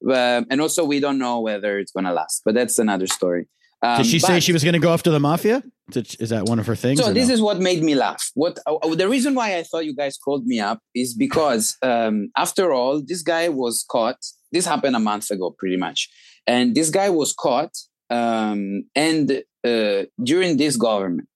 Um, 0.06 0.46
and 0.50 0.60
also, 0.60 0.84
we 0.84 1.00
don't 1.00 1.18
know 1.18 1.40
whether 1.40 1.78
it's 1.78 1.92
going 1.92 2.06
to 2.06 2.12
last, 2.12 2.42
but 2.44 2.54
that's 2.54 2.78
another 2.78 3.06
story. 3.06 3.46
Um, 3.82 3.96
Did 3.98 4.06
she 4.06 4.18
say 4.18 4.40
she 4.40 4.52
was 4.52 4.62
going 4.62 4.74
to 4.74 4.78
go 4.78 4.92
after 4.92 5.10
the 5.10 5.20
mafia? 5.20 5.62
Is 5.94 6.28
that 6.30 6.44
one 6.44 6.58
of 6.58 6.66
her 6.66 6.76
things? 6.76 7.00
So 7.00 7.12
this 7.12 7.28
no? 7.28 7.34
is 7.34 7.40
what 7.40 7.58
made 7.58 7.82
me 7.82 7.94
laugh. 7.94 8.30
What 8.34 8.58
uh, 8.66 8.94
the 8.94 9.08
reason 9.08 9.34
why 9.34 9.56
I 9.56 9.62
thought 9.62 9.84
you 9.86 9.96
guys 9.96 10.18
called 10.18 10.46
me 10.46 10.60
up 10.60 10.80
is 10.94 11.14
because 11.14 11.76
um, 11.82 12.30
after 12.36 12.72
all, 12.72 13.02
this 13.04 13.22
guy 13.22 13.48
was 13.48 13.84
caught. 13.88 14.18
This 14.52 14.66
happened 14.66 14.96
a 14.96 15.00
month 15.00 15.30
ago, 15.30 15.54
pretty 15.58 15.76
much, 15.76 16.08
and 16.46 16.74
this 16.74 16.90
guy 16.90 17.10
was 17.10 17.32
caught. 17.32 17.74
Um, 18.10 18.84
and 18.94 19.42
uh, 19.64 20.02
during 20.22 20.56
this 20.56 20.76
government, 20.76 21.28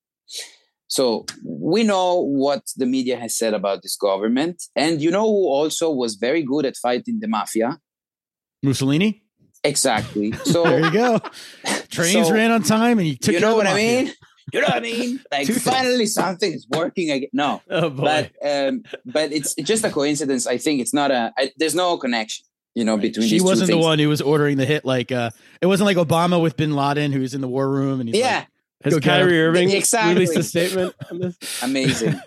so 0.87 1.25
we 1.43 1.83
know 1.83 2.21
what 2.21 2.63
the 2.75 2.85
media 2.85 3.17
has 3.17 3.35
said 3.35 3.53
about 3.53 3.81
this 3.81 3.95
government, 3.95 4.63
and 4.75 5.01
you 5.01 5.09
know 5.09 5.25
who 5.25 5.47
also 5.47 5.89
was 5.89 6.15
very 6.15 6.43
good 6.43 6.65
at 6.65 6.77
fighting 6.77 7.19
the 7.19 7.27
mafia. 7.27 7.79
Mussolini. 8.61 9.24
Exactly. 9.65 10.31
So 10.45 10.63
There 10.63 10.79
you 10.79 10.91
go. 10.91 11.19
Trains 11.89 12.27
So- 12.27 12.33
ran 12.33 12.51
on 12.51 12.63
time, 12.63 12.99
and 12.99 13.07
you 13.07 13.15
took. 13.15 13.33
you 13.33 13.39
know 13.39 13.55
what 13.55 13.67
I 13.67 13.71
mafia. 13.71 14.03
mean? 14.03 14.13
You 14.53 14.61
know 14.61 14.67
what 14.67 14.75
I 14.77 14.79
mean? 14.79 15.19
Like 15.31 15.47
finally 15.47 16.05
something 16.05 16.53
is 16.53 16.67
working 16.69 17.09
again. 17.11 17.29
No, 17.33 17.61
Oh 17.69 17.89
boy. 17.89 18.29
but 18.41 18.47
um, 18.47 18.83
but 19.05 19.31
it's 19.31 19.55
it's 19.57 19.67
just 19.67 19.83
a 19.83 19.89
coincidence. 19.89 20.45
I 20.47 20.57
think 20.57 20.81
it's 20.81 20.93
not 20.93 21.09
a. 21.11 21.33
I, 21.37 21.51
there's 21.57 21.73
no 21.75 21.97
connection, 21.97 22.45
you 22.75 22.85
know, 22.85 22.93
Right. 22.93 23.01
between 23.01 23.27
She 23.27 23.35
these 23.35 23.43
wasn't 23.43 23.69
two 23.71 23.75
the 23.77 23.81
one 23.81 23.97
who 23.99 24.07
was 24.07 24.21
ordering 24.21 24.57
the 24.57 24.65
hit. 24.65 24.85
Like, 24.85 25.11
uh, 25.11 25.31
it 25.61 25.65
wasn't 25.65 25.87
like 25.87 25.97
Obama 25.97 26.39
with 26.41 26.55
Bin 26.57 26.75
Laden, 26.75 27.11
who 27.11 27.21
was 27.21 27.33
in 27.33 27.41
the 27.41 27.47
war 27.47 27.67
room, 27.69 27.99
and 27.99 28.07
he's 28.07 28.19
Yeah, 28.19 28.37
like, 28.37 28.47
Has 28.83 28.93
go. 28.93 28.99
Kyrie 28.99 29.41
Irving 29.41 29.71
Exactly. 29.71 30.13
released 30.13 30.37
a 30.37 30.43
statement 30.43 30.93
on 31.11 31.19
this? 31.19 31.35
amazing. 31.63 32.21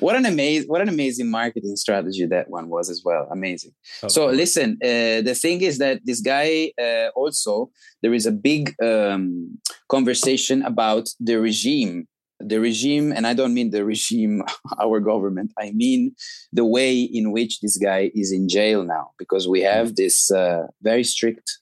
What 0.00 0.16
an 0.16 0.26
amazing 0.26 0.68
what 0.68 0.80
an 0.80 0.88
amazing 0.88 1.30
marketing 1.30 1.76
strategy 1.76 2.26
that 2.26 2.48
one 2.50 2.68
was 2.68 2.90
as 2.90 3.02
well. 3.04 3.28
Amazing. 3.30 3.72
Oh, 4.02 4.08
So 4.08 4.26
listen, 4.26 4.78
uh, 4.82 5.20
the 5.28 5.36
thing 5.42 5.60
is 5.62 5.78
that 5.78 6.00
this 6.04 6.20
guy 6.20 6.72
uh, 6.80 7.08
also 7.14 7.70
there 8.02 8.14
is 8.14 8.26
a 8.26 8.32
big 8.32 8.74
um, 8.82 9.58
conversation 9.88 10.62
about 10.62 11.08
the 11.20 11.36
regime. 11.40 12.06
The 12.42 12.58
regime, 12.58 13.12
and 13.12 13.26
I 13.26 13.34
don't 13.34 13.52
mean 13.52 13.70
the 13.70 13.84
regime, 13.84 14.42
our 14.80 14.98
government. 14.98 15.52
I 15.58 15.72
mean 15.72 16.14
the 16.52 16.64
way 16.64 17.02
in 17.02 17.32
which 17.32 17.60
this 17.60 17.76
guy 17.76 18.10
is 18.14 18.32
in 18.32 18.48
jail 18.48 18.82
now, 18.82 19.10
because 19.18 19.46
we 19.46 19.60
have 19.60 19.96
this 19.96 20.30
uh, 20.30 20.62
very 20.80 21.04
strict 21.04 21.58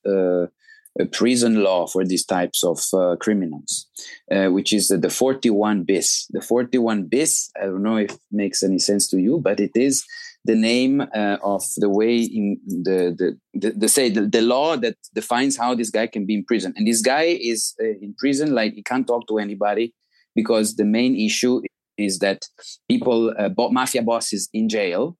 uh, 0.99 1.03
uh, 1.03 1.07
prison 1.07 1.63
law 1.63 1.87
for 1.87 2.05
these 2.05 2.25
types 2.25 2.65
of 2.65 2.81
uh, 2.93 3.17
criminals, 3.17 3.87
uh, 4.31 4.47
which 4.47 4.73
is 4.73 4.89
the 4.89 5.11
41 5.11 5.85
bis. 5.85 6.27
The 6.31 6.41
41 6.41 7.05
bis. 7.05 7.51
I 7.57 7.67
don't 7.67 7.83
know 7.83 7.97
if 7.97 8.13
it 8.13 8.21
makes 8.31 8.63
any 8.63 8.79
sense 8.79 9.09
to 9.09 9.19
you, 9.19 9.39
but 9.39 9.61
it 9.61 9.73
is 9.75 10.05
the 10.45 10.55
name 10.55 11.01
uh, 11.01 11.37
of 11.43 11.63
the 11.77 11.89
way 11.89 12.21
in 12.21 12.59
the 12.67 13.15
the, 13.19 13.39
the, 13.55 13.71
the 13.73 13.89
say 13.89 14.09
the, 14.09 14.23
the 14.23 14.41
law 14.41 14.77
that 14.77 14.97
defines 15.15 15.57
how 15.57 15.75
this 15.75 15.91
guy 15.91 16.07
can 16.07 16.25
be 16.27 16.35
in 16.35 16.45
prison 16.45 16.73
and 16.77 16.87
this 16.87 17.03
guy 17.03 17.25
is 17.25 17.75
uh, 17.83 17.87
in 18.01 18.15
prison 18.17 18.55
like 18.55 18.73
he 18.73 18.83
can't 18.83 19.07
talk 19.07 19.27
to 19.27 19.39
anybody 19.39 19.93
because 20.35 20.77
the 20.77 20.85
main 20.85 21.17
issue 21.17 21.61
is 21.99 22.21
that 22.21 22.47
people 22.89 23.35
uh, 23.37 23.51
mafia 23.71 24.01
bosses 24.01 24.49
in 24.55 24.69
jail 24.69 25.19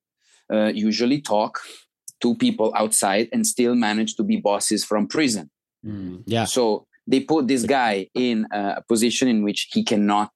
uh, 0.53 0.71
usually 0.73 1.21
talk 1.21 1.59
to 2.21 2.35
people 2.37 2.73
outside 2.77 3.29
and 3.33 3.47
still 3.47 3.75
manage 3.75 4.15
to 4.15 4.23
be 4.23 4.37
bosses 4.37 4.85
from 4.85 5.07
prison 5.09 5.51
Mm, 5.89 6.23
yeah, 6.27 6.45
so 6.45 6.87
they 7.07 7.21
put 7.21 7.49
this 7.49 7.65
guy 7.65 8.09
in 8.15 8.47
a 8.53 8.83
position 8.87 9.29
in 9.29 9.43
which 9.43 9.69
he 9.73 9.83
cannot 9.83 10.33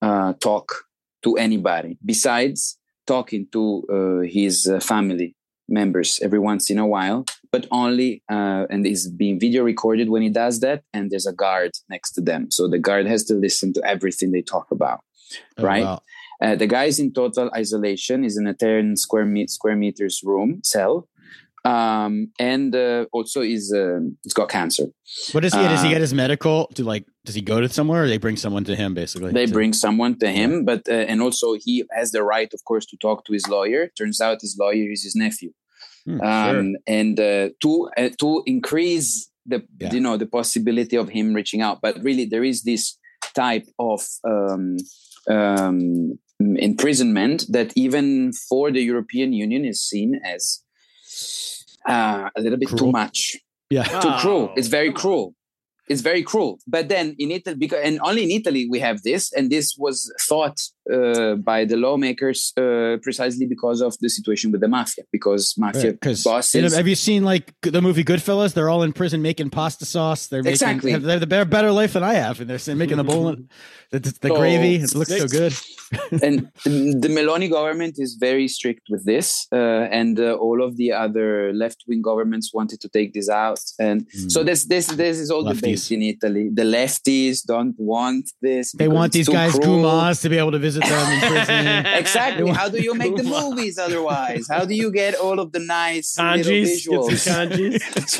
uh, 0.00 0.32
talk 0.34 0.84
to 1.22 1.36
anybody 1.36 1.98
besides 2.04 2.78
talking 3.06 3.46
to 3.52 3.62
uh, 3.92 4.26
his 4.26 4.66
uh, 4.66 4.80
family 4.80 5.34
members 5.68 6.20
every 6.22 6.38
once 6.38 6.70
in 6.70 6.78
a 6.78 6.86
while, 6.86 7.24
but 7.52 7.66
only, 7.70 8.22
uh, 8.30 8.66
and 8.70 8.86
is 8.86 9.10
being 9.10 9.38
video 9.38 9.62
recorded 9.64 10.08
when 10.08 10.22
he 10.22 10.28
does 10.28 10.60
that. 10.60 10.82
And 10.92 11.10
there's 11.10 11.26
a 11.26 11.32
guard 11.32 11.72
next 11.88 12.12
to 12.12 12.20
them. 12.20 12.50
So 12.50 12.68
the 12.68 12.78
guard 12.78 13.06
has 13.06 13.24
to 13.24 13.34
listen 13.34 13.72
to 13.74 13.82
everything 13.84 14.32
they 14.32 14.42
talk 14.42 14.70
about. 14.70 15.00
Oh, 15.58 15.64
right? 15.64 15.84
wow. 15.84 16.00
Uh, 16.40 16.54
the 16.54 16.66
guy 16.66 16.84
is 16.84 16.98
in 16.98 17.12
total 17.12 17.50
isolation. 17.54 18.24
Is 18.24 18.38
in 18.38 18.46
a 18.46 18.54
10 18.54 18.96
square, 18.96 19.26
me- 19.26 19.48
square 19.48 19.76
meters 19.76 20.22
room 20.24 20.60
cell. 20.62 21.08
Um, 21.64 22.32
and 22.38 22.74
uh, 22.74 23.06
also 23.12 23.40
is 23.42 23.72
uh, 23.74 23.98
he's 24.22 24.32
got 24.32 24.48
cancer. 24.48 24.86
What 25.32 25.42
does 25.42 25.52
he? 25.54 25.60
does 25.60 25.82
he 25.82 25.88
Uh, 25.88 25.92
get 25.92 26.00
his 26.00 26.14
medical? 26.14 26.66
To 26.74 26.84
like? 26.84 27.04
Does 27.24 27.34
he 27.34 27.42
go 27.42 27.60
to 27.60 27.68
somewhere, 27.68 28.04
or 28.04 28.08
they 28.08 28.18
bring 28.18 28.36
someone 28.36 28.64
to 28.64 28.74
him? 28.76 28.94
Basically, 28.94 29.32
they 29.32 29.46
to- 29.46 29.52
bring 29.52 29.72
someone 29.72 30.18
to 30.20 30.28
him 30.30 30.64
but 30.64 30.82
uh, 30.88 30.92
and 31.10 31.20
also 31.20 31.54
he 31.64 31.84
has 31.98 32.10
the 32.12 32.22
right 32.22 32.50
of 32.54 32.60
course 32.64 32.86
to 32.86 32.96
talk 32.96 33.24
to 33.26 33.32
his 33.32 33.46
lawyer 33.48 33.88
turns 33.98 34.20
out 34.20 34.40
his 34.40 34.56
lawyer 34.58 34.90
is 34.90 35.02
his 35.02 35.14
nephew 35.14 35.50
Hmm, 36.06 36.20
um, 36.20 36.46
sure. 36.46 36.74
and 36.86 37.20
uh, 37.20 37.48
to 37.62 37.70
uh, 37.98 38.10
to 38.22 38.42
increase 38.46 39.10
the 39.52 39.58
Yeah. 39.80 39.92
you 39.94 40.00
know 40.00 40.16
the 40.16 40.26
possibility 40.40 40.96
of 40.96 41.08
him 41.10 41.34
reaching 41.34 41.60
out 41.66 41.78
but 41.82 41.94
really 42.08 42.24
there 42.32 42.44
is 42.52 42.62
this 42.62 42.96
type 43.34 43.66
of 43.78 44.00
um, 44.32 44.76
um, 45.34 46.18
imprisonment 46.40 47.44
that 47.50 47.72
even 47.76 48.32
for 48.48 48.70
the 48.70 48.82
european 48.92 49.32
union 49.32 49.64
is 49.64 49.80
seen 49.92 50.10
as 50.34 50.62
uh, 51.88 52.30
a 52.36 52.40
little 52.40 52.58
bit 52.58 52.68
too 52.68 52.90
much 52.90 53.36
Yeah, 53.70 53.84
too 53.84 54.12
cruel. 54.18 54.48
Oh, 54.50 54.54
It's 54.56 54.68
very 54.68 54.92
cruel. 54.92 55.34
It's 55.88 56.02
very 56.02 56.22
cruel. 56.22 56.58
But 56.66 56.88
then 56.88 57.16
in 57.18 57.30
Italy, 57.30 57.56
because 57.56 57.80
and 57.82 57.98
only 58.02 58.24
in 58.24 58.30
Italy 58.30 58.68
we 58.68 58.78
have 58.80 59.02
this, 59.02 59.32
and 59.32 59.50
this 59.50 59.74
was 59.78 60.12
thought 60.28 60.60
uh, 60.92 61.34
by 61.36 61.64
the 61.64 61.76
lawmakers 61.76 62.52
uh, 62.56 62.96
precisely 63.02 63.46
because 63.46 63.80
of 63.80 63.96
the 64.00 64.08
situation 64.08 64.50
with 64.52 64.60
the 64.60 64.68
mafia, 64.68 65.04
because 65.12 65.54
mafia 65.58 65.92
because 65.92 66.24
bosses. 66.24 66.74
have 66.76 66.88
you 66.88 66.94
seen 66.94 67.24
like 67.24 67.52
the 67.62 67.82
movie 67.82 68.04
Goodfellas? 68.04 68.54
They're 68.54 68.70
all 68.70 68.82
in 68.82 68.92
prison 68.92 69.22
making 69.22 69.50
pasta 69.50 69.84
sauce. 69.84 70.26
They're 70.28 70.42
making, 70.42 70.52
Exactly. 70.54 70.94
They 70.96 71.12
have 71.12 71.20
the 71.20 71.26
better, 71.26 71.44
better 71.44 71.72
life 71.72 71.92
than 71.92 72.02
I 72.02 72.14
have, 72.14 72.40
and 72.40 72.48
they're 72.50 72.76
making 72.76 72.96
the 72.96 73.04
bowl. 73.04 73.36
The, 73.90 74.00
the, 74.00 74.10
the 74.20 74.28
So- 74.28 74.36
gravy 74.36 74.74
it 74.76 74.94
looks 74.94 75.16
so 75.16 75.26
good. 75.26 75.54
and 76.22 76.50
the, 76.64 76.94
the 77.04 77.08
Meloni 77.08 77.48
government 77.50 77.94
is 77.96 78.16
very 78.20 78.46
strict 78.46 78.82
with 78.90 79.06
this, 79.06 79.46
uh, 79.50 79.56
and 80.00 80.20
uh, 80.20 80.34
all 80.34 80.62
of 80.62 80.76
the 80.76 80.92
other 80.92 81.54
left-wing 81.54 82.02
governments 82.02 82.52
wanted 82.52 82.82
to 82.82 82.88
take 82.90 83.14
this 83.14 83.30
out, 83.30 83.60
and 83.78 83.98
Mm. 84.08 84.30
so 84.34 84.44
this 84.44 84.60
this 84.66 84.86
this 84.88 85.16
is 85.18 85.30
all 85.30 85.42
debate 85.42 85.78
Lefties. 85.78 85.90
in 85.90 86.02
Italy. 86.02 86.50
The 86.52 86.64
lefties 86.78 87.36
don't 87.46 87.74
want 87.78 88.24
this. 88.42 88.72
They 88.72 88.88
want 88.88 89.10
these 89.14 89.28
guys 89.38 89.52
gumas 89.54 90.20
to 90.20 90.28
be 90.28 90.36
able 90.36 90.52
to 90.52 90.58
visit 90.58 90.77
them 90.82 91.12
in 91.12 91.20
prison. 91.20 91.66
Exactly. 92.02 92.50
How 92.50 92.68
do 92.68 92.80
you 92.82 92.94
make 92.94 93.16
the 93.16 93.22
movies 93.40 93.78
otherwise? 93.78 94.46
How 94.48 94.64
do 94.64 94.74
you 94.74 94.90
get 94.92 95.14
all 95.14 95.38
of 95.40 95.52
the 95.52 95.60
nice 95.60 96.18
little 96.18 96.34
Kanjis. 96.44 96.64
Get 96.64 96.80
some 96.80 96.94
visuals? 96.94 97.78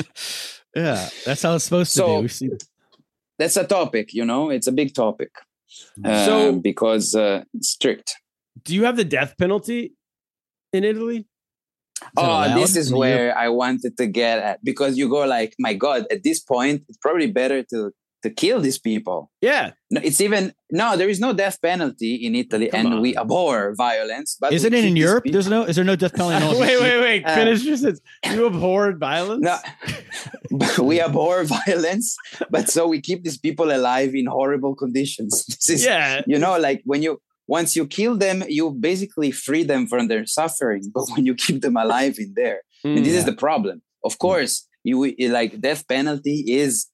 kanjis. 0.08 0.58
yeah, 0.76 1.08
that's 1.24 1.42
how 1.42 1.54
it's 1.54 1.64
supposed 1.64 1.94
to 1.96 2.04
be. 2.04 2.20
We've 2.22 2.32
seen 2.32 2.58
That's 3.38 3.56
a 3.56 3.64
topic, 3.64 4.12
you 4.14 4.24
know. 4.24 4.50
It's 4.50 4.66
a 4.66 4.72
big 4.72 4.94
topic 4.94 5.30
uh, 6.04 6.26
So- 6.26 6.52
because 6.58 7.14
uh, 7.14 7.44
strict. 7.60 8.14
Do 8.64 8.74
you 8.74 8.84
have 8.84 8.96
the 8.96 9.04
death 9.04 9.36
penalty 9.38 9.94
in 10.72 10.84
Italy? 10.84 11.26
that 12.00 12.10
Oh, 12.16 12.54
this 12.60 12.76
is 12.76 12.92
where 12.92 13.36
I 13.36 13.48
wanted 13.48 13.96
to 13.98 14.06
get 14.06 14.38
at 14.38 14.64
because 14.64 14.96
you 14.98 15.08
go 15.08 15.24
like, 15.26 15.54
my 15.58 15.74
God, 15.74 16.06
at 16.10 16.22
this 16.22 16.40
point, 16.40 16.82
it's 16.88 16.98
probably 16.98 17.30
better 17.30 17.62
to 17.64 17.92
to 18.22 18.30
kill 18.30 18.60
these 18.60 18.78
people. 18.78 19.30
Yeah. 19.40 19.72
No, 19.90 20.00
it's 20.02 20.20
even 20.20 20.52
no. 20.70 20.96
There 20.96 21.08
is 21.08 21.20
no 21.20 21.32
death 21.32 21.60
penalty 21.62 22.14
in 22.16 22.34
Italy, 22.34 22.68
Come 22.68 22.80
and 22.86 22.94
on. 22.96 23.00
we 23.00 23.16
abhor 23.16 23.74
violence. 23.76 24.36
But 24.40 24.52
Isn't 24.52 24.74
it 24.74 24.84
in 24.84 24.96
Europe? 24.96 25.24
people- 25.24 25.34
There's 25.34 25.48
no. 25.48 25.64
Is 25.64 25.76
there 25.76 25.84
no 25.84 25.96
death 25.96 26.14
penalty? 26.14 26.58
wait, 26.60 26.80
wait, 26.80 27.00
wait. 27.00 27.24
Uh, 27.24 27.34
Finish 27.34 27.62
your 27.64 27.76
sentence. 27.76 28.00
You 28.34 28.46
abhor 28.46 28.92
violence? 28.98 29.42
No, 29.42 29.56
we 30.82 31.00
abhor 31.00 31.44
violence, 31.44 32.16
but 32.50 32.68
so 32.68 32.86
we 32.88 33.00
keep 33.00 33.22
these 33.24 33.38
people 33.38 33.70
alive 33.70 34.14
in 34.14 34.26
horrible 34.26 34.74
conditions. 34.74 35.44
This 35.46 35.68
is, 35.70 35.84
Yeah. 35.84 36.22
you 36.26 36.38
know, 36.38 36.58
like 36.58 36.82
when 36.84 37.02
you 37.02 37.20
once 37.46 37.74
you 37.76 37.86
kill 37.86 38.14
them, 38.16 38.44
you 38.48 38.70
basically 38.72 39.30
free 39.30 39.62
them 39.62 39.86
from 39.86 40.08
their 40.08 40.26
suffering. 40.26 40.82
But 40.92 41.04
when 41.14 41.24
you 41.24 41.34
keep 41.34 41.62
them 41.62 41.76
alive 41.76 42.16
in 42.18 42.34
there, 42.36 42.60
and 42.84 43.04
this 43.04 43.14
is 43.14 43.24
the 43.24 43.32
problem. 43.46 43.80
Of 44.04 44.18
course, 44.18 44.66
you 44.84 44.96
like 45.30 45.60
death 45.60 45.86
penalty 45.88 46.44
is 46.46 46.86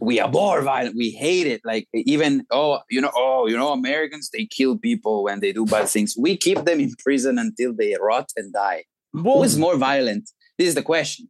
we 0.00 0.20
abhor 0.20 0.62
violence. 0.62 0.94
We 0.96 1.10
hate 1.10 1.46
it. 1.46 1.60
Like 1.64 1.88
even 1.94 2.44
oh, 2.50 2.80
you 2.90 3.00
know, 3.00 3.10
oh, 3.14 3.46
you 3.48 3.56
know, 3.56 3.72
Americans 3.72 4.30
they 4.32 4.46
kill 4.46 4.76
people 4.78 5.24
when 5.24 5.40
they 5.40 5.52
do 5.52 5.64
bad 5.66 5.88
things. 5.88 6.14
We 6.18 6.36
keep 6.36 6.64
them 6.64 6.80
in 6.80 6.92
prison 6.98 7.38
until 7.38 7.72
they 7.74 7.96
rot 8.00 8.30
and 8.36 8.52
die. 8.52 8.84
Well, 9.12 9.36
Who 9.38 9.42
is 9.44 9.58
more 9.58 9.76
violent? 9.76 10.30
This 10.58 10.68
is 10.68 10.74
the 10.74 10.82
question. 10.82 11.28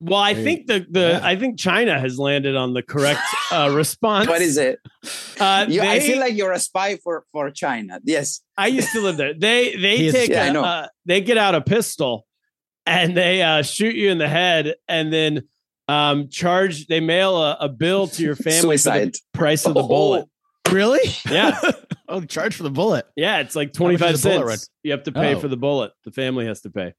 well, 0.00 0.20
I 0.20 0.32
think 0.34 0.66
the 0.68 0.86
the 0.90 1.06
Yeah. 1.20 1.20
I 1.32 1.36
think 1.36 1.58
China 1.58 1.98
has 2.00 2.18
landed 2.18 2.56
on 2.56 2.72
the 2.72 2.82
correct 2.82 3.20
uh, 3.52 3.70
response. 3.82 4.26
What 4.28 4.40
is 4.42 4.56
it? 4.56 4.78
Uh, 5.38 5.66
You, 5.68 5.82
I 5.82 6.00
feel 6.00 6.18
like 6.18 6.34
you're 6.34 6.52
a 6.52 6.58
spy 6.58 6.96
for 7.04 7.24
for 7.32 7.50
China. 7.50 8.00
Yes. 8.04 8.40
I 8.56 8.68
used 8.68 8.90
to 8.92 9.00
live 9.02 9.16
there. 9.18 9.34
They 9.34 9.76
they 9.76 9.96
He 9.98 10.10
take 10.10 10.30
Yeah, 10.30 10.44
I 10.44 10.46
a, 10.46 10.52
know. 10.52 10.64
uh, 10.64 10.86
they 11.04 11.20
get 11.20 11.36
out 11.36 11.54
a 11.54 11.60
pistol 11.60 12.26
and 12.86 13.14
they 13.16 13.42
uh, 13.42 13.62
shoot 13.62 13.94
you 13.96 14.10
in 14.10 14.18
the 14.18 14.28
head 14.28 14.76
and 14.88 15.12
then 15.12 15.42
um, 15.88 16.28
charge. 16.28 16.86
They 16.86 17.00
mail 17.00 17.36
a, 17.42 17.56
a 17.60 17.68
bill 17.68 18.06
to 18.08 18.22
your 18.22 18.36
family 18.36 18.76
for 18.76 18.82
Suicide. 18.82 19.12
the 19.14 19.20
price 19.32 19.66
of 19.66 19.74
the 19.74 19.82
Oh. 19.82 19.88
bullet. 19.88 20.28
Really? 20.70 21.00
Yeah, 21.30 21.60
oh, 22.08 22.22
charge 22.22 22.56
for 22.56 22.64
the 22.64 22.70
bullet. 22.70 23.06
yeah, 23.14 23.38
it's 23.38 23.54
like 23.54 23.72
twenty 23.72 23.96
five 23.96 24.14
is 24.14 24.22
the 24.24 24.46
cents. 24.48 24.68
You 24.82 24.90
have 24.92 25.04
to 25.04 25.12
pay 25.12 25.34
Oh. 25.34 25.40
for 25.40 25.46
the 25.48 25.56
bullet. 25.56 25.92
The 26.04 26.10
family 26.10 26.46
has 26.46 26.60
to 26.62 26.70
pay. 26.70 26.94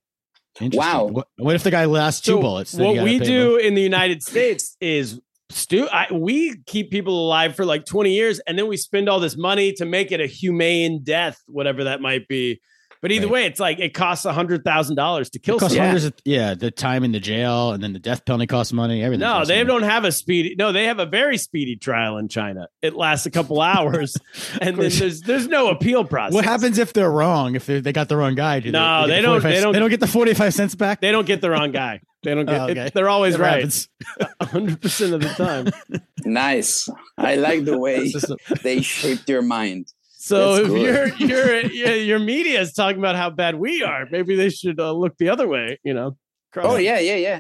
Wow. 0.60 1.06
What, 1.06 1.28
what 1.38 1.54
if 1.56 1.64
the 1.64 1.70
guy 1.72 1.86
lasts 1.86 2.22
two 2.22 2.32
So 2.32 2.42
bullets? 2.42 2.74
What 2.74 3.04
we 3.04 3.20
do 3.20 3.58
both? 3.58 3.62
in 3.66 3.76
the 3.76 3.82
United 3.82 4.24
States 4.24 4.76
is 4.82 5.20
stu- 5.52 5.88
I, 5.92 6.08
we 6.12 6.56
keep 6.66 6.90
people 6.90 7.28
alive 7.28 7.56
for 7.56 7.64
like 7.64 7.86
20 7.86 8.12
years 8.12 8.40
and 8.40 8.58
then 8.58 8.68
we 8.68 8.76
spend 8.76 9.08
all 9.08 9.20
this 9.20 9.38
money 9.38 9.74
to 9.74 9.86
make 9.86 10.12
it 10.12 10.20
a 10.20 10.26
humane 10.26 11.04
death, 11.04 11.40
whatever 11.46 11.84
that 11.84 12.02
might 12.02 12.28
be. 12.28 12.60
But 13.02 13.12
either 13.12 13.28
Right. 13.28 13.32
way, 13.34 13.46
it's 13.46 13.60
like 13.60 13.80
it 13.80 13.94
costs 13.94 14.26
a 14.26 14.34
hundred 14.34 14.64
thousand 14.64 14.96
dollars 14.96 15.30
to 15.32 15.40
kill 15.40 15.58
It 15.58 15.60
costs 15.60 15.76
someone. 15.76 15.88
hundreds 15.90 16.06
of, 16.06 16.14
yeah, 16.26 16.54
the 16.56 16.72
time 16.72 17.04
in 17.04 17.12
the 17.12 17.20
jail 17.20 17.72
and 17.72 17.82
then 17.84 17.94
the 17.94 18.00
death 18.00 18.26
penalty 18.26 18.48
costs 18.48 18.74
money. 18.74 19.04
Everything. 19.04 19.22
No, 19.22 19.34
costs 19.34 19.48
they 19.50 19.58
money. 19.64 19.68
don't 19.68 19.84
have 19.90 20.04
a 20.06 20.12
speedy. 20.12 20.56
No, 20.58 20.72
they 20.72 20.86
have 20.86 21.00
a 21.00 21.06
very 21.06 21.38
speedy 21.38 21.76
trial 21.76 22.18
in 22.18 22.28
China. 22.28 22.68
It 22.82 22.96
lasts 22.96 23.26
a 23.26 23.32
couple 23.32 23.62
hours, 23.62 24.18
and 24.62 24.78
then 24.78 24.90
there's 24.90 25.22
there's 25.22 25.48
no 25.48 25.70
appeal 25.70 26.04
process. 26.06 26.34
What 26.34 26.46
happens 26.46 26.78
if 26.78 26.94
they're 26.94 27.12
wrong? 27.12 27.56
If 27.56 27.66
they, 27.68 27.80
they 27.80 27.94
got 27.94 28.10
the 28.10 28.18
wrong 28.18 28.36
guy? 28.36 28.60
Do 28.62 28.72
No, 28.72 29.04
get 29.06 29.08
they 29.08 29.16
the 29.18 29.22
don't- 29.22 29.44
they 29.44 29.62
don't- 29.62 29.74
They 29.74 29.80
don't 29.80 29.90
get 29.90 30.00
the 30.00 30.08
forty-five 30.08 30.54
cents 30.54 30.76
back. 30.76 31.02
They 31.02 31.12
don't 31.12 31.26
get 31.28 31.42
the 31.42 31.50
wrong 31.50 31.72
guy. 31.72 32.02
They 32.24 32.34
don't 32.34 32.46
get. 32.46 32.60
Oh, 32.62 32.70
okay. 32.70 32.88
it, 32.88 32.94
they're 32.96 33.10
always 33.10 33.34
Never 33.38 33.44
right, 33.44 33.88
hundred 34.42 34.82
percent 34.82 35.14
of 35.14 35.22
the 35.22 35.30
time. 35.30 36.02
Nice. 36.26 36.90
I 37.18 37.36
like 37.36 37.66
the 37.66 37.78
way 37.78 37.98
It's 37.98 38.14
just 38.14 38.30
a- 38.30 38.38
they 38.64 38.82
shaped 38.82 39.30
your 39.30 39.42
mind. 39.44 39.94
So 40.28 40.56
That's 40.56 40.68
if 40.68 40.74
good. 40.74 41.20
your 41.22 41.30
your 41.32 41.66
your 41.82 41.96
your 42.10 42.20
media 42.20 42.60
is 42.62 42.74
talking 42.74 43.00
about 43.00 43.16
how 43.16 43.30
bad 43.30 43.54
we 43.56 43.74
are, 43.84 44.04
maybe 44.12 44.36
they 44.36 44.50
should 44.50 44.80
uh, 44.80 44.92
look 45.02 45.14
the 45.18 45.30
other 45.30 45.48
way. 45.48 45.80
You 45.84 45.94
know. 45.98 46.18
Cross- 46.52 46.66
Oh 46.68 46.78
yeah, 46.78 47.00
yeah, 47.00 47.16
yeah. 47.28 47.40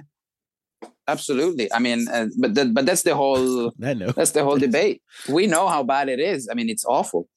Absolutely. 1.08 1.72
I 1.72 1.80
mean, 1.80 2.08
uh, 2.10 2.28
but 2.38 2.54
that, 2.56 2.74
but 2.74 2.86
that's 2.86 3.04
the 3.04 3.16
whole 3.16 3.72
that's 3.80 4.32
the 4.32 4.44
whole 4.44 4.58
debate. 4.68 5.02
We 5.30 5.48
know 5.48 5.68
how 5.68 5.84
bad 5.84 6.10
it 6.10 6.20
is. 6.20 6.48
I 6.52 6.54
mean, 6.56 6.70
it's 6.70 6.86
awful. 6.86 7.28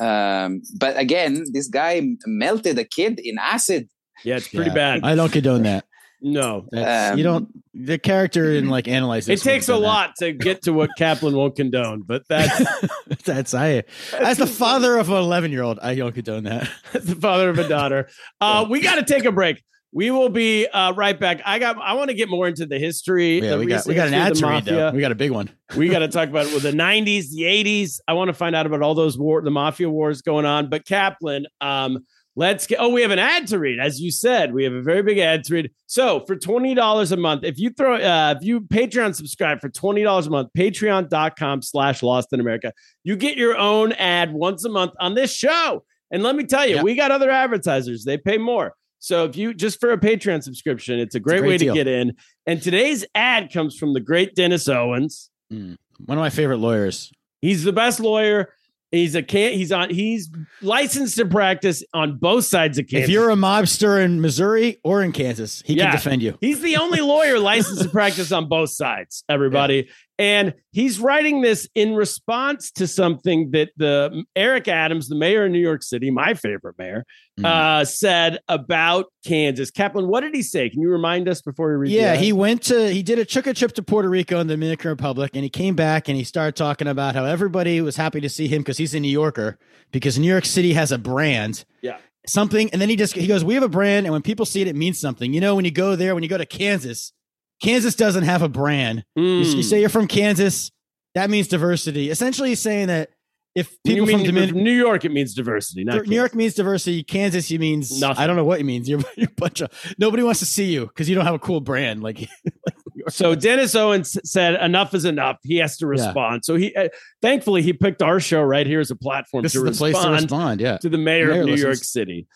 Um, 0.00 0.60
but 0.78 0.98
again, 0.98 1.44
this 1.52 1.68
guy 1.68 2.02
melted 2.26 2.78
a 2.78 2.84
kid 2.84 3.18
in 3.22 3.36
acid. 3.38 3.88
Yeah, 4.24 4.36
it's 4.36 4.48
pretty 4.48 4.70
Yeah. 4.70 4.74
bad. 4.74 5.00
I 5.04 5.14
don't 5.14 5.32
condone 5.32 5.62
that. 5.64 5.84
No, 6.22 6.66
That's, 6.70 7.18
you 7.18 7.26
Um, 7.28 7.32
don't. 7.42 7.62
The 7.86 7.98
character 7.98 8.52
in 8.52 8.68
like 8.68 8.88
analyze. 8.88 9.28
it 9.28 9.40
takes 9.40 9.68
a 9.68 9.72
wouldn't 9.72 9.86
lot 9.86 10.10
to 10.18 10.32
get 10.32 10.62
to 10.62 10.72
what 10.72 10.90
Kaplan 10.98 11.34
won't 11.34 11.56
condone, 11.56 12.02
but 12.02 12.22
that's 12.28 12.58
done 12.58 12.66
that. 13.08 13.18
That's 13.24 13.54
I. 13.54 13.84
As 14.18 14.38
the 14.38 14.46
father 14.46 14.96
of 14.98 15.08
an 15.08 15.16
eleven-year-old, 15.16 15.78
I 15.80 15.94
don't 15.94 16.12
condone 16.12 16.44
that. 16.44 16.68
the 16.92 17.14
father 17.16 17.48
of 17.48 17.58
a 17.58 17.68
daughter. 17.68 18.08
Uh, 18.40 18.66
we 18.68 18.80
got 18.80 18.96
to 18.96 19.04
take 19.04 19.24
a 19.24 19.32
break. 19.32 19.62
We 19.92 20.10
will 20.12 20.28
be 20.28 20.66
uh, 20.68 20.92
right 20.92 21.18
back. 21.18 21.40
I 21.44 21.58
got. 21.58 21.76
I 21.78 21.94
want 21.94 22.10
to 22.10 22.14
get 22.14 22.28
more 22.28 22.46
into 22.46 22.66
the 22.66 22.78
history. 22.78 23.40
Yeah, 23.40 23.50
the 23.52 23.58
we 23.58 23.66
got 23.66 23.86
we 23.86 23.94
got 23.94 24.08
an 24.08 24.14
ad 24.14 24.34
to 24.36 24.46
read 24.46 24.64
though. 24.64 24.90
We 24.92 25.00
got 25.00 25.10
a 25.12 25.16
big 25.16 25.30
one. 25.30 25.50
we 25.76 25.88
got 25.88 26.00
to 26.00 26.08
talk 26.16 26.28
about 26.28 26.46
it 26.46 26.54
with 26.54 26.62
the 26.62 26.70
90s, 26.72 27.30
the 27.30 27.42
80s. 27.42 27.98
I 28.06 28.12
want 28.12 28.28
to 28.28 28.34
find 28.34 28.54
out 28.54 28.66
about 28.66 28.82
all 28.82 28.94
those 28.94 29.18
war, 29.18 29.40
the 29.42 29.50
mafia 29.50 29.88
wars 29.90 30.22
going 30.22 30.44
on. 30.46 30.68
But 30.70 30.84
Kaplan, 30.86 31.46
um, 31.60 32.04
let's 32.36 32.66
get. 32.66 32.78
Oh, 32.80 32.88
we 32.88 33.02
have 33.02 33.10
an 33.10 33.18
ad 33.18 33.46
to 33.48 33.58
read, 33.58 33.78
as 33.80 34.00
you 34.00 34.10
said. 34.10 34.52
We 34.54 34.64
have 34.64 34.72
a 34.72 34.82
very 34.82 35.02
big 35.02 35.18
ad 35.18 35.44
to 35.44 35.54
read. 35.54 35.70
So 35.86 36.24
for 36.26 36.36
twenty 36.36 36.74
dollars 36.74 37.12
a 37.12 37.16
month, 37.16 37.44
if 37.44 37.58
you 37.58 37.70
throw, 37.70 37.96
uh, 37.96 38.34
if 38.38 38.44
you 38.46 38.60
Patreon 38.62 39.14
subscribe 39.14 39.60
for 39.60 39.68
twenty 39.68 40.02
dollars 40.02 40.26
a 40.26 40.30
month, 40.30 40.50
Patreon.com/slash 40.56 42.02
Lost 42.02 42.32
in 42.32 42.40
America, 42.40 42.72
you 43.04 43.16
get 43.16 43.36
your 43.36 43.56
own 43.56 43.92
ad 43.92 44.32
once 44.32 44.64
a 44.64 44.68
month 44.68 44.92
on 45.00 45.14
this 45.14 45.32
show. 45.34 45.84
And 46.10 46.22
let 46.22 46.34
me 46.34 46.44
tell 46.44 46.66
you, 46.66 46.76
Yep. 46.76 46.84
we 46.84 46.94
got 46.96 47.10
other 47.12 47.30
advertisers. 47.30 48.04
They 48.04 48.18
pay 48.18 48.38
more. 48.38 48.74
So 48.98 49.24
if 49.24 49.36
you 49.36 49.54
just 49.54 49.80
for 49.80 49.92
a 49.92 49.98
Patreon 49.98 50.42
subscription, 50.42 50.98
it's 50.98 51.14
a 51.14 51.20
great, 51.20 51.38
great 51.40 51.48
way 51.48 51.56
deal. 51.58 51.74
to 51.74 51.78
get 51.78 51.86
in. 51.86 52.14
And 52.46 52.60
today's 52.60 53.04
ad 53.14 53.52
comes 53.52 53.76
from 53.78 53.94
the 53.94 54.00
great 54.00 54.34
Dennis 54.34 54.68
Owens. 54.68 55.30
One 55.48 55.78
of 56.08 56.16
my 56.18 56.30
favorite 56.30 56.58
lawyers. 56.58 57.12
He's 57.40 57.64
the 57.64 57.72
best 57.72 58.00
lawyer. 58.00 58.52
He's 58.92 59.14
a 59.14 59.22
can 59.22 59.52
he's 59.52 59.70
on 59.70 59.90
he's 59.90 60.28
licensed 60.62 61.16
to 61.16 61.24
practice 61.26 61.84
on 61.94 62.16
both 62.18 62.44
sides 62.44 62.76
of 62.78 62.88
Kansas. 62.88 63.08
If 63.08 63.12
you're 63.12 63.30
a 63.30 63.36
mobster 63.36 64.02
in 64.04 64.20
Missouri 64.20 64.78
or 64.82 65.00
in 65.02 65.12
Kansas, 65.12 65.62
he 65.64 65.74
Yeah. 65.74 65.84
can 65.86 65.92
defend 65.92 66.22
you. 66.22 66.36
he's 66.40 66.60
the 66.60 66.76
only 66.76 67.00
lawyer 67.00 67.38
licensed 67.38 67.82
to 67.84 67.88
practice 68.00 68.32
on 68.32 68.48
both 68.48 68.70
sides, 68.70 69.22
everybody. 69.28 69.88
And 70.20 70.54
he's 70.72 71.00
writing 71.00 71.40
this 71.40 71.66
in 71.74 71.94
response 71.94 72.70
to 72.72 72.86
something 72.86 73.52
that 73.52 73.70
the 73.78 74.24
Eric 74.36 74.68
Adams, 74.68 75.08
the 75.08 75.14
mayor 75.16 75.46
of 75.46 75.50
New 75.52 75.58
York 75.58 75.82
City, 75.82 76.10
my 76.10 76.34
favorite 76.34 76.76
mayor, 76.78 77.04
Mm. 77.38 77.44
uh, 77.46 77.84
said 77.86 78.38
about 78.48 79.06
Kansas. 79.24 79.70
Kaplan, 79.70 80.08
what 80.08 80.20
did 80.20 80.34
he 80.34 80.42
say? 80.42 80.68
Can 80.68 80.82
you 80.82 80.90
remind 80.90 81.26
us 81.26 81.40
before 81.40 81.70
we 81.70 81.76
read? 81.76 81.92
Yeah, 81.92 82.16
he 82.16 82.34
went 82.34 82.62
to 82.64 82.92
he 82.92 83.02
did 83.02 83.18
a 83.18 83.24
took 83.24 83.46
a 83.46 83.54
trip 83.54 83.72
to 83.74 83.82
Puerto 83.82 84.10
Rico 84.10 84.38
and 84.40 84.50
the 84.50 84.54
Dominican 84.54 84.90
Republic, 84.90 85.30
and 85.32 85.42
he 85.42 85.48
came 85.48 85.74
back 85.74 86.08
and 86.08 86.18
he 86.18 86.24
started 86.24 86.54
talking 86.54 86.86
about 86.86 87.14
how 87.14 87.24
everybody 87.24 87.80
was 87.80 87.96
happy 87.96 88.20
to 88.20 88.28
see 88.28 88.46
him 88.46 88.58
because 88.60 88.76
he's 88.76 88.94
a 88.94 89.00
New 89.00 89.08
Yorker 89.08 89.58
because 89.90 90.18
New 90.18 90.28
York 90.28 90.44
City 90.44 90.74
has 90.74 90.92
a 90.92 90.98
brand. 90.98 91.64
Yeah. 91.80 91.96
Something, 92.26 92.68
and 92.72 92.82
then 92.82 92.90
he 92.90 92.96
just 92.96 93.14
he 93.14 93.26
goes, 93.26 93.42
"We 93.42 93.54
have 93.54 93.62
a 93.62 93.68
brand, 93.70 94.04
and 94.04 94.12
when 94.12 94.20
people 94.20 94.44
see 94.44 94.60
it, 94.60 94.68
it 94.68 94.76
means 94.76 95.00
something." 95.00 95.32
You 95.32 95.40
know, 95.40 95.54
when 95.54 95.64
you 95.64 95.70
go 95.70 95.96
there, 95.96 96.14
when 96.14 96.22
you 96.22 96.28
go 96.28 96.36
to 96.36 96.44
Kansas, 96.44 97.14
Kansas 97.62 97.94
doesn't 97.94 98.24
have 98.24 98.42
a 98.42 98.48
brand. 98.48 99.04
You, 99.16 99.22
Mm. 99.22 99.56
you 99.56 99.62
say 99.62 99.80
you're 99.80 99.88
from 99.88 100.06
Kansas, 100.08 100.70
that 101.14 101.28
means 101.30 101.48
diversity. 101.48 102.10
Essentially, 102.10 102.50
he's 102.50 102.60
saying 102.60 102.86
that 102.88 103.10
if 103.54 103.76
people 103.84 104.06
mean 104.06 104.18
from 104.18 104.26
Dominican 104.26 104.62
New 104.62 104.72
York, 104.72 105.04
it 105.04 105.10
means 105.10 105.34
diversity. 105.34 105.82
Not 105.84 106.06
New 106.06 106.14
York 106.16 106.34
means 106.36 106.54
diversity. 106.54 107.02
Kansas, 107.02 107.48
he 107.48 107.58
means 107.58 108.00
Nothing. 108.00 108.22
I 108.22 108.26
don't 108.28 108.36
know 108.36 108.44
what 108.44 108.58
he 108.58 108.64
means. 108.64 108.88
You're, 108.88 109.00
you're 109.16 109.28
a 109.28 109.32
bunch 109.36 109.60
of 109.60 109.70
nobody 109.98 110.22
wants 110.22 110.38
to 110.40 110.46
see 110.46 110.72
you 110.72 110.86
because 110.86 111.08
you 111.08 111.14
don't 111.16 111.24
have 111.26 111.34
a 111.34 111.38
cool 111.40 111.60
brand. 111.60 112.02
Like, 112.02 112.28
So 113.08 113.34
Dennis 113.34 113.74
Owens 113.74 114.16
said, 114.30 114.54
"Enough 114.62 114.94
is 114.94 115.04
enough." 115.04 115.38
He 115.42 115.56
has 115.56 115.78
to 115.78 115.86
Yeah. 115.86 115.90
respond. 115.90 116.44
So 116.44 116.54
he, 116.56 116.74
uh, 116.76 116.88
thankfully, 117.22 117.62
he 117.62 117.72
picked 117.72 118.02
our 118.02 118.20
show 118.20 118.42
right 118.42 118.66
here 118.66 118.78
as 118.78 118.90
a 118.90 118.96
platform 118.96 119.42
this 119.42 119.52
to 119.52 119.60
the 119.60 119.72
place 119.72 119.94
to 119.94 119.98
respond 120.10 120.14
respond. 120.22 120.60
Yeah, 120.60 120.76
to 120.78 120.88
the 120.88 120.98
mayor, 120.98 121.28
Mayor 121.28 121.40
of 121.40 121.46
New 121.46 121.52
listens. 121.52 121.62
York 121.62 121.76
City. 121.84 122.26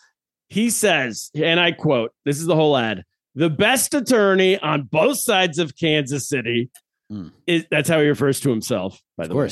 He 0.49 0.69
says, 0.71 1.29
and 1.35 1.59
I 1.59 1.71
quote: 1.71 2.11
"This 2.25 2.39
is 2.39 2.45
the 2.45 2.55
whole 2.55 2.75
ad. 2.75 3.03
The 3.35 3.49
best 3.49 3.93
attorney 3.93 4.57
on 4.57 4.83
both 4.83 5.19
sides 5.19 5.59
of 5.59 5.75
Kansas 5.77 6.27
City 6.29 6.69
Hmm. 7.09 7.27
is 7.45 7.65
that's 7.69 7.87
how 7.87 7.99
he 7.99 8.07
refers 8.07 8.39
to 8.41 8.49
himself. 8.49 8.99
By 9.17 9.25
of 9.25 9.29
the 9.29 9.35
way, 9.35 9.49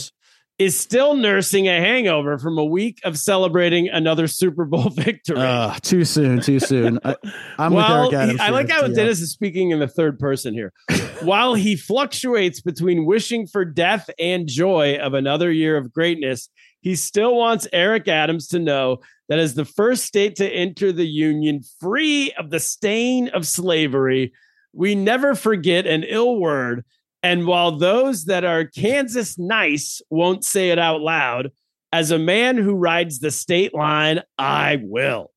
is 0.57 0.75
still 0.77 1.15
nursing 1.15 1.67
a 1.67 1.79
hangover 1.79 2.38
from 2.39 2.57
a 2.57 2.63
week 2.65 2.99
of 3.03 3.17
celebrating 3.17 3.89
another 3.89 4.25
Super 4.27 4.65
Bowl 4.65 4.89
victory." 4.95 5.38
Uh, 5.38 5.75
too 5.81 6.03
soon. 6.05 6.41
Too 6.41 6.59
soon. 6.59 6.99
I, 7.05 7.15
I'm 7.59 7.73
well, 7.73 8.05
with 8.05 8.13
Eric 8.15 8.23
Adams. 8.23 8.39
he- 8.41 8.45
I 8.47 8.49
like 8.49 8.69
how 8.69 8.86
yeah. 8.88 8.93
Dennis 8.95 9.19
is 9.21 9.31
speaking 9.31 9.69
in 9.71 9.79
the 9.79 9.88
third 9.88 10.17
person 10.17 10.53
here. 10.55 10.73
While 11.21 11.53
he 11.53 11.75
fluctuates 11.75 12.59
between 12.61 13.05
wishing 13.05 13.45
for 13.47 13.65
death 13.65 14.09
and 14.17 14.47
joy 14.47 14.95
of 15.01 15.13
another 15.13 15.51
year 15.51 15.77
of 15.77 15.91
greatness, 15.93 16.49
he 16.84 16.95
still 16.97 17.36
wants 17.36 17.65
Eric 17.71 18.09
Adams 18.09 18.47
to 18.49 18.59
know 18.59 18.99
that 19.29 19.39
as 19.39 19.55
the 19.55 19.63
first 19.63 20.03
state 20.03 20.36
to 20.36 20.47
enter 20.47 20.91
the 20.91 21.07
Union 21.07 21.61
free 21.79 22.34
of 22.38 22.49
the 22.49 22.59
stain 22.59 23.29
of 23.29 23.47
slavery, 23.47 24.34
we 24.73 24.93
never 24.93 25.34
forget 25.34 25.88
an 25.88 26.03
ill 26.03 26.38
word. 26.38 26.84
And 27.23 27.47
while 27.47 27.71
those 27.71 28.25
that 28.25 28.43
are 28.43 28.65
Kansas 28.65 29.39
nice 29.39 30.01
won't 30.09 30.43
say 30.43 30.71
it 30.71 30.77
out 30.77 30.99
loud, 30.99 31.51
as 31.93 32.11
a 32.11 32.19
man 32.19 32.57
who 32.57 32.73
rides 32.73 33.19
the 33.19 33.31
state 33.31 33.73
line, 33.73 34.21
I 34.38 34.79
will. 34.84 35.31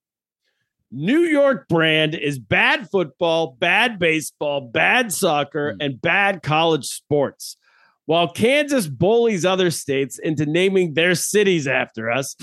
New 0.91 1.21
York 1.21 1.69
brand 1.69 2.15
is 2.17 2.39
bad 2.41 2.91
football, 2.91 3.57
bad 3.59 4.01
baseball, 4.01 4.63
bad 4.63 5.13
soccer, 5.13 5.75
Mm. 5.75 5.85
and 5.85 6.01
bad 6.01 6.43
college 6.43 6.87
sports. 6.87 7.57
While 8.07 8.33
Kansas 8.33 8.87
bullies 8.87 9.45
other 9.45 9.71
states 9.71 10.19
into 10.19 10.47
naming 10.47 10.95
their 10.95 11.15
cities 11.15 11.67
after 11.69 12.11
us. 12.11 12.35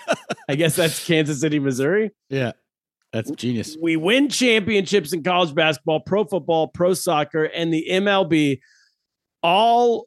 I 0.48 0.54
guess 0.56 0.76
that's 0.76 1.04
Kansas 1.06 1.40
City, 1.40 1.58
Missouri. 1.58 2.10
Yeah. 2.28 2.52
That's 3.12 3.30
genius. 3.32 3.76
We 3.80 3.96
win 3.96 4.28
championships 4.30 5.12
in 5.12 5.22
college 5.22 5.54
basketball, 5.54 6.00
pro 6.00 6.24
football, 6.24 6.68
pro 6.68 6.94
soccer, 6.94 7.44
and 7.44 7.72
the 7.72 7.86
MLB. 7.90 8.60
All 9.42 10.06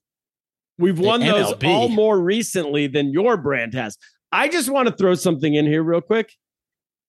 we've 0.80 0.98
won 1.00 1.20
The 1.20 1.28
those 1.28 1.54
MLB. 1.54 1.68
all 1.68 1.88
more 1.90 2.20
recently 2.20 2.88
than 2.88 3.12
your 3.12 3.38
brand 3.38 3.74
has. 3.76 3.98
I 4.32 4.50
just 4.50 4.70
want 4.70 4.88
to 4.90 4.96
throw 4.96 5.14
something 5.14 5.54
in 5.54 5.66
here 5.66 5.84
real 5.84 6.02
quick. 6.02 6.34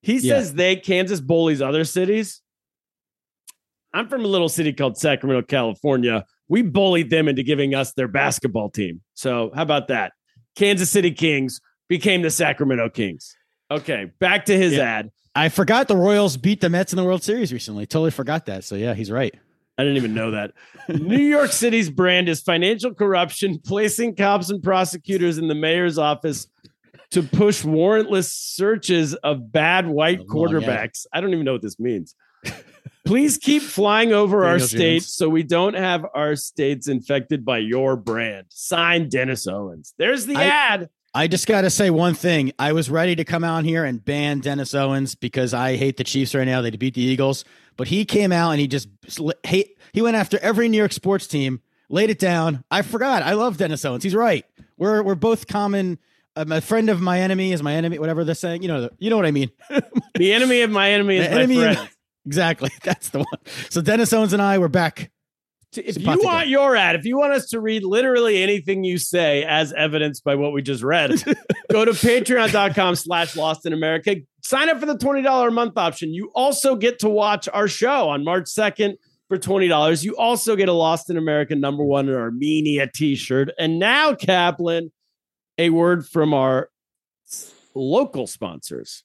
He 0.02 0.18
Yeah. 0.18 0.34
says 0.34 0.54
they 0.54 0.76
Kansas 0.76 1.20
bullies 1.20 1.62
other 1.62 1.84
cities. 1.84 2.42
I'm 3.94 4.08
from 4.08 4.22
a 4.24 4.28
little 4.28 4.50
city 4.50 4.72
called 4.74 4.98
Sacramento, 4.98 5.46
California. 5.46 6.24
We 6.48 6.62
bullied 6.62 7.10
them 7.10 7.28
into 7.28 7.42
giving 7.42 7.74
us 7.74 7.92
their 7.92 8.08
basketball 8.08 8.70
team. 8.70 9.00
So 9.14 9.50
how 9.54 9.62
about 9.62 9.88
that? 9.88 10.12
Kansas 10.56 10.90
City 10.90 11.10
Kings 11.10 11.60
became 11.88 12.22
the 12.22 12.30
Sacramento 12.30 12.88
Kings. 12.90 13.36
Okay, 13.70 14.10
back 14.20 14.44
to 14.46 14.56
his 14.56 14.74
Yeah. 14.74 14.82
ad. 14.98 15.10
I 15.34 15.48
forgot 15.50 15.88
the 15.88 15.96
Royals 15.96 16.36
beat 16.36 16.60
the 16.60 16.70
Mets 16.70 16.92
in 16.92 16.96
the 16.96 17.04
World 17.04 17.22
Series 17.22 17.52
recently. 17.52 17.84
Totally 17.84 18.10
forgot 18.10 18.46
that. 18.46 18.64
So 18.64 18.74
yeah, 18.74 18.94
he's 18.94 19.10
right. 19.10 19.34
I 19.76 19.82
didn't 19.82 19.98
even 19.98 20.14
know 20.14 20.30
that. 20.30 20.52
New 20.88 21.18
York 21.22 21.52
City's 21.52 21.90
brand 21.90 22.28
is 22.28 22.40
financial 22.40 22.94
corruption, 22.94 23.58
placing 23.66 24.14
cops 24.16 24.48
and 24.48 24.62
prosecutors 24.62 25.36
in 25.36 25.48
the 25.48 25.54
mayor's 25.54 25.98
office 25.98 26.46
to 27.10 27.22
push 27.22 27.62
warrantless 27.62 28.30
searches 28.32 29.14
of 29.16 29.52
bad 29.52 29.86
white 29.86 30.20
A 30.20 30.22
long 30.22 30.54
ad. 30.54 30.62
quarterbacks. 30.62 31.06
I 31.12 31.20
don't 31.20 31.32
even 31.34 31.44
know 31.44 31.52
what 31.52 31.62
this 31.62 31.78
means. 31.78 32.14
Please 33.06 33.38
keep 33.38 33.62
flying 33.62 34.12
over 34.12 34.44
our 34.44 34.52
Daniel 34.58 34.68
state 34.68 34.92
Jones. 35.00 35.14
so 35.14 35.28
we 35.28 35.42
don't 35.42 35.74
have 35.74 36.04
our 36.14 36.36
states 36.36 36.88
infected 36.88 37.44
by 37.44 37.58
your 37.58 37.96
brand. 37.96 38.46
Signed 38.50 39.10
Dennis 39.10 39.46
Owens. 39.46 39.94
There's 39.98 40.26
the 40.26 40.36
I- 40.36 40.44
ad. 40.44 40.90
I 41.14 41.28
just 41.28 41.46
got 41.46 41.62
to 41.62 41.70
say 41.70 41.88
one 41.88 42.12
thing. 42.12 42.52
I 42.58 42.74
was 42.74 42.90
ready 42.90 43.16
to 43.16 43.24
come 43.24 43.42
out 43.42 43.64
here 43.64 43.84
and 43.86 44.04
ban 44.04 44.40
Dennis 44.40 44.74
Owens 44.74 45.14
because 45.14 45.54
I 45.54 45.76
hate 45.76 45.96
the 45.96 46.04
Chiefs 46.04 46.34
right 46.34 46.44
now. 46.44 46.60
They 46.60 46.70
beat 46.72 46.92
the 46.92 47.00
Eagles, 47.00 47.42
but 47.78 47.88
he 47.88 48.04
came 48.04 48.32
out 48.32 48.50
and 48.50 48.60
he 48.60 48.68
just 48.68 48.88
hate. 49.44 49.78
He 49.94 50.02
went 50.02 50.16
after 50.16 50.38
every 50.40 50.68
New 50.68 50.76
York 50.76 50.92
sports 50.92 51.26
team, 51.26 51.62
laid 51.88 52.10
it 52.10 52.18
down. 52.18 52.64
I 52.70 52.82
forgot. 52.82 53.22
I 53.22 53.32
love 53.32 53.56
Dennis 53.56 53.82
Owens. 53.86 54.04
He's 54.04 54.14
right. 54.14 54.44
We're 54.76 55.02
we're 55.02 55.14
both 55.14 55.46
common. 55.46 55.98
Um, 56.38 56.52
a 56.52 56.60
friend 56.60 56.90
of 56.90 57.00
my 57.00 57.18
enemy 57.22 57.50
is 57.52 57.62
my 57.62 57.72
enemy. 57.72 57.98
Whatever 57.98 58.22
they're 58.22 58.34
saying, 58.34 58.60
you 58.60 58.68
know, 58.68 58.82
the- 58.82 58.92
you 58.98 59.08
know 59.08 59.16
what 59.16 59.24
I 59.24 59.30
mean. 59.30 59.50
The 60.16 60.32
enemy 60.34 60.62
of 60.62 60.70
my 60.70 60.90
enemy 60.92 61.16
is 61.18 61.28
The 61.28 61.34
my 61.34 61.40
enemy 61.42 61.64
of- 61.64 61.74
friend. 61.76 61.88
Exactly. 62.26 62.70
That's 62.82 63.10
the 63.10 63.18
one. 63.18 63.38
So 63.70 63.80
Dennis 63.80 64.12
Owens 64.12 64.32
and 64.32 64.42
I 64.42 64.58
were 64.58 64.68
back. 64.68 65.10
If 65.74 66.00
you 66.00 66.18
want 66.22 66.48
your 66.48 66.74
ad, 66.74 66.96
if 66.96 67.04
you 67.04 67.18
want 67.18 67.32
us 67.32 67.48
to 67.50 67.60
read 67.60 67.84
literally 67.84 68.42
anything 68.42 68.82
you 68.82 68.96
say 68.96 69.44
as 69.44 69.74
evidenced 69.74 70.24
by 70.24 70.34
what 70.34 70.52
we 70.52 70.62
just 70.62 70.82
read, 70.82 71.10
go 71.70 71.84
to 71.84 71.90
patreon.com 71.90 72.94
slash 72.94 73.36
lost 73.36 73.66
in 73.66 73.74
America. 73.74 74.16
Sign 74.42 74.70
up 74.70 74.80
for 74.80 74.86
the 74.86 74.96
$20 74.96 75.48
a 75.48 75.50
month 75.50 75.76
option. 75.76 76.14
You 76.14 76.30
also 76.34 76.76
get 76.76 77.00
to 77.00 77.10
watch 77.10 77.46
our 77.52 77.68
show 77.68 78.08
on 78.08 78.24
March 78.24 78.44
2nd 78.44 78.94
for 79.28 79.36
$20. 79.36 80.04
You 80.04 80.16
also 80.16 80.56
get 80.56 80.68
a 80.68 80.72
Lost 80.72 81.10
in 81.10 81.16
America 81.16 81.54
number 81.54 81.84
one 81.84 82.08
in 82.08 82.14
Armenia 82.14 82.88
t-shirt. 82.92 83.50
And 83.58 83.78
now, 83.78 84.14
Kaplan, 84.14 84.92
a 85.58 85.70
word 85.70 86.06
from 86.06 86.32
our 86.32 86.70
local 87.74 88.26
sponsors. 88.26 89.02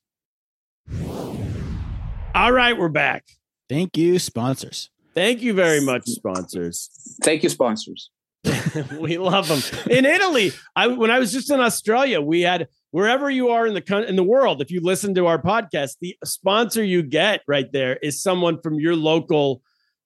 All 2.33 2.51
right, 2.51 2.77
we're 2.77 2.89
back. 2.89 3.25
Thank 3.69 3.97
you, 3.97 4.17
sponsors. 4.19 4.89
Thank 5.13 5.41
you 5.41 5.53
very 5.53 5.81
much, 5.81 6.03
sponsors. 6.05 6.89
Thank 7.23 7.43
you, 7.43 7.49
sponsors. 7.49 8.09
we 8.99 9.17
love 9.17 9.47
them. 9.47 9.61
In 9.89 10.05
Italy, 10.05 10.51
I 10.75 10.87
when 10.87 11.11
I 11.11 11.19
was 11.19 11.31
just 11.31 11.51
in 11.51 11.59
Australia, 11.59 12.21
we 12.21 12.41
had 12.41 12.67
wherever 12.91 13.29
you 13.29 13.49
are 13.49 13.67
in 13.67 13.73
the 13.73 13.81
coun- 13.81 14.05
in 14.05 14.15
the 14.15 14.23
world. 14.23 14.61
If 14.61 14.71
you 14.71 14.81
listen 14.81 15.13
to 15.15 15.27
our 15.27 15.41
podcast, 15.41 15.97
the 16.01 16.15
sponsor 16.23 16.83
you 16.83 17.03
get 17.03 17.41
right 17.47 17.71
there 17.71 17.97
is 17.97 18.21
someone 18.21 18.61
from 18.61 18.75
your 18.75 18.95
local 18.95 19.61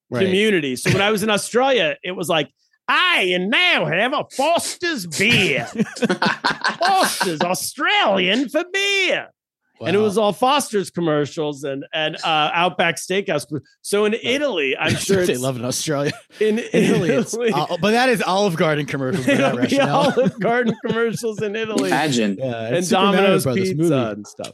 Right. 0.08 0.24
community. 0.24 0.76
So 0.76 0.92
when 0.92 1.02
I 1.02 1.10
was 1.10 1.24
in 1.24 1.30
Australia, 1.30 1.96
it 2.04 2.12
was 2.12 2.28
like, 2.28 2.48
I 2.86 3.32
and 3.34 3.50
now 3.50 3.86
have 3.86 4.12
a 4.12 4.24
Foster's 4.36 5.04
beer. 5.04 5.66
Foster's 6.78 7.40
Australian 7.40 8.48
for 8.48 8.62
beer. 8.72 9.30
And 9.80 9.94
it 9.94 9.98
was 9.98 10.16
all 10.16 10.32
Foster's 10.32 10.90
commercials 10.90 11.64
and 11.64 11.84
and 11.92 12.16
uh, 12.24 12.50
Outback 12.54 12.96
Steakhouse. 12.96 13.46
So 13.82 14.04
in 14.04 14.14
Italy, 14.14 14.76
I'm 14.76 14.94
sure 14.96 15.26
they 15.26 15.36
love 15.36 15.56
in 15.56 15.64
Australia. 15.64 16.12
in, 16.40 16.58
In 16.60 16.64
Italy, 16.72 17.10
it's, 17.10 17.34
uh, 17.36 17.76
but 17.80 17.90
that 17.90 18.08
is 18.08 18.22
Olive 18.22 18.56
Garden 18.56 18.86
commercials. 18.86 19.26
with 19.26 19.36
that 19.38 19.68
be. 19.70 19.80
Olive 19.80 20.38
Garden 20.40 20.74
commercials 20.86 21.42
in 21.42 21.54
Italy 21.56 21.88
Imagine. 21.90 22.36
Yeah, 22.38 22.66
and 22.66 22.76
it's 22.76 22.88
Super 22.88 23.02
Domino's 23.02 23.44
Brothers 23.44 23.68
Pizza 23.70 23.82
movie. 23.82 23.94
and 24.12 24.26
stuff. 24.26 24.52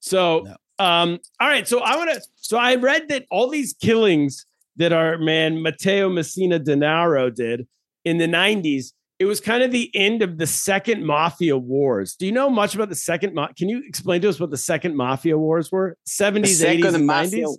So, 0.00 0.40
No. 0.78 0.84
um, 0.84 1.18
all 1.40 1.48
right. 1.48 1.66
So 1.66 1.80
I 1.80 1.96
want 1.96 2.10
to. 2.14 2.22
So 2.36 2.56
I 2.58 2.74
read 2.76 3.08
that 3.08 3.26
all 3.30 3.48
these 3.48 3.72
killings 3.72 4.46
that 4.76 4.92
our 4.92 5.18
man 5.18 5.62
Matteo 5.62 6.08
Messina 6.08 6.58
Denaro 6.60 7.34
did 7.34 7.66
in 8.04 8.18
the 8.18 8.26
'90s. 8.26 8.92
It 9.22 9.26
was 9.26 9.40
kind 9.40 9.62
of 9.62 9.70
the 9.70 9.88
end 9.94 10.20
of 10.20 10.36
the 10.36 10.48
second 10.48 11.06
Mafia 11.06 11.56
Wars. 11.56 12.16
Do 12.16 12.26
you 12.26 12.32
know 12.32 12.50
much 12.50 12.74
about 12.74 12.88
the 12.88 12.96
second? 12.96 13.34
Ma- 13.34 13.52
Can 13.56 13.68
you 13.68 13.80
explain 13.86 14.20
to 14.22 14.28
us 14.28 14.40
what 14.40 14.50
the 14.50 14.56
second 14.56 14.96
Mafia 14.96 15.38
Wars 15.38 15.70
were? 15.70 15.96
70s, 16.08 16.42
80s, 16.42 16.56
second 16.56 16.94
and 16.96 17.06
mafia. 17.06 17.46
90s. 17.46 17.56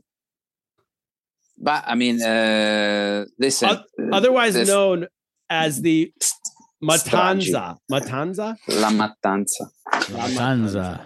But 1.58 1.84
I 1.88 1.96
mean, 1.96 2.22
uh, 2.22 3.24
listen. 3.40 3.70
Oth- 3.70 3.86
Otherwise 4.12 4.56
this- 4.56 4.68
known 4.68 5.08
as 5.50 5.82
the 5.82 6.12
Matanza. 6.84 7.78
Matanza. 7.90 8.58
La 8.68 8.90
Matanza. 8.90 9.66
Matanza. 9.90 11.06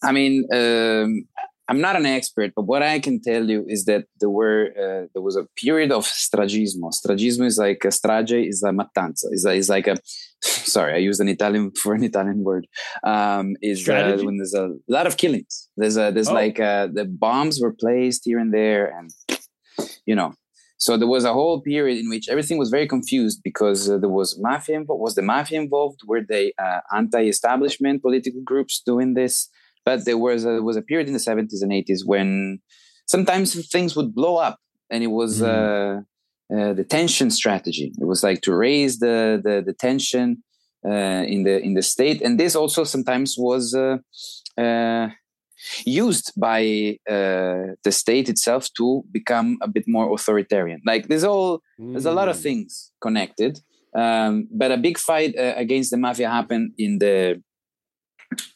I 0.00 0.12
mean, 0.12 0.46
um, 0.52 1.26
I'm 1.68 1.80
not 1.80 1.96
an 1.96 2.04
expert, 2.04 2.52
but 2.54 2.66
what 2.66 2.82
I 2.82 2.98
can 3.00 3.20
tell 3.22 3.48
you 3.48 3.64
is 3.66 3.86
that 3.86 4.04
there 4.20 4.28
were 4.28 4.68
uh, 4.76 5.06
there 5.14 5.22
was 5.22 5.36
a 5.36 5.46
period 5.56 5.90
of 5.92 6.04
stragismo. 6.04 6.92
Stragismo 6.92 7.46
is 7.46 7.58
like 7.58 7.82
a 7.84 7.88
strage 7.88 8.46
is 8.48 8.62
a 8.62 8.70
matanza. 8.70 9.26
Is 9.30 9.46
is 9.46 9.68
like 9.70 9.86
a 9.86 9.96
sorry, 10.42 10.92
I 10.94 10.98
used 10.98 11.20
an 11.20 11.28
Italian 11.28 11.70
for 11.82 11.94
an 11.94 12.04
Italian 12.04 12.44
word. 12.44 12.66
Um, 13.02 13.56
is 13.62 13.88
uh, 13.88 14.18
when 14.26 14.36
there's 14.36 14.54
a 14.54 14.70
lot 14.88 15.06
of 15.06 15.16
killings. 15.16 15.68
There's 15.76 15.96
a 15.96 16.10
there's 16.12 16.28
Oh. 16.28 16.34
like 16.34 16.60
uh, 16.60 16.88
the 16.92 17.06
bombs 17.06 17.60
were 17.62 17.72
placed 17.72 18.22
here 18.24 18.38
and 18.38 18.52
there, 18.52 18.84
and 18.98 19.10
you 20.06 20.14
know. 20.14 20.34
So 20.76 20.98
there 20.98 21.08
was 21.08 21.24
a 21.24 21.32
whole 21.32 21.62
period 21.62 21.96
in 21.98 22.10
which 22.10 22.28
everything 22.28 22.58
was 22.58 22.68
very 22.68 22.86
confused 22.86 23.40
because 23.42 23.88
uh, 23.88 23.96
there 23.96 24.10
was 24.10 24.38
mafia 24.38 24.76
involved. 24.76 25.00
Was 25.00 25.14
the 25.14 25.22
mafia 25.22 25.58
involved? 25.60 26.00
Were 26.06 26.20
they 26.20 26.52
uh, 26.62 26.80
anti-establishment 26.92 28.02
political 28.02 28.42
groups 28.44 28.82
doing 28.84 29.14
this? 29.14 29.48
But 29.84 30.04
there 30.04 30.18
was 30.18 30.44
a, 30.44 30.48
there 30.48 30.62
was 30.62 30.76
a 30.76 30.82
period 30.82 31.06
in 31.08 31.12
the 31.14 31.18
70s 31.30 31.62
and 31.62 31.72
80s 31.72 32.00
when 32.04 32.60
sometimes 33.06 33.68
things 33.68 33.94
would 33.96 34.14
blow 34.14 34.36
up 34.36 34.58
and 34.90 35.02
it 35.02 35.08
was 35.20 35.42
uh, 35.42 36.00
uh, 36.54 36.72
the 36.74 36.84
tension 36.84 37.30
strategy. 37.30 37.92
It 38.00 38.06
was 38.06 38.22
like 38.22 38.40
to 38.42 38.54
raise 38.54 38.98
the 38.98 39.40
the, 39.46 39.62
the 39.64 39.72
tension 39.72 40.42
uh, 40.86 41.24
in 41.34 41.44
the 41.44 41.60
in 41.66 41.74
the 41.74 41.82
state. 41.82 42.20
And 42.22 42.38
this 42.38 42.54
also 42.54 42.84
sometimes 42.84 43.36
was 43.38 43.74
uh, 43.74 43.96
uh, 44.60 45.08
used 45.86 46.32
by 46.36 46.98
uh, 47.08 47.74
the 47.84 47.92
state 47.92 48.28
itself 48.28 48.68
to 48.76 49.02
become 49.10 49.56
a 49.62 49.68
bit 49.68 49.84
more 49.86 50.12
authoritarian. 50.14 50.80
Like 50.86 51.08
there's 51.08 51.24
all 51.24 51.62
there's 51.78 52.06
a 52.06 52.12
lot 52.12 52.28
of 52.28 52.36
Mm. 52.36 52.42
things 52.42 52.92
connected. 53.00 53.60
Um, 53.96 54.48
but 54.50 54.72
a 54.72 54.76
big 54.76 54.98
fight 54.98 55.32
uh, 55.38 55.54
against 55.56 55.90
the 55.92 55.96
mafia 55.96 56.28
happened 56.28 56.72
in 56.78 56.98
the 56.98 57.40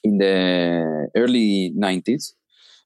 in 0.04 0.18
the 0.18 1.08
early 1.16 1.72
90s 1.76 2.32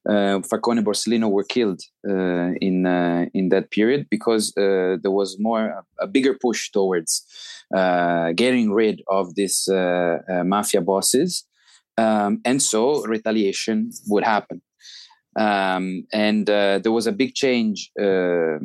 uh, 0.09 0.41
Falcone 0.43 0.79
and 0.79 0.87
Borsellino 0.87 1.31
were 1.31 1.45
killed 1.45 1.81
uh, 2.09 2.53
in 2.61 2.87
uh, 2.87 3.27
in 3.35 3.51
that 3.51 3.71
period 3.71 4.07
because 4.11 4.53
uh, 4.57 4.97
there 5.01 5.11
was 5.11 5.37
more 5.39 5.85
a 6.01 6.07
bigger 6.07 6.35
push 6.35 6.71
towards 6.71 7.25
uh, 7.75 8.33
getting 8.33 8.73
rid 8.73 9.03
of 9.09 9.35
these 9.35 9.69
uh, 9.71 10.19
uh, 10.29 10.45
mafia 10.45 10.81
bosses, 10.81 11.45
um, 11.99 12.41
and 12.45 12.61
so 12.61 13.05
retaliation 13.05 13.91
would 14.09 14.25
happen. 14.25 14.61
Um, 15.39 16.07
and 16.13 16.49
uh, 16.49 16.79
there 16.79 16.93
was 16.93 17.07
a 17.07 17.13
big 17.13 17.35
change. 17.35 17.91
Uh, 17.99 18.59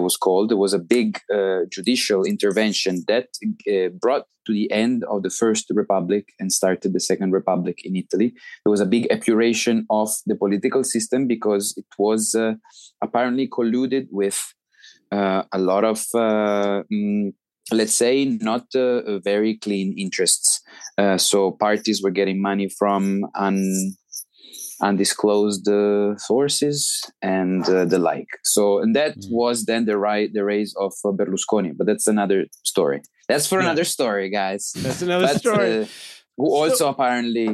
was 0.00 0.16
called. 0.16 0.50
There 0.50 0.56
was 0.56 0.74
a 0.74 0.78
big 0.78 1.18
uh, 1.32 1.60
judicial 1.70 2.24
intervention 2.24 3.04
that 3.08 3.28
uh, 3.70 3.88
brought 4.00 4.26
to 4.46 4.52
the 4.52 4.70
end 4.70 5.04
of 5.04 5.22
the 5.22 5.30
First 5.30 5.66
Republic 5.70 6.28
and 6.38 6.52
started 6.52 6.92
the 6.92 7.00
Second 7.00 7.32
Republic 7.32 7.78
in 7.84 7.96
Italy. 7.96 8.34
There 8.64 8.70
was 8.70 8.80
a 8.80 8.86
big 8.86 9.06
epuration 9.10 9.86
of 9.90 10.10
the 10.26 10.34
political 10.34 10.84
system 10.84 11.26
because 11.26 11.74
it 11.76 11.86
was 11.98 12.34
uh, 12.34 12.54
apparently 13.00 13.48
colluded 13.48 14.08
with 14.10 14.54
uh, 15.12 15.44
a 15.52 15.58
lot 15.58 15.84
of, 15.84 15.98
uh, 16.14 16.82
mm, 16.92 17.32
let's 17.70 17.94
say, 17.94 18.24
not 18.24 18.66
uh, 18.74 19.18
very 19.20 19.58
clean 19.58 19.94
interests. 19.96 20.60
Uh, 20.98 21.18
so 21.18 21.52
parties 21.52 22.02
were 22.02 22.10
getting 22.10 22.40
money 22.40 22.68
from 22.68 23.24
un 23.34 23.94
undisclosed 24.82 25.68
uh, 25.68 26.16
sources 26.16 27.02
and 27.22 27.68
uh, 27.68 27.84
the 27.84 27.98
like. 27.98 28.28
So, 28.44 28.78
and 28.82 28.94
that 28.96 29.12
Mm. 29.16 29.30
was 29.30 29.64
then 29.66 29.84
the 29.84 29.96
right 29.98 30.28
the 30.32 30.44
rise 30.44 30.72
of 30.76 30.92
uh, 31.04 31.08
Berlusconi. 31.18 31.72
But 31.76 31.86
that's 31.86 32.06
another 32.06 32.46
story. 32.64 33.00
That's 33.28 33.46
for 33.46 33.58
Yeah. 33.58 33.66
another 33.66 33.84
story, 33.84 34.28
guys. 34.30 34.72
That's 34.84 35.02
another 35.02 35.26
But, 35.28 35.36
story. 35.38 35.82
uh, 35.82 35.86
who 36.36 36.46
also 36.60 36.88
apparently 36.88 37.48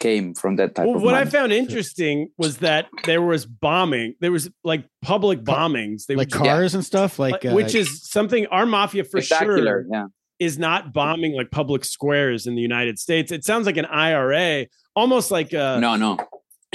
came 0.00 0.34
from 0.34 0.56
that 0.56 0.74
type 0.74 0.86
Well, 0.86 0.96
of 0.96 1.02
what 1.02 1.14
I 1.14 1.24
found 1.24 1.52
interesting 1.52 2.28
was 2.36 2.58
that 2.58 2.86
there 3.04 3.22
was 3.22 3.46
bombing. 3.46 4.14
There 4.20 4.32
was 4.32 4.50
like 4.64 4.84
public 5.02 5.44
bombings. 5.44 6.06
They 6.06 6.16
like 6.16 6.34
would- 6.34 6.42
cars 6.48 6.74
and 6.74 6.84
stuff, 6.84 7.18
like, 7.18 7.44
uh, 7.44 7.52
which 7.52 7.74
is 7.74 7.88
something 8.16 8.46
our 8.56 8.66
mafia 8.66 9.04
for 9.04 9.20
sure 9.20 9.86
Yeah. 9.90 10.06
is 10.40 10.58
not 10.58 10.92
bombing 10.92 11.32
like 11.36 11.50
public 11.50 11.84
squares 11.84 12.46
in 12.48 12.54
the 12.56 12.60
United 12.62 12.98
States. 12.98 13.30
It 13.30 13.44
sounds 13.44 13.66
like 13.66 13.76
an 13.76 13.86
IRA, 13.86 14.66
almost 14.96 15.30
like 15.30 15.52
a 15.52 15.78
no, 15.80 15.96
no. 15.96 16.18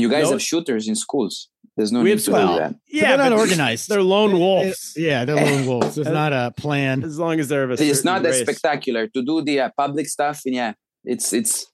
You 0.02 0.10
guys 0.10 0.26
no- 0.26 0.32
have 0.32 0.42
shooters 0.42 0.88
in 0.88 0.96
schools. 0.96 1.50
There's 1.78 1.92
no 1.94 2.00
We 2.00 2.06
need 2.10 2.18
have 2.18 2.26
to 2.26 2.32
well, 2.32 2.54
do 2.56 2.60
that. 2.60 2.76
yeah, 2.90 3.16
they're 3.16 3.30
not 3.30 3.40
organized. 3.40 3.88
They're 3.88 4.04
lone 4.04 4.34
wolves. 4.38 4.94
yeah, 4.98 5.24
they're 5.24 5.38
lone 5.38 5.66
wolves. 5.72 5.96
There's 5.96 6.10
not 6.10 6.34
a 6.34 6.52
plan. 6.58 7.04
As 7.04 7.18
long 7.18 7.40
as 7.40 7.48
they're 7.48 7.64
of 7.64 7.72
a 7.80 7.84
It's 7.84 8.04
not 8.04 8.22
that 8.24 8.32
race. 8.32 8.42
spectacular 8.42 9.08
to 9.08 9.22
do 9.24 9.42
the 9.42 9.62
uh, 9.62 9.70
public 9.78 10.08
stuff. 10.10 10.42
And 10.46 10.54
yeah, 10.56 10.74
it's 11.06 11.32
it's 11.32 11.66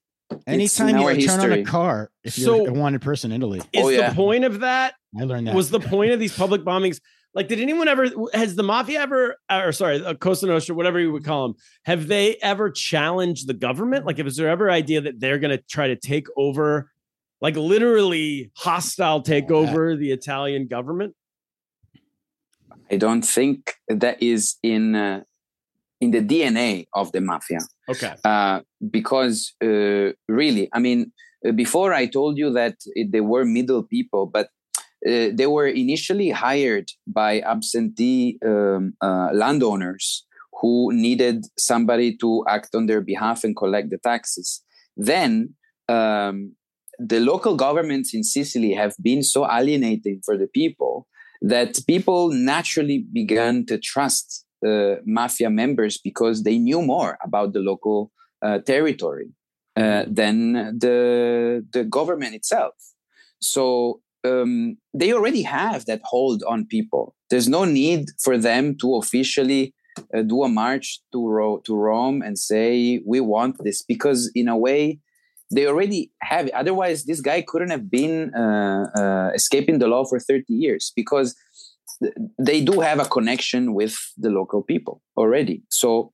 Anytime 0.48 0.98
you 0.98 1.04
our 1.08 1.16
turn 1.16 1.40
on 1.40 1.52
a 1.60 1.64
car, 1.64 2.12
if 2.24 2.38
you're 2.38 2.46
So- 2.46 2.66
a 2.68 2.74
wanted 2.74 3.02
person 3.02 3.32
in 3.32 3.42
Italy, 3.42 3.62
Is 3.74 3.84
Oh, 3.86 3.90
yeah. 3.90 4.10
the 4.10 4.16
point 4.16 4.44
of 4.44 4.60
that 4.62 4.94
I 5.20 5.24
learned 5.24 5.48
that. 5.48 5.56
was 5.56 5.70
the 5.70 5.80
point 5.80 6.12
of 6.12 6.20
these 6.20 6.36
public 6.36 6.62
bombings 6.64 7.00
like 7.34 7.48
did 7.48 7.60
anyone 7.60 7.88
ever 7.88 8.08
has 8.34 8.56
the 8.56 8.64
mafia 8.64 9.02
ever 9.02 9.36
or 9.52 9.72
sorry 9.72 10.04
uh, 10.04 10.14
Cosa 10.16 10.48
Nostra 10.48 10.74
whatever 10.76 11.00
you 11.00 11.12
would 11.12 11.24
call 11.26 11.48
them 11.48 11.58
have 11.84 12.08
they 12.08 12.36
ever 12.42 12.70
challenged 12.72 13.48
the 13.48 13.54
government 13.54 14.06
like 14.06 14.18
was 14.24 14.36
there 14.38 14.50
ever 14.50 14.70
idea 14.72 15.02
that 15.02 15.20
they're 15.20 15.38
going 15.38 15.56
to 15.56 15.62
try 15.70 15.88
to 15.88 15.96
take 15.96 16.28
over 16.38 16.90
like 17.46 17.58
literally 17.74 18.52
hostile 18.68 19.22
take 19.22 19.50
over 19.60 19.96
the 20.04 20.12
Italian 20.20 20.64
government 20.76 21.14
I 22.94 22.98
don't 22.98 23.26
think 23.38 23.60
that 24.04 24.22
is 24.22 24.42
in 24.62 24.84
uh, 24.96 25.22
in 26.02 26.12
the 26.12 26.22
DNA 26.32 26.88
of 26.94 27.12
the 27.12 27.22
mafia. 27.22 27.60
okay 27.90 28.14
uh, 28.24 28.60
because 28.92 29.54
uh, 29.64 30.12
really, 30.28 30.70
I 30.74 30.80
mean, 30.80 31.12
uh, 31.48 31.52
before 31.52 31.94
I 31.94 32.06
told 32.06 32.38
you 32.38 32.52
that 32.54 32.76
it, 33.00 33.12
they 33.12 33.22
were 33.22 33.46
middle 33.46 33.84
people, 33.84 34.26
but 34.26 34.50
uh, 35.08 35.30
they 35.34 35.48
were 35.48 35.68
initially 35.68 36.30
hired 36.30 36.92
by 37.08 37.42
absentee 37.42 38.38
um, 38.46 38.94
uh, 39.02 39.30
landowners 39.34 40.26
who 40.62 40.92
needed 40.94 41.46
somebody 41.58 42.16
to 42.18 42.44
act 42.48 42.76
on 42.76 42.86
their 42.86 43.02
behalf 43.02 43.44
and 43.44 43.56
collect 43.56 43.90
the 43.90 43.98
taxes. 43.98 44.64
Then 44.96 45.56
um, 45.90 46.56
the 47.00 47.20
local 47.20 47.56
governments 47.56 48.14
in 48.14 48.24
Sicily 48.24 48.74
have 48.74 48.94
been 49.02 49.24
so 49.24 49.50
alienating 49.50 50.22
for 50.26 50.38
the 50.38 50.48
people 50.48 51.08
that 51.42 51.80
people 51.88 52.30
naturally 52.32 53.06
began 53.14 53.66
to 53.68 53.78
trust 53.78 54.46
uh, 54.66 54.96
mafia 55.06 55.50
members 55.50 56.00
because 56.04 56.44
they 56.44 56.58
knew 56.58 56.82
more 56.82 57.18
about 57.24 57.54
the 57.54 57.60
local 57.60 58.12
uh, 58.42 58.60
territory 58.60 59.30
uh, 59.76 60.06
than 60.08 60.54
the 60.80 61.66
the 61.72 61.84
government 61.84 62.34
itself. 62.34 62.74
So 63.42 64.02
um, 64.24 64.78
they 64.94 65.14
already 65.14 65.44
have 65.44 65.86
that 65.86 66.02
hold 66.04 66.44
on 66.44 66.66
people. 66.66 67.16
There's 67.30 67.50
no 67.50 67.66
need 67.66 68.10
for 68.24 68.38
them 68.38 68.76
to 68.78 68.96
officially 68.96 69.74
uh, 70.14 70.22
do 70.22 70.44
a 70.44 70.50
march 70.50 71.00
to 71.12 71.28
Ro- 71.28 71.62
to 71.66 71.76
Rome 71.76 72.22
and 72.22 72.38
say 72.38 73.02
we 73.06 73.20
want 73.20 73.64
this 73.64 73.82
because 73.84 74.32
in 74.34 74.48
a 74.48 74.58
way 74.58 75.00
they 75.52 75.68
already 75.68 76.12
have 76.22 76.48
it. 76.48 76.54
Otherwise, 76.54 77.06
this 77.06 77.22
guy 77.22 77.44
couldn't 77.46 77.70
have 77.70 77.90
been 77.90 78.34
uh, 78.34 78.86
uh, 78.98 79.32
escaping 79.34 79.80
the 79.80 79.88
law 79.88 80.06
for 80.06 80.20
30 80.20 80.46
years 80.54 80.92
because 80.96 81.36
th- 82.02 82.14
they 82.40 82.62
do 82.64 82.80
have 82.80 83.00
a 83.00 83.06
connection 83.06 83.74
with 83.74 83.96
the 84.18 84.30
local 84.30 84.64
people 84.64 85.02
already. 85.18 85.64
So, 85.70 86.12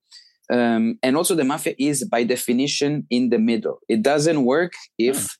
um, 0.51 0.99
and 1.01 1.15
also 1.15 1.33
the 1.35 1.45
mafia 1.45 1.75
is 1.79 2.03
by 2.03 2.23
definition 2.23 3.07
in 3.09 3.29
the 3.29 3.39
middle. 3.39 3.79
It 3.87 4.01
doesn't 4.01 4.43
work 4.43 4.73
if 4.97 5.37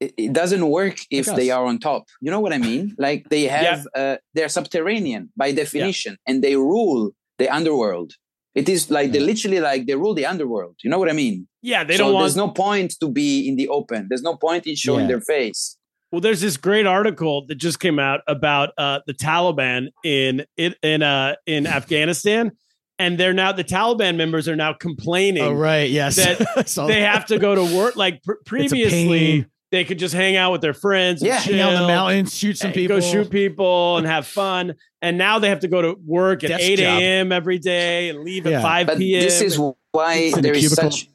it, 0.00 0.12
it 0.18 0.32
doesn't 0.32 0.68
work 0.68 0.96
if 1.10 1.26
they 1.36 1.50
are 1.50 1.64
on 1.64 1.78
top. 1.78 2.04
You 2.20 2.30
know 2.30 2.40
what 2.40 2.52
I 2.52 2.58
mean? 2.58 2.94
Like 2.98 3.28
they 3.30 3.44
have, 3.44 3.86
uh, 3.94 4.16
they're 4.34 4.48
subterranean 4.48 5.30
by 5.36 5.52
definition, 5.52 6.18
and 6.26 6.42
they 6.42 6.56
rule 6.56 7.12
the 7.38 7.48
underworld. 7.48 8.12
It 8.56 8.68
is 8.68 8.90
like 8.90 9.12
they 9.12 9.20
literally 9.20 9.60
like 9.60 9.86
they 9.86 9.94
rule 9.94 10.14
the 10.14 10.26
underworld. 10.26 10.76
You 10.82 10.90
know 10.90 10.98
what 10.98 11.10
I 11.10 11.12
mean? 11.12 11.46
yeah 11.62 11.82
they 11.84 11.96
so 11.96 12.04
don't 12.04 12.14
want 12.14 12.22
there's 12.24 12.36
no 12.36 12.48
point 12.48 12.90
to 13.00 13.08
be 13.08 13.46
in 13.48 13.56
the 13.56 13.68
open. 13.68 14.06
There's 14.08 14.22
no 14.22 14.36
point 14.36 14.66
in 14.66 14.74
showing 14.76 15.02
Yeah. 15.02 15.12
their 15.12 15.20
face. 15.20 15.76
Well, 16.12 16.20
there's 16.20 16.40
this 16.40 16.56
great 16.56 16.86
article 16.86 17.44
that 17.48 17.56
just 17.56 17.80
came 17.80 17.98
out 17.98 18.20
about 18.28 18.70
uh, 18.78 19.00
the 19.08 19.12
Taliban 19.14 19.88
in 20.04 20.44
it 20.56 20.72
in 20.82 21.02
uh, 21.02 21.34
in 21.46 21.66
Afghanistan, 21.66 22.52
and 22.98 23.18
they're 23.18 23.34
now 23.34 23.50
the 23.52 23.64
Taliban 23.64 24.16
members 24.16 24.48
are 24.48 24.56
now 24.56 24.72
complaining 24.72 25.42
oh 25.42 25.52
right, 25.52 25.90
yes, 25.90 26.16
that 26.16 26.38
they 26.86 27.00
have 27.02 27.26
to 27.26 27.38
go 27.38 27.54
to 27.56 27.76
work. 27.76 27.96
Like 27.96 28.22
pr- 28.22 28.40
previously, 28.46 29.18
pain. 29.42 29.46
They 29.72 29.84
could 29.84 29.98
just 29.98 30.14
hang 30.14 30.36
out 30.36 30.52
with 30.52 30.60
their 30.60 30.74
friends, 30.74 31.22
and 31.22 31.28
Yeah, 31.28 31.38
hang 31.38 31.60
out 31.60 31.72
in 31.74 31.80
the 31.80 31.86
mountains, 31.88 32.36
shoot 32.36 32.56
some 32.58 32.72
people, 32.72 32.96
go 32.96 33.00
shoot 33.00 33.30
people, 33.30 33.96
and 33.98 34.06
have 34.06 34.26
fun. 34.26 34.74
And 35.02 35.18
now 35.18 35.38
they 35.38 35.48
have 35.48 35.60
to 35.60 35.68
go 35.68 35.82
to 35.82 35.96
work 36.04 36.44
at 36.44 36.48
Desk 36.48 36.62
eight 36.62 36.80
a.m. 36.80 37.32
every 37.32 37.58
day 37.58 38.08
and 38.08 38.20
leave 38.24 38.46
Yeah. 38.46 38.58
at 38.58 38.62
five 38.62 38.98
p.m. 38.98 39.22
this 39.22 39.40
is 39.40 39.58
why 39.58 40.14
It's 40.14 40.36
in 40.36 40.42
there 40.42 40.54
a 40.54 40.56
is 40.56 40.72
such. 40.72 41.08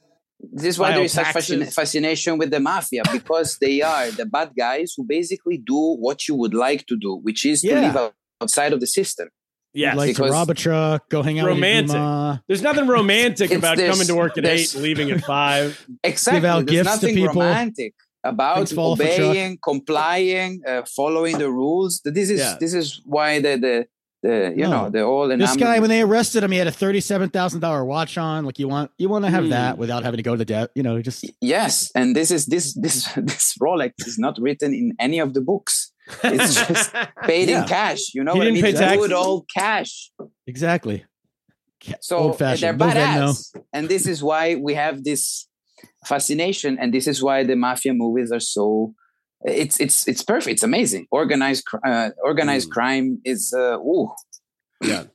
This 0.53 0.65
is 0.65 0.79
why 0.79 0.93
there 0.93 1.03
is 1.03 1.13
such 1.13 1.27
fascin- 1.27 1.71
fascination 1.71 2.37
with 2.39 2.49
the 2.49 2.59
mafia 2.59 3.03
because 3.11 3.57
they 3.61 3.81
are 3.83 4.09
the 4.11 4.25
bad 4.25 4.51
guys 4.57 4.93
who 4.97 5.03
basically 5.03 5.57
do 5.57 5.95
what 5.99 6.27
you 6.27 6.33
would 6.35 6.53
like 6.55 6.85
to 6.87 6.97
do, 6.97 7.15
which 7.17 7.45
is 7.45 7.61
to 7.61 7.67
Yeah. 7.67 7.93
live 7.93 8.11
outside 8.41 8.73
of 8.73 8.79
the 8.79 8.87
system. 8.87 9.29
Yeah, 9.73 9.93
like 9.93 10.15
to 10.15 10.23
rob 10.23 10.49
a 10.49 10.53
truck, 10.55 11.07
go 11.09 11.21
hang 11.21 11.39
out 11.39 11.45
Romantic. 11.47 11.89
with 11.89 11.95
your 11.95 12.01
grandma. 12.01 12.37
There's 12.47 12.61
nothing 12.63 12.87
romantic 12.87 13.51
about 13.51 13.77
coming 13.77 14.07
to 14.07 14.15
work 14.15 14.37
at 14.37 14.45
eight 14.45 14.73
leaving 14.75 15.11
at 15.11 15.23
five. 15.23 15.85
Exactly. 16.03 16.49
out 16.49 16.65
There's 16.65 16.83
gifts 16.87 16.99
to 16.99 17.05
nothing 17.07 17.15
people. 17.15 17.33
romantic 17.41 17.93
about 18.23 18.57
Things 18.57 18.73
fall 18.73 18.91
off 18.93 18.99
a 18.99 19.15
truck. 19.15 19.29
obeying, 19.29 19.57
complying, 19.63 20.61
uh, 20.67 20.83
following 20.95 21.37
the 21.37 21.49
rules. 21.49 22.01
This 22.05 22.29
is 22.29 22.39
Yeah. 22.39 22.57
this 22.59 22.73
is 22.73 23.01
why 23.05 23.39
the 23.39 23.57
the, 23.57 23.85
the 24.23 24.53
you 24.55 24.63
No. 24.67 24.71
know 24.71 24.89
the 24.89 25.01
all 25.03 25.31
and 25.31 25.41
This 25.41 25.55
guy, 25.55 25.79
when 25.79 25.89
they 25.89 26.01
arrested 26.01 26.43
him, 26.43 26.51
he 26.51 26.57
had 26.59 26.67
a 26.67 26.71
thirty-seven 26.71 27.29
thousand 27.29 27.61
dollar 27.61 27.83
watch 27.83 28.17
on. 28.17 28.45
Like 28.45 28.59
you 28.59 28.67
want, 28.67 28.91
you 28.97 29.09
want 29.09 29.25
to 29.25 29.31
have 29.31 29.45
Hmm. 29.45 29.49
that 29.51 29.77
without 29.79 30.03
having 30.03 30.17
to 30.17 30.23
go 30.23 30.33
to 30.33 30.37
the 30.37 30.45
debt. 30.45 30.69
You 30.75 30.83
know, 30.83 31.01
just 31.01 31.25
Yes, 31.41 31.91
and 31.95 32.15
this 32.15 32.29
is 32.31 32.45
this 32.45 32.73
this 32.75 33.07
this 33.17 33.55
Rolex 33.61 33.91
is 34.05 34.17
not 34.19 34.37
written 34.39 34.73
in 34.73 34.93
any 34.99 35.19
of 35.19 35.33
the 35.33 35.41
books. 35.41 35.91
It's 36.23 36.55
just 36.67 36.93
paid 37.23 37.49
Yeah. 37.49 37.61
in 37.63 37.67
cash. 37.67 38.13
You 38.13 38.23
know 38.23 38.33
He 38.33 38.39
what 38.39 38.47
I 38.47 38.51
didn't 38.51 38.63
mean? 38.63 38.73
pay 38.73 38.79
taxes. 38.79 39.07
Good 39.07 39.13
old 39.13 39.49
cash. 39.55 40.11
exactly. 40.47 41.05
So 42.01 42.33
they're 42.37 42.75
badass, 42.75 43.55
and 43.73 43.89
this 43.89 44.05
is 44.05 44.21
why 44.21 44.53
we 44.53 44.75
have 44.75 45.03
this 45.03 45.47
fascination, 46.05 46.77
and 46.79 46.93
this 46.93 47.07
is 47.07 47.21
why 47.21 47.43
the 47.43 47.55
mafia 47.55 47.93
movies 47.93 48.31
are 48.31 48.39
so. 48.39 48.93
It's 49.43 49.79
it's 49.79 50.07
it's 50.07 50.21
perfect. 50.23 50.53
It's 50.55 50.63
amazing. 50.63 51.07
Organized 51.11 51.65
uh, 51.85 52.09
organized 52.23 52.69
Mm. 52.69 52.73
crime 52.73 53.21
is 53.25 53.53
uh, 53.57 53.77
ooh. 53.79 54.11
Yeah. 54.83 55.05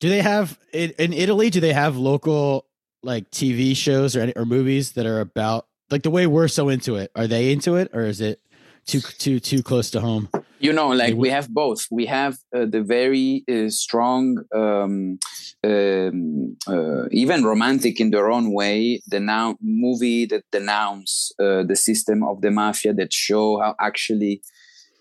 Do 0.00 0.08
they 0.08 0.22
have 0.22 0.58
in, 0.72 0.90
in 0.98 1.12
Italy? 1.12 1.50
Do 1.50 1.60
they 1.60 1.72
have 1.72 1.96
local 1.96 2.66
like 3.02 3.30
TV 3.30 3.76
shows 3.76 4.14
or 4.16 4.20
any, 4.20 4.32
or 4.36 4.44
movies 4.44 4.92
that 4.92 5.06
are 5.06 5.20
about 5.20 5.66
like 5.90 6.02
the 6.02 6.10
way 6.10 6.26
we're 6.26 6.48
so 6.48 6.68
into 6.68 6.96
it? 6.96 7.10
Are 7.16 7.26
they 7.26 7.52
into 7.52 7.76
it, 7.76 7.90
or 7.92 8.02
is 8.02 8.20
it 8.20 8.40
too 8.86 9.00
too 9.00 9.40
too 9.40 9.62
close 9.62 9.90
to 9.90 10.00
home? 10.00 10.28
You 10.62 10.72
know 10.72 10.90
like 10.90 11.16
we 11.16 11.28
have 11.30 11.48
both. 11.48 11.80
We 11.90 12.06
have 12.06 12.34
uh, 12.56 12.66
the 12.66 12.82
very 12.82 13.42
uh, 13.50 13.68
strong 13.68 14.44
um, 14.54 15.18
um, 15.64 16.56
uh, 16.68 17.08
even 17.10 17.44
romantic 17.44 18.00
in 18.00 18.10
their 18.10 18.30
own 18.30 18.52
way 18.52 19.02
the 19.08 19.18
now 19.18 19.56
movie 19.60 20.24
that 20.26 20.44
denounce 20.52 21.32
uh, 21.40 21.64
the 21.64 21.74
system 21.74 22.22
of 22.22 22.42
the 22.42 22.52
mafia 22.52 22.94
that 22.94 23.12
show 23.12 23.58
how 23.60 23.74
actually 23.80 24.40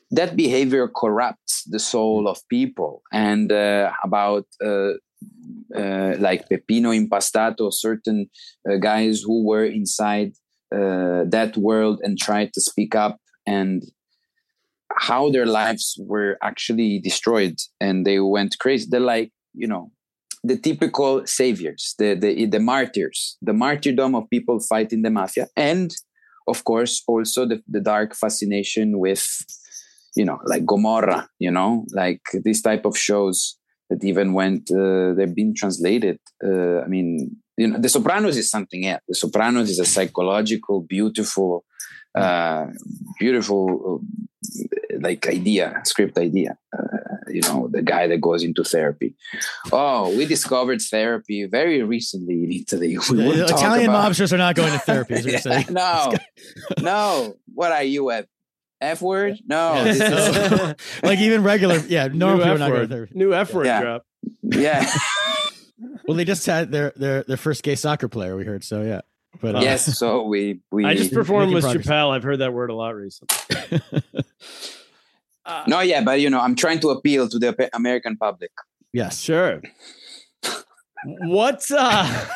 that 0.09 0.35
behavior 0.35 0.87
corrupts 0.87 1.63
the 1.65 1.79
soul 1.79 2.27
of 2.27 2.39
people. 2.49 3.03
And 3.13 3.51
uh, 3.51 3.91
about 4.03 4.47
uh, 4.63 4.93
uh, 5.75 6.15
like 6.17 6.49
Peppino 6.49 6.89
Impastato, 6.91 7.71
certain 7.71 8.29
uh, 8.69 8.77
guys 8.77 9.21
who 9.21 9.45
were 9.45 9.65
inside 9.65 10.33
uh, 10.73 11.23
that 11.27 11.55
world 11.55 12.01
and 12.03 12.17
tried 12.17 12.51
to 12.53 12.61
speak 12.61 12.95
up 12.95 13.19
and 13.45 13.83
how 14.97 15.29
their 15.29 15.45
lives 15.45 15.99
were 15.99 16.37
actually 16.41 16.99
destroyed 16.99 17.57
and 17.79 18.05
they 18.05 18.19
went 18.19 18.57
crazy. 18.59 18.87
They're 18.89 18.99
like, 18.99 19.31
you 19.53 19.67
know, 19.67 19.91
the 20.43 20.57
typical 20.57 21.25
saviors, 21.25 21.93
the 21.99 22.15
the 22.15 22.45
the 22.45 22.59
martyrs, 22.59 23.37
the 23.41 23.53
martyrdom 23.53 24.15
of 24.15 24.29
people 24.29 24.59
fighting 24.59 25.01
the 25.03 25.11
mafia, 25.11 25.47
and 25.55 25.91
of 26.47 26.63
course 26.63 27.03
also 27.07 27.45
the, 27.45 27.61
the 27.67 27.79
dark 27.79 28.15
fascination 28.15 28.97
with, 28.99 29.25
you 30.15 30.25
know, 30.25 30.39
like 30.45 30.65
Gomorrah, 30.65 31.27
you 31.39 31.51
know, 31.51 31.85
like 31.91 32.21
this 32.43 32.61
type 32.61 32.85
of 32.85 32.97
shows 32.97 33.57
that 33.89 34.03
even 34.03 34.33
went 34.33 34.71
uh, 34.71 35.13
they've 35.13 35.35
been 35.35 35.53
translated. 35.53 36.17
Uh, 36.43 36.79
I 36.81 36.87
mean, 36.87 37.35
you 37.57 37.67
know, 37.67 37.79
The 37.79 37.89
Sopranos 37.89 38.37
is 38.37 38.49
something 38.49 38.87
else. 38.87 39.01
The 39.07 39.15
Sopranos 39.15 39.69
is 39.69 39.79
a 39.79 39.85
psychological, 39.85 40.81
beautiful 40.81 41.65
uh, 42.15 42.67
beautiful 43.19 44.01
uh, 44.01 44.97
like 44.99 45.27
idea, 45.27 45.81
script 45.85 46.17
idea. 46.17 46.57
Uh, 46.77 46.97
you 47.29 47.41
know, 47.41 47.67
the 47.71 47.81
guy 47.81 48.07
that 48.07 48.19
goes 48.19 48.43
into 48.43 48.63
therapy. 48.63 49.15
Oh, 49.71 50.15
we 50.17 50.25
discovered 50.25 50.81
therapy 50.81 51.45
very 51.45 51.81
recently 51.83 52.43
in 52.43 52.51
Italy. 52.51 52.97
We 53.09 53.17
The 53.17 53.45
Italian 53.45 53.89
about- 53.89 54.11
mobsters 54.11 54.33
are 54.33 54.37
not 54.37 54.55
going 54.55 54.73
to 54.73 54.79
therapy. 54.89 55.13
Is 55.15 55.23
what 55.25 55.31
you're 55.31 55.41
saying. 55.41 55.67
no, 55.69 56.11
no. 56.81 57.35
What 57.53 57.71
are 57.71 57.83
you 57.83 58.09
at? 58.11 58.27
F 58.81 58.99
word? 59.03 59.37
No. 59.45 59.75
Is, 59.85 59.99
like 61.03 61.19
even 61.19 61.43
regular, 61.43 61.77
yeah, 61.87 62.07
normal 62.07 62.37
New 62.37 62.43
people 62.43 62.53
F 62.53 62.59
not 62.59 62.67
going 62.69 62.71
to 62.71 62.79
word. 62.81 62.89
therapy. 62.89 63.13
New 63.15 63.33
F 63.33 63.53
word 63.53 63.65
Yeah. 63.67 63.81
drop. 63.81 64.05
yeah. 64.43 64.91
Well, 66.07 66.17
they 66.17 66.25
just 66.25 66.45
had 66.47 66.71
their 66.71 66.91
their 66.95 67.23
their 67.23 67.37
first 67.37 67.61
gay 67.63 67.75
soccer 67.75 68.07
player. 68.07 68.35
We 68.35 68.43
heard 68.43 68.63
so, 68.63 68.81
yeah. 68.81 69.01
But 69.39 69.55
uh, 69.55 69.59
yes. 69.61 69.97
So 69.97 70.23
we 70.23 70.59
we. 70.71 70.85
I 70.85 70.93
just 70.95 71.13
performed 71.13 71.53
with 71.53 71.63
progress. 71.63 71.85
Chappelle. 71.87 72.11
I've 72.11 72.23
heard 72.23 72.39
that 72.39 72.53
word 72.53 72.69
a 72.69 72.75
lot 72.75 72.95
recently. 72.95 73.81
Uh, 75.45 75.63
no, 75.67 75.79
yeah, 75.79 76.03
but 76.03 76.19
you 76.19 76.29
know, 76.29 76.39
I'm 76.39 76.55
trying 76.55 76.79
to 76.81 76.89
appeal 76.89 77.27
to 77.29 77.39
the 77.39 77.69
American 77.73 78.17
public. 78.17 78.51
yes, 78.93 79.19
Sure. 79.19 79.61
What's 81.21 81.71
uh 81.71 82.27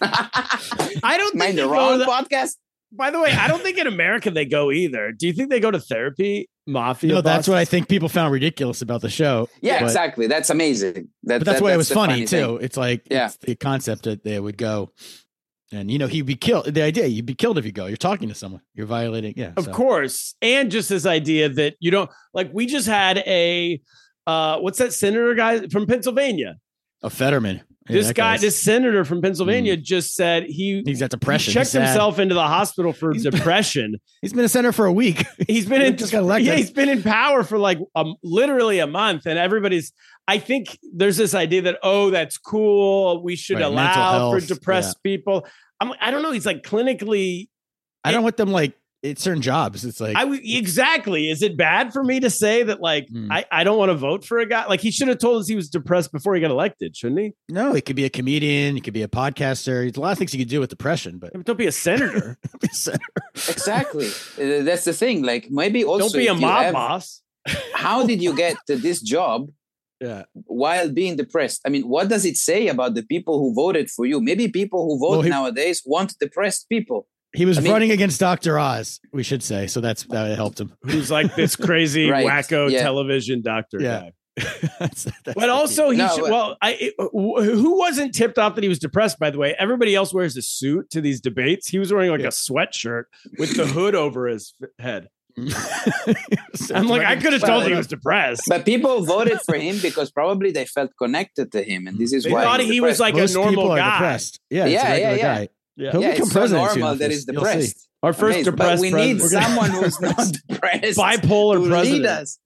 I 0.00 1.16
don't 1.18 1.30
think 1.32 1.34
Mind 1.34 1.58
they 1.58 1.62
the 1.62 1.68
wrong 1.68 1.98
to- 1.98 2.06
podcast. 2.06 2.56
by 2.90 3.10
the 3.10 3.20
way, 3.20 3.30
I 3.32 3.48
don't 3.48 3.62
think 3.62 3.76
in 3.76 3.86
America 3.86 4.30
they 4.30 4.46
go 4.46 4.70
either. 4.72 5.12
Do 5.12 5.26
you 5.26 5.32
think 5.34 5.50
they 5.50 5.60
go 5.60 5.70
to 5.70 5.78
therapy? 5.80 6.48
Mafia. 6.66 7.12
no, 7.14 7.20
that's 7.20 7.48
what 7.48 7.56
I 7.58 7.64
think 7.64 7.88
people 7.88 8.08
found 8.08 8.32
ridiculous 8.32 8.80
about 8.82 9.00
the 9.02 9.08
show. 9.10 9.48
Yeah, 9.60 9.80
But- 9.80 9.86
exactly. 9.86 10.26
That's 10.26 10.48
amazing. 10.50 11.08
That, 11.24 11.40
But 11.40 11.44
that's 11.44 11.58
that- 11.58 11.62
why 11.64 11.74
it 11.74 11.76
was 11.76 11.88
the 11.90 11.94
funny, 11.94 12.24
too. 12.26 12.58
It's 12.62 12.76
like 12.78 13.02
Yeah. 13.10 13.26
it's 13.26 13.36
the 13.38 13.56
concept 13.56 14.04
that 14.04 14.24
they 14.24 14.38
would 14.40 14.56
go, 14.56 14.90
and 15.72 15.90
you 15.90 15.98
know 15.98 16.06
he'd 16.06 16.22
be 16.26 16.34
killed. 16.34 16.66
The 16.66 16.82
idea 16.82 17.06
you'd 17.06 17.26
be 17.26 17.34
killed 17.34 17.58
if 17.58 17.64
you 17.64 17.72
go. 17.72 17.86
You're 17.86 17.96
talking 17.96 18.28
to 18.28 18.34
someone. 18.34 18.62
You're 18.74 18.86
violating. 18.86 19.34
Yeah, 19.36 19.52
Of 19.56 19.64
so. 19.66 19.72
course. 19.72 20.34
And 20.42 20.70
just 20.70 20.88
this 20.88 21.06
idea 21.06 21.48
that 21.50 21.76
you 21.80 21.90
don't 21.90 22.10
like 22.34 22.50
we 22.52 22.66
just 22.66 22.86
had 22.86 23.18
a 23.18 23.80
uh 24.26 24.58
what's 24.58 24.78
that 24.78 24.92
senator 24.92 25.34
guy 25.34 25.66
from 25.68 25.86
Pennsylvania? 25.86 26.56
A 27.02 27.10
Fetterman. 27.10 27.62
Yeah, 27.88 27.94
this 27.96 28.06
guy, 28.08 28.12
guy's- 28.12 28.40
this 28.42 28.62
senator 28.62 29.02
from 29.04 29.22
Pennsylvania 29.22 29.74
just 29.76 30.14
said 30.14 30.44
he 30.44 30.82
he's 30.84 31.00
got 31.00 31.08
depression. 31.10 31.54
checked 31.54 31.66
He's 31.68 31.72
sad. 31.72 31.86
himself 31.86 32.18
into 32.18 32.34
the 32.34 32.46
hospital 32.46 32.92
for 32.92 33.12
He's 33.14 33.22
been- 33.24 33.32
depression. 33.32 33.96
He's 34.22 34.32
been 34.34 34.44
a 34.44 34.48
senator 34.48 34.72
for 34.72 34.84
a 34.86 34.92
week. 34.92 35.24
He's 35.46 35.64
been 35.66 35.80
He 35.80 35.86
in 35.86 35.96
just 35.96 36.12
got 36.12 36.18
elected. 36.18 36.48
Yeah, 36.48 36.56
he's 36.56 36.70
been 36.70 36.88
in 36.90 37.02
power 37.02 37.42
for 37.44 37.56
like 37.56 37.78
um, 37.94 38.16
literally 38.22 38.78
a 38.80 38.86
month, 38.86 39.24
and 39.26 39.38
everybody's. 39.38 39.92
I 40.28 40.38
think 40.38 40.78
there's 40.94 41.16
this 41.16 41.34
idea 41.34 41.62
that 41.62 41.78
oh, 41.82 42.10
that's 42.10 42.38
cool. 42.38 43.22
We 43.22 43.34
should 43.34 43.54
Right, 43.54 43.62
mental 43.72 43.74
allow 44.02 44.30
for 44.30 44.38
health, 44.38 44.46
depressed 44.48 45.02
people. 45.02 45.46
I'm. 45.80 45.92
I 46.00 46.10
don't 46.10 46.22
know. 46.22 46.32
He's 46.32 46.46
like 46.46 46.62
clinically. 46.62 47.48
I 48.04 48.12
don't 48.12 48.22
want 48.22 48.36
them 48.36 48.52
like 48.52 48.74
it's 49.02 49.22
certain 49.22 49.40
jobs. 49.42 49.84
It's 49.84 50.00
like 50.00 50.16
I 50.16 50.22
w- 50.22 50.40
exactly. 50.58 51.30
Is 51.30 51.40
it 51.42 51.56
bad 51.56 51.92
for 51.92 52.02
me 52.02 52.18
to 52.20 52.30
say 52.30 52.64
that 52.64 52.80
like 52.80 53.08
Hmm. 53.08 53.30
I, 53.30 53.44
I 53.50 53.62
don't 53.64 53.78
want 53.78 53.90
to 53.90 53.94
vote 53.94 54.24
for 54.24 54.38
a 54.38 54.46
guy? 54.46 54.66
Like 54.66 54.80
he 54.80 54.90
should 54.90 55.06
have 55.08 55.18
told 55.18 55.40
us 55.40 55.48
he 55.48 55.54
was 55.56 55.68
depressed 55.68 56.10
before 56.12 56.34
he 56.34 56.40
got 56.40 56.50
elected, 56.50 56.96
shouldn't 56.96 57.20
he? 57.20 57.32
no. 57.48 57.72
He 57.74 57.80
could 57.80 57.96
be 57.96 58.04
a 58.04 58.10
comedian. 58.10 58.74
He 58.74 58.80
could 58.80 58.94
be 58.94 59.02
a 59.02 59.08
podcaster. 59.08 59.82
There's 59.82 59.96
a 59.96 60.00
lot 60.00 60.12
of 60.12 60.18
things 60.18 60.32
he 60.32 60.38
could 60.38 60.48
do 60.48 60.58
with 60.60 60.68
depression, 60.70 61.18
but 61.18 61.32
Don't 61.44 61.56
be 61.56 61.66
a 61.68 61.72
senator. 61.72 62.38
be 62.60 62.68
a 62.70 62.74
senator. 62.74 63.04
Exactly. 63.48 64.08
Uh, 64.08 64.62
that's 64.64 64.84
the 64.84 64.92
thing. 64.92 65.22
Like 65.22 65.48
maybe 65.50 65.84
also 65.84 66.06
don't 66.08 66.12
be 66.14 66.26
a 66.26 66.34
mob 66.34 66.62
have- 66.64 66.74
boss. 66.74 67.22
How 67.72 68.04
did 68.04 68.22
you 68.22 68.36
get 68.36 68.56
to 68.66 68.76
this 68.76 69.00
job 69.00 69.48
yeah. 70.00 70.24
while 70.32 70.90
being 70.90 71.16
depressed? 71.16 71.60
I 71.66 71.68
mean, 71.70 71.82
what 71.88 72.08
does 72.08 72.24
it 72.24 72.36
say 72.36 72.68
about 72.68 72.94
the 72.94 73.02
people 73.02 73.38
who 73.38 73.54
voted 73.54 73.90
for 73.90 74.06
you? 74.06 74.20
Maybe 74.20 74.48
people 74.48 74.84
who 74.86 74.98
vote 74.98 75.10
Well, 75.10 75.20
he- 75.22 75.30
nowadays 75.30 75.82
want 75.84 76.18
depressed 76.18 76.68
people. 76.68 77.06
He 77.36 77.44
was 77.44 77.58
I 77.58 77.60
mean- 77.60 77.72
running 77.72 77.90
against 77.90 78.18
Dr. 78.20 78.58
Oz, 78.58 79.00
we 79.12 79.22
should 79.22 79.42
say. 79.42 79.66
So 79.66 79.80
that's 79.80 80.04
that 80.04 80.34
helped 80.36 80.58
him. 80.60 80.72
Who's 80.84 81.10
like 81.10 81.34
this 81.34 81.56
crazy 81.68 82.08
Right, 82.08 82.26
wacko 82.26 82.70
yeah. 82.70 82.82
television 82.82 83.42
doctor 83.42 83.78
Yeah. 83.80 84.00
guy. 84.00 84.12
That's- 84.78 85.04
that's 85.24 85.34
But 85.34 85.50
also, 85.50 85.90
he 85.90 85.98
No, 85.98 86.08
should, 86.14 86.22
well, 86.30 86.56
I 86.62 86.72
it- 86.74 86.94
who 86.98 87.76
wasn't 87.76 88.14
tipped 88.14 88.38
off 88.38 88.54
that 88.54 88.62
he 88.62 88.68
was 88.68 88.78
depressed? 88.78 89.18
By 89.18 89.30
the 89.30 89.38
way, 89.38 89.54
everybody 89.58 89.94
else 89.96 90.14
wears 90.14 90.36
a 90.36 90.42
suit 90.42 90.88
to 90.90 91.00
these 91.00 91.20
debates. 91.20 91.68
He 91.68 91.78
was 91.80 91.92
wearing 91.92 92.10
like 92.10 92.20
Yeah. 92.20 92.28
a 92.28 92.30
sweatshirt 92.30 93.04
with 93.38 93.56
the 93.56 93.66
hood 93.66 93.94
over 93.96 94.26
his 94.28 94.54
head. 94.78 95.08
Key. 95.46 96.14
I'm 96.74 96.88
like, 96.88 97.02
I 97.06 97.16
could 97.16 97.32
have 97.32 97.42
told 97.42 97.60
Well, 97.62 97.68
he 97.68 97.74
was 97.74 97.86
depressed. 97.86 98.42
But 98.48 98.64
people 98.64 99.04
voted 99.04 99.40
for 99.42 99.54
him 99.56 99.78
because 99.80 100.10
probably 100.10 100.50
they 100.50 100.64
felt 100.64 100.90
connected 101.00 101.52
to 101.52 101.62
him, 101.62 101.86
and 101.86 101.98
this 101.98 102.12
is 102.12 102.24
They 102.24 102.32
why 102.32 102.42
thought 102.44 102.60
he's 102.60 102.70
he 102.70 102.80
was 102.80 102.98
depressed. 102.98 103.14
like 103.16 103.30
a 103.30 103.32
normal 103.34 103.50
people 103.52 103.72
are 103.72 103.76
guy. 103.78 103.92
depressed. 103.92 104.40
Yeah, 104.50 104.66
Yeah, 104.66 104.70
yeah, 104.70 104.96
yeah, 104.96 105.08
regular 105.10 105.22
guy. 105.34 105.48
Yeah. 105.76 105.90
He'll 105.92 106.02
yeah, 106.02 106.10
become 106.12 106.22
it's 106.24 106.32
so 106.32 106.38
president 106.40 106.70
soon 106.70 106.80
normal 106.80 106.90
with 106.94 106.98
that 107.00 107.10
he's 107.10 107.24
depressed. 107.24 107.88
Our 108.02 108.12
first 108.12 108.22
Amazing. 108.36 108.44
depressed 108.52 108.70
but 108.70 108.80
we 108.80 108.90
president. 108.90 109.20
need 109.22 109.28
someone 109.42 109.70
who's 109.70 110.00
not 110.00 110.26
depressed 110.48 110.98
bipolar 110.98 111.62
to 111.62 111.68
president. 111.68 112.02
lead 112.02 112.06
us. 112.06 112.38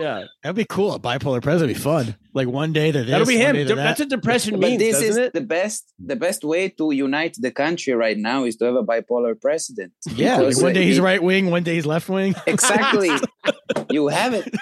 Yeah, 0.00 0.24
That'd 0.42 0.56
be 0.56 0.64
cool. 0.68 0.92
A 0.94 0.98
bipolar 1.00 1.40
president 1.42 1.70
would 1.70 1.74
be 1.76 1.80
fun. 1.80 2.16
Like 2.34 2.48
one 2.48 2.72
day 2.72 2.90
they're 2.90 3.04
this, 3.04 3.12
that'll 3.12 3.26
be 3.28 3.36
him. 3.36 3.54
day 3.54 3.62
they're 3.62 3.76
That's 3.76 3.98
that. 4.00 4.04
what 4.06 4.10
depression 4.10 4.58
But 4.60 4.76
this 4.78 5.00
is 5.00 5.16
it? 5.16 5.32
the 5.32 5.40
best. 5.40 5.92
The 6.04 6.16
best 6.16 6.42
way 6.42 6.68
to 6.70 6.90
unite 6.90 7.36
the 7.40 7.52
country 7.52 7.92
right 7.94 8.18
now 8.18 8.42
is 8.44 8.56
to 8.56 8.64
have 8.64 8.74
a 8.74 8.82
bipolar 8.82 9.40
president. 9.40 9.92
yeah. 10.16 10.38
Like 10.38 10.60
one 10.60 10.72
day 10.72 10.84
he's 10.84 10.98
right 11.00 11.22
wing, 11.22 11.50
one 11.50 11.62
day 11.62 11.74
he's 11.76 11.86
left 11.86 12.08
wing. 12.08 12.34
Exactly. 12.46 13.10
you 13.90 14.08
have 14.08 14.34
it. 14.34 14.52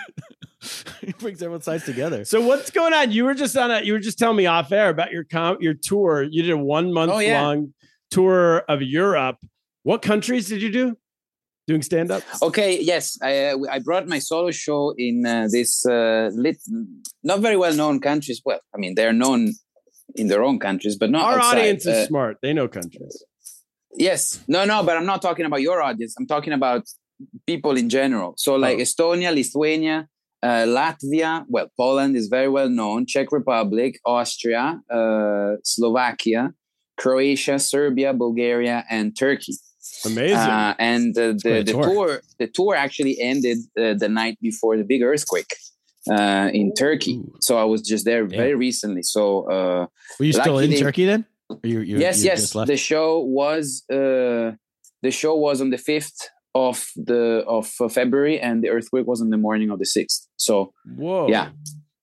he 1.00 1.12
brings 1.12 1.42
everyone's 1.42 1.64
sides 1.64 1.84
together. 1.84 2.24
So 2.24 2.40
what's 2.42 2.70
going 2.70 2.92
on? 2.92 3.10
You 3.10 3.24
were 3.24 3.34
just 3.34 3.56
on 3.56 3.70
a. 3.70 3.80
You 3.82 3.94
were 3.94 3.98
just 3.98 4.18
telling 4.18 4.36
me 4.36 4.46
off 4.46 4.70
air 4.70 4.90
about 4.90 5.10
your 5.10 5.24
com- 5.24 5.58
your 5.60 5.74
tour. 5.74 6.22
You 6.22 6.42
did 6.42 6.52
a 6.52 6.58
one 6.58 6.92
month 6.92 7.12
Oh, 7.12 7.18
yeah. 7.18 7.40
long 7.42 7.74
tour 8.10 8.58
of 8.68 8.82
Europe. 8.82 9.38
What 9.82 10.02
countries 10.02 10.48
did 10.48 10.62
you 10.62 10.70
do? 10.70 10.96
Doing 11.68 11.82
stand 11.82 12.10
up? 12.10 12.22
Okay. 12.42 12.80
Yes, 12.80 13.16
I 13.22 13.32
uh, 13.52 13.56
I 13.70 13.78
brought 13.78 14.08
my 14.08 14.18
solo 14.18 14.50
show 14.50 14.94
in 14.98 15.24
uh, 15.24 15.46
this 15.50 15.86
uh, 15.86 16.30
lit, 16.34 16.58
not 17.22 17.38
very 17.40 17.56
well 17.56 17.74
known 17.74 18.00
countries. 18.00 18.42
Well, 18.44 18.60
I 18.74 18.78
mean 18.78 18.94
they're 18.96 19.12
known 19.12 19.52
in 20.16 20.26
their 20.26 20.42
own 20.42 20.58
countries, 20.58 20.96
but 20.96 21.08
not 21.10 21.22
Our 21.22 21.38
outside. 21.38 21.58
audience 21.58 21.86
is 21.86 21.94
Uh, 22.04 22.06
smart. 22.06 22.36
They 22.42 22.52
know 22.52 22.66
countries. 22.68 23.14
Yes. 23.94 24.42
No, 24.48 24.64
no, 24.64 24.82
but 24.82 24.96
I'm 24.96 25.06
not 25.06 25.22
talking 25.22 25.46
about 25.46 25.62
your 25.62 25.80
audience. 25.82 26.14
I'm 26.18 26.26
talking 26.26 26.52
about 26.52 26.82
people 27.46 27.76
in 27.76 27.88
general. 27.88 28.34
So, 28.36 28.56
like 28.56 28.78
Oh. 28.78 28.82
Estonia, 28.86 29.30
Lithuania, 29.32 30.08
uh, 30.42 30.64
Latvia, 30.78 31.44
well, 31.48 31.68
Poland 31.76 32.16
is 32.16 32.26
very 32.28 32.48
well 32.48 32.68
known, 32.68 33.06
Czech 33.06 33.30
Republic, 33.30 34.00
Austria, 34.04 34.80
uh, 34.90 35.52
Slovakia, 35.62 36.42
Croatia, 36.96 37.58
Serbia, 37.58 38.12
Bulgaria, 38.12 38.84
and 38.90 39.16
Turkey. 39.16 39.54
Amazing. 40.04 40.36
Uh, 40.36 40.74
and 40.78 41.16
uh, 41.18 41.32
the, 41.42 41.62
the 41.64 41.72
tour. 41.72 41.84
tour. 41.84 42.20
the 42.38 42.46
tour 42.46 42.74
actually 42.74 43.20
ended 43.20 43.58
uh, 43.78 43.94
the 43.94 44.08
night 44.08 44.38
before 44.40 44.76
the 44.76 44.84
big 44.84 45.02
earthquake 45.02 45.52
uh, 46.10 46.50
in 46.52 46.72
Turkey. 46.74 47.14
Ooh. 47.16 47.34
So 47.40 47.56
I 47.56 47.64
was 47.64 47.82
just 47.82 48.04
there 48.04 48.24
very 48.24 48.54
recently. 48.54 49.02
So 49.02 49.50
uh, 49.50 49.86
Were 50.18 50.24
you 50.26 50.32
still 50.32 50.58
in 50.58 50.70
they- 50.70 50.80
Turkey 50.80 51.04
then? 51.06 51.24
You, 51.62 51.80
you, 51.80 51.98
yes 51.98 52.24
you 52.24 52.30
yes 52.30 52.52
the 52.52 52.78
show 52.78 53.18
was 53.18 53.82
uh 53.92 54.52
the 55.02 55.10
show 55.10 55.34
was 55.36 55.60
on 55.60 55.68
the 55.68 55.76
5th 55.76 56.28
of 56.54 56.82
the 56.96 57.44
of 57.46 57.70
uh, 57.78 57.88
february 57.88 58.40
and 58.40 58.64
the 58.64 58.70
earthquake 58.70 59.06
was 59.06 59.20
on 59.20 59.28
the 59.28 59.36
morning 59.36 59.68
of 59.68 59.78
the 59.78 59.84
6th 59.84 60.28
so 60.36 60.72
Whoa. 60.96 61.28
yeah. 61.28 61.50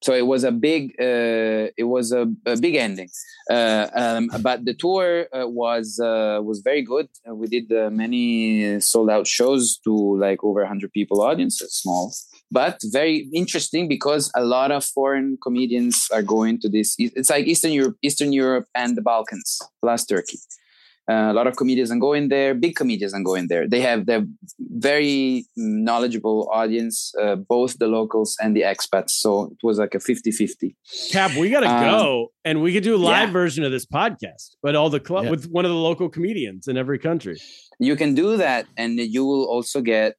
So 0.02 0.14
it 0.14 0.26
was 0.26 0.44
a 0.44 0.52
big 0.52 0.94
uh 1.00 1.68
it 1.78 1.88
was 1.96 2.12
a, 2.12 2.28
a 2.46 2.58
big 2.58 2.76
ending. 2.76 3.10
Uh 3.50 3.88
um 3.96 4.30
but 4.42 4.66
the 4.66 4.74
tour 4.74 5.28
uh, 5.34 5.48
was 5.48 6.00
uh 6.00 6.40
was 6.42 6.62
very 6.62 6.82
good. 6.82 7.08
Uh, 7.28 7.36
we 7.36 7.48
did 7.48 7.72
uh, 7.72 7.90
many 7.90 8.80
sold 8.80 9.10
out 9.10 9.28
shows 9.28 9.80
to 9.84 10.18
like 10.18 10.44
over 10.44 10.62
100 10.62 10.92
people 10.92 11.22
audience 11.22 11.58
small 11.70 12.14
but 12.52 12.80
very 12.92 13.30
interesting 13.34 13.88
because 13.88 14.32
a 14.36 14.44
lot 14.44 14.72
of 14.72 14.84
foreign 14.84 15.38
comedians 15.42 16.08
are 16.12 16.24
going 16.24 16.60
to 16.60 16.70
this 16.70 16.96
it's 16.98 17.30
like 17.30 17.46
eastern 17.46 17.72
europe 17.72 17.96
eastern 18.02 18.34
europe 18.34 18.66
and 18.76 18.98
the 18.98 19.02
balkans 19.02 19.60
plus 19.82 20.06
turkey 20.06 20.40
uh, 21.12 21.32
a 21.32 21.34
lot 21.34 21.48
of 21.48 21.56
comedians 21.62 21.90
and 21.92 22.00
go 22.08 22.12
in 22.20 22.26
there 22.30 22.54
big 22.66 22.76
comedians 22.82 23.14
and 23.16 23.24
go 23.30 23.34
in 23.40 23.46
there 23.52 23.64
they 23.74 23.82
have 23.90 24.06
their 24.10 24.24
very 24.90 25.46
knowledgeable 25.56 26.50
audience 26.54 27.14
uh, 27.22 27.36
both 27.36 27.78
the 27.80 27.88
locals 27.88 28.36
and 28.42 28.56
the 28.56 28.62
expats 28.62 29.12
so 29.12 29.30
it 29.54 29.58
was 29.64 29.78
like 29.80 29.94
a 29.96 30.00
50-50 30.00 30.76
Cap, 31.12 31.32
we 31.38 31.50
got 31.50 31.62
to 31.62 31.68
Um, 31.70 31.84
go 31.90 32.28
and 32.46 32.62
we 32.62 32.74
could 32.74 32.84
do 32.84 32.96
a 32.96 33.04
live 33.14 33.30
yeah. 33.30 33.34
version 33.42 33.64
of 33.64 33.72
this 33.72 33.86
podcast, 33.86 34.46
but 34.64 34.76
all 34.76 34.90
the 34.90 35.00
club 35.00 35.24
Yeah. 35.26 35.32
with 35.32 35.44
one 35.58 35.66
of 35.66 35.72
the 35.72 35.78
local 35.90 36.08
comedians 36.10 36.68
in 36.68 36.76
every 36.84 37.00
country. 37.00 37.38
you 37.90 37.96
can 38.02 38.12
do 38.24 38.28
that 38.46 38.64
and 38.82 38.92
you 39.16 39.24
will 39.30 39.46
also 39.56 39.80
get 39.92 40.12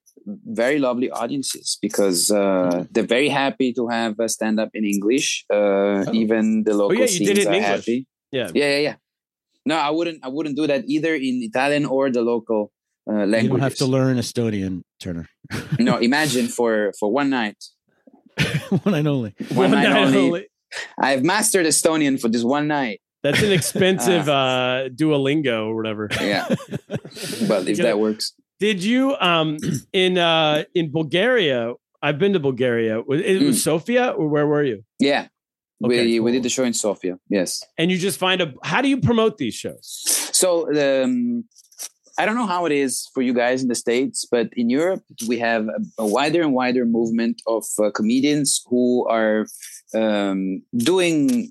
very 0.63 0.79
lovely 0.79 1.09
audiences 1.23 1.67
because 1.87 2.31
uh, 2.31 2.85
they're 2.93 3.13
very 3.19 3.29
happy 3.43 3.69
to 3.79 3.83
have 3.97 4.13
a 4.27 4.29
stand 4.37 4.57
up 4.63 4.71
in 4.79 4.85
english 4.95 5.27
uh, 5.59 5.99
even 6.23 6.43
the 6.69 6.75
local 6.83 6.97
Oh. 6.97 7.01
yeah, 7.05 7.11
you 7.21 7.27
did 7.31 7.39
it 7.43 7.47
in 7.47 7.53
are 7.53 7.61
English. 7.61 7.77
happy 7.77 7.99
Yeah. 8.39 8.49
yeah 8.61 8.71
yeah 8.75 8.83
yeah 8.89 8.97
no 9.67 9.77
i 9.77 9.91
wouldn't 9.91 10.19
i 10.25 10.29
wouldn't 10.29 10.57
do 10.57 10.67
that 10.67 10.85
either 10.87 11.15
in 11.15 11.41
italian 11.43 11.85
or 11.85 12.11
the 12.11 12.23
local 12.23 12.73
uh, 13.11 13.25
language 13.27 13.43
You 13.45 13.49
don't 13.51 13.61
have 13.61 13.77
to 13.77 13.87
learn 13.87 14.17
Estonian, 14.19 14.83
Turner. 15.01 15.27
no 15.79 15.97
imagine 15.99 16.47
for 16.49 16.93
for 16.99 17.11
one 17.13 17.31
night 17.31 17.57
One 18.85 18.95
and 18.95 19.09
only. 19.09 19.35
one, 19.53 19.71
night, 19.73 19.89
night 19.89 20.07
only. 20.07 20.19
only. 20.19 20.47
i've 21.01 21.23
mastered 21.25 21.67
estonian 21.67 22.21
for 22.21 22.29
this 22.29 22.45
one 22.45 22.67
night 22.69 23.01
That's 23.25 23.43
an 23.43 23.53
expensive 23.61 24.29
uh, 24.29 24.89
Duolingo 24.99 25.67
or 25.69 25.75
whatever. 25.77 26.09
yeah 26.21 26.47
but 27.51 27.69
if 27.69 27.79
that 27.79 27.99
works 27.99 28.33
Did 28.61 28.79
you 28.85 29.03
um 29.31 29.57
in 29.93 30.13
uh 30.19 30.65
in 30.79 30.87
Bulgaria? 30.93 31.61
I've 32.07 32.19
been 32.23 32.33
to 32.39 32.41
Bulgaria. 32.51 32.95
Was 33.09 33.21
it 33.31 33.37
was 33.49 33.57
Sofia 33.69 34.05
or 34.19 34.25
where 34.35 34.47
were 34.53 34.65
you? 34.71 34.79
Yeah, 35.11 35.23
Okay, 35.83 36.05
we 36.05 36.21
we 36.21 36.33
did 36.33 36.43
the 36.43 36.49
show 36.49 36.65
in 36.65 36.75
Sofia. 36.75 37.19
Yes. 37.29 37.65
And 37.79 37.91
you 37.91 37.97
just 37.97 38.19
find 38.19 38.41
a. 38.41 38.53
How 38.63 38.83
do 38.83 38.89
you 38.89 39.01
promote 39.01 39.39
these 39.39 39.55
shows? 39.55 39.87
So 40.33 40.69
um, 40.69 41.45
I 42.19 42.27
don't 42.27 42.35
know 42.35 42.47
how 42.47 42.67
it 42.67 42.73
is 42.73 43.09
for 43.15 43.23
you 43.23 43.33
guys 43.33 43.63
in 43.63 43.69
the 43.69 43.75
states, 43.75 44.27
but 44.31 44.49
in 44.55 44.69
Europe 44.69 45.03
we 45.27 45.39
have 45.39 45.69
a, 45.69 46.03
a 46.05 46.07
wider 46.07 46.43
and 46.43 46.53
wider 46.53 46.85
movement 46.85 47.41
of 47.47 47.65
uh, 47.79 47.91
comedians 47.91 48.61
who 48.67 49.09
are 49.09 49.47
um, 49.95 50.63
doing 50.77 51.51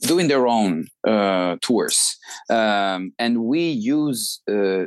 doing 0.00 0.28
their 0.28 0.46
own 0.46 0.86
uh, 1.06 1.56
tours, 1.62 2.16
um, 2.50 3.12
and 3.18 3.44
we 3.44 3.60
use. 3.70 4.40
Uh, 4.50 4.86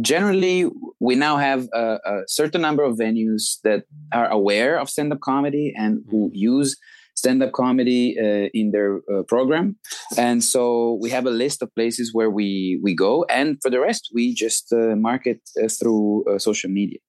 generally, 0.00 0.70
we 1.00 1.14
now 1.14 1.36
have 1.38 1.68
a, 1.72 1.98
a 2.04 2.22
certain 2.28 2.60
number 2.60 2.82
of 2.82 2.98
venues 2.98 3.58
that 3.64 3.84
are 4.12 4.28
aware 4.28 4.78
of 4.78 4.90
stand-up 4.90 5.20
comedy 5.20 5.72
and 5.76 6.04
who 6.10 6.30
use 6.34 6.76
stand-up 7.16 7.52
comedy 7.52 8.16
uh, 8.18 8.48
in 8.52 8.70
their 8.70 9.00
uh, 9.12 9.22
program. 9.24 9.76
And 10.16 10.44
so 10.44 10.98
we 11.00 11.10
have 11.10 11.26
a 11.26 11.30
list 11.30 11.62
of 11.62 11.74
places 11.74 12.10
where 12.12 12.30
we 12.30 12.78
we 12.82 12.94
go. 12.94 13.24
And 13.28 13.58
for 13.62 13.70
the 13.70 13.80
rest 13.80 14.10
we 14.14 14.34
just 14.34 14.72
uh, 14.72 14.96
market 14.96 15.40
uh, 15.62 15.68
through 15.68 16.24
uh, 16.30 16.38
social 16.38 16.70
media. 16.70 17.00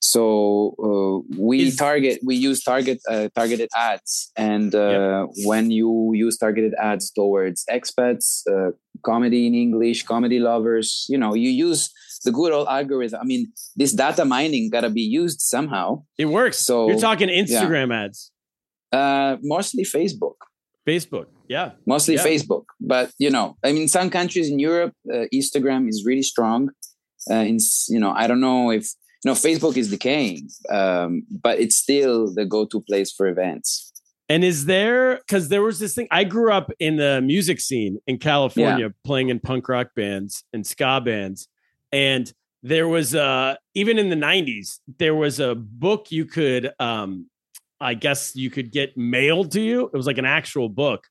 So 0.00 0.74
uh, 0.78 1.36
we 1.38 1.70
target 1.72 2.20
we 2.24 2.36
use 2.36 2.62
target 2.62 2.98
uh, 3.10 3.28
targeted 3.34 3.68
ads. 3.74 4.30
And 4.36 4.74
uh, 4.74 5.26
when 5.44 5.70
you 5.70 6.12
use 6.14 6.38
targeted 6.38 6.74
ads 6.80 7.10
towards 7.10 7.64
expats 7.70 8.42
uh, 8.50 8.72
comedy 9.04 9.46
in 9.46 9.54
english 9.54 10.02
comedy 10.02 10.40
lovers 10.40 11.06
you 11.08 11.16
know 11.16 11.32
you 11.32 11.50
use 11.50 11.88
the 12.24 12.32
good 12.32 12.52
old 12.52 12.68
algorithm. 12.68 13.20
I 13.20 13.24
mean 13.24 13.52
this 13.76 13.92
data 13.92 14.24
mining 14.24 14.70
gotta 14.70 14.90
be 14.90 15.02
used 15.02 15.40
somehow. 15.40 16.04
It 16.18 16.26
works. 16.26 16.58
So, 16.58 16.88
you're 16.88 16.98
talking 16.98 17.28
Instagram 17.28 17.94
ads, 17.94 18.30
uh, 18.92 19.36
mostly 19.42 19.84
facebook 19.84 20.36
Facebook. 20.88 21.26
Yeah. 21.48 21.72
mostly 21.86 22.14
Yeah. 22.14 22.24
Facebook. 22.24 22.64
But 22.80 23.10
you 23.18 23.30
know, 23.30 23.56
I 23.64 23.72
mean, 23.72 23.88
some 23.88 24.10
countries 24.10 24.50
in 24.50 24.58
Europe, 24.58 24.94
uh, 25.12 25.26
Instagram 25.32 25.88
is 25.88 26.04
really 26.04 26.22
strong. 26.22 26.70
Uh, 27.30 27.44
in 27.50 27.58
you 27.88 28.00
know, 28.00 28.12
I 28.12 28.26
don't 28.26 28.40
know 28.40 28.70
if 28.70 28.84
you 29.24 29.30
know 29.30 29.34
Facebook 29.34 29.76
is 29.76 29.90
decaying, 29.90 30.48
um, 30.70 31.24
but 31.30 31.58
it's 31.58 31.76
still 31.76 32.32
the 32.32 32.46
go-to 32.46 32.80
place 32.80 33.12
for 33.12 33.26
events. 33.26 33.92
And 34.30 34.44
is 34.44 34.66
there 34.66 35.16
because 35.16 35.48
there 35.48 35.62
was 35.62 35.78
this 35.78 35.94
thing? 35.94 36.08
I 36.10 36.24
grew 36.24 36.52
up 36.52 36.70
in 36.78 36.96
the 36.96 37.20
music 37.20 37.60
scene 37.60 37.98
in 38.06 38.18
California, 38.18 38.92
playing 39.04 39.30
in 39.30 39.40
punk 39.40 39.68
rock 39.68 39.88
bands 39.96 40.44
and 40.52 40.66
ska 40.66 41.00
bands, 41.04 41.48
and 41.92 42.32
there 42.62 42.88
was 42.88 43.14
uh 43.14 43.54
even 43.74 43.98
in 43.98 44.10
the 44.10 44.16
'90s 44.16 44.80
there 44.98 45.14
was 45.14 45.38
a 45.38 45.54
book 45.54 46.10
you 46.10 46.24
could 46.24 46.72
um 46.80 47.26
I 47.80 47.94
guess 47.94 48.34
you 48.36 48.50
could 48.50 48.72
get 48.72 48.96
mailed 48.96 49.52
to 49.52 49.60
you. 49.60 49.86
It 49.86 49.92
was 49.96 50.06
like 50.06 50.18
an 50.18 50.24
actual 50.24 50.68
book, 50.68 51.06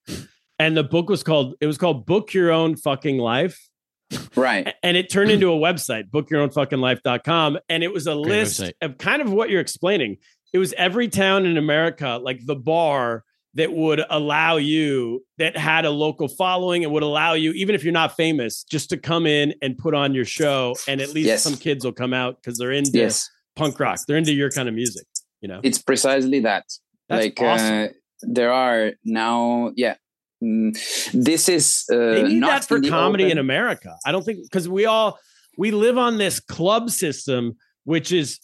and 0.59 0.76
the 0.76 0.84
book 0.84 1.09
was 1.09 1.24
called 1.24 1.55
it 1.61 1.68
was 1.68 1.78
called 1.78 2.05
Book 2.05 2.34
Your 2.34 2.51
Own 2.51 2.76
Fucking 2.76 3.18
Life. 3.18 3.59
Right. 4.38 4.74
and 4.84 4.95
it 4.95 5.09
turned 5.11 5.32
into 5.32 5.51
a 5.51 5.57
website 5.57 6.09
bookyourownfuckinglife.com 6.11 7.59
and 7.70 7.84
it 7.84 7.91
was 7.91 8.07
a 8.07 8.13
Great 8.13 8.26
list 8.26 8.61
website. 8.61 8.72
of 8.82 8.97
kind 8.97 9.22
of 9.22 9.32
what 9.32 9.49
you're 9.49 9.59
explaining 9.61 10.18
it 10.53 10.57
was 10.59 10.74
every 10.78 11.07
town 11.09 11.45
in 11.45 11.57
america 11.57 12.20
like 12.24 12.39
the 12.45 12.55
bar 12.55 13.24
that 13.55 13.74
would 13.74 14.01
allow 14.09 14.55
you 14.57 15.26
that 15.39 15.57
had 15.57 15.84
a 15.84 15.89
local 15.89 16.28
following 16.28 16.84
and 16.86 16.93
would 16.93 17.03
allow 17.03 17.34
you 17.34 17.51
even 17.51 17.76
if 17.76 17.84
you're 17.84 17.91
not 17.91 18.15
famous 18.15 18.63
just 18.63 18.89
to 18.91 18.97
come 18.97 19.26
in 19.26 19.53
and 19.61 19.78
put 19.78 19.93
on 19.93 20.13
your 20.13 20.26
show 20.26 20.76
and 20.88 21.01
at 21.01 21.09
least 21.13 21.28
Yes. 21.28 21.43
some 21.43 21.55
kids 21.57 21.84
will 21.84 21.91
come 21.91 22.13
out 22.13 22.38
because 22.41 22.57
they're 22.57 22.72
into 22.72 22.91
Yes, 22.93 23.30
punk 23.57 23.78
rock 23.80 23.99
they're 24.07 24.18
into 24.18 24.34
your 24.34 24.49
kind 24.51 24.70
of 24.70 24.76
music 24.76 25.05
you 25.42 25.48
know 25.48 25.60
it's 25.64 25.80
precisely 25.80 26.40
that. 26.42 26.66
That's 27.10 27.24
like 27.26 27.42
awesome. 27.42 27.76
uh, 27.76 27.88
there 28.22 28.52
are 28.52 28.92
now, 29.06 29.72
yeah. 29.76 29.96
Mm, 30.44 30.78
this 31.14 31.50
is 31.50 31.86
uh, 31.92 31.96
they 31.96 32.24
need 32.24 32.40
not 32.40 32.62
that 32.62 32.68
for 32.68 32.78
in 32.78 32.90
comedy 32.90 33.32
in. 33.32 33.38
America. 33.38 33.96
I 34.06 34.12
don't 34.12 34.24
think 34.24 34.40
because 34.44 34.70
we 34.70 34.86
all 34.86 35.18
we 35.58 35.72
live 35.72 35.98
on 35.98 36.18
this 36.18 36.40
club 36.40 36.90
system, 36.92 37.56
which 37.86 38.12
is 38.12 38.40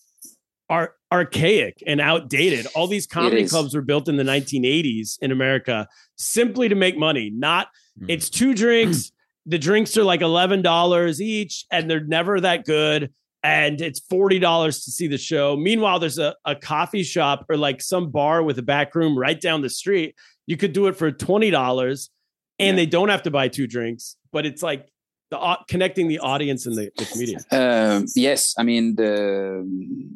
ar- 0.69 0.93
archaic 1.11 1.83
and 1.85 2.01
outdated. 2.01 2.65
All 2.75 2.87
these 2.87 3.05
comedy 3.05 3.47
clubs 3.47 3.75
were 3.75 3.83
built 3.83 4.07
in 4.09 4.15
the 4.17 4.23
1980s 4.23 5.17
in 5.21 5.31
America 5.31 5.87
simply 6.15 6.67
to 6.69 6.75
make 6.75 6.97
money. 6.97 7.29
Not 7.33 7.67
Hmm. 7.99 8.09
it's 8.09 8.27
two 8.29 8.55
drinks. 8.55 9.11
the 9.45 9.59
drinks 9.59 9.95
are 9.97 10.03
like 10.03 10.21
eleven 10.21 10.61
dollars 10.63 11.21
each, 11.21 11.65
and 11.71 11.87
they're 11.91 12.03
never 12.05 12.39
that 12.41 12.65
good. 12.65 13.13
And 13.43 13.81
it's 13.81 13.99
forty 14.09 14.39
dollars 14.39 14.83
to 14.85 14.91
see 14.91 15.07
the 15.07 15.17
show. 15.17 15.57
Meanwhile, 15.57 15.99
there's 15.99 16.17
a, 16.17 16.35
a 16.45 16.55
coffee 16.55 17.03
shop 17.03 17.45
or 17.49 17.57
like 17.57 17.81
some 17.81 18.09
bar 18.09 18.41
with 18.41 18.57
a 18.57 18.61
back 18.61 18.95
room 18.95 19.17
right 19.19 19.39
down 19.39 19.61
the 19.61 19.69
street. 19.69 20.15
You 20.47 20.55
could 20.57 20.71
do 20.73 20.87
it 20.87 20.95
for 20.95 21.11
twenty 21.11 21.51
dollars, 21.51 22.09
and 22.57 22.77
Yeah. 22.77 22.83
they 22.83 22.85
don't 22.85 23.09
have 23.09 23.23
to 23.23 23.31
buy 23.31 23.49
two 23.49 23.67
drinks. 23.67 24.15
But 24.31 24.45
it's 24.45 24.63
like 24.63 24.87
the 25.29 25.37
au- 25.39 25.63
connecting 25.67 26.07
the 26.07 26.19
audience 26.19 26.65
and 26.65 26.75
the, 26.77 26.89
the 26.95 27.05
comedian. 27.05 27.41
Um, 27.51 28.05
yes, 28.15 28.53
I 28.57 28.63
mean 28.63 28.95
the 28.95 29.59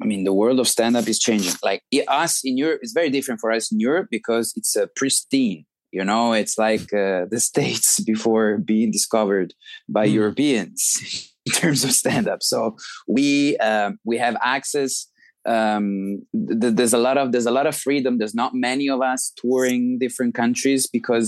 I 0.02 0.06
mean 0.06 0.24
the 0.24 0.34
world 0.34 0.60
of 0.62 0.68
stand 0.70 0.96
up 0.96 1.08
is 1.08 1.20
changing. 1.20 1.54
Like 1.62 1.82
i- 1.94 2.06
us 2.08 2.42
in 2.46 2.56
Europe, 2.58 2.80
it's 2.82 2.94
very 2.94 3.10
different 3.10 3.42
for 3.42 3.52
us 3.52 3.72
in 3.74 3.80
Europe 3.82 4.08
because 4.10 4.54
it's 4.56 4.76
a 4.78 4.88
pristine. 4.96 5.66
You 5.92 6.04
know, 6.06 6.32
it's 6.34 6.58
like 6.58 6.94
uh, 6.94 7.26
the 7.30 7.40
states 7.52 8.00
before 8.02 8.58
being 8.58 8.90
discovered 8.92 9.54
by 9.90 10.08
Hmm. 10.08 10.14
Europeans 10.14 11.34
in 11.48 11.52
terms 11.62 11.84
of 11.84 11.92
stand 11.92 12.28
up. 12.34 12.42
So 12.44 12.76
we 13.08 13.58
um, 13.58 14.00
we 14.10 14.18
have 14.26 14.36
access. 14.56 15.08
Um, 15.56 16.24
th- 16.62 16.76
there's 16.78 16.94
a 16.94 17.04
lot 17.08 17.18
of 17.18 17.32
there's 17.32 17.50
a 17.54 17.56
lot 17.60 17.68
of 17.68 17.76
freedom. 17.76 18.18
There's 18.18 18.36
not 18.44 18.52
many 18.54 18.90
of 18.96 19.00
us 19.02 19.22
touring 19.42 19.98
different 20.00 20.34
countries 20.36 20.88
because 20.98 21.28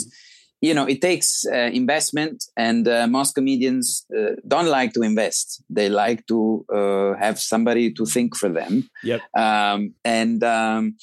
you 0.61 0.73
know 0.73 0.85
it 0.85 0.99
takes 1.01 1.45
uh, 1.57 1.69
investment 1.81 2.43
and 2.57 2.87
uh, 2.87 3.07
most 3.07 3.33
comedians 3.35 4.05
uh, 4.17 4.31
don't 4.53 4.67
like 4.67 4.91
to 4.93 5.01
invest 5.03 5.63
they 5.69 5.87
like 5.89 6.21
to 6.27 6.65
uh, 6.79 7.13
have 7.23 7.39
somebody 7.39 7.85
to 7.93 8.05
think 8.05 8.35
for 8.35 8.49
them 8.49 8.73
Yep. 9.03 9.21
um, 9.37 9.93
and 10.03 10.43
um, 10.43 10.97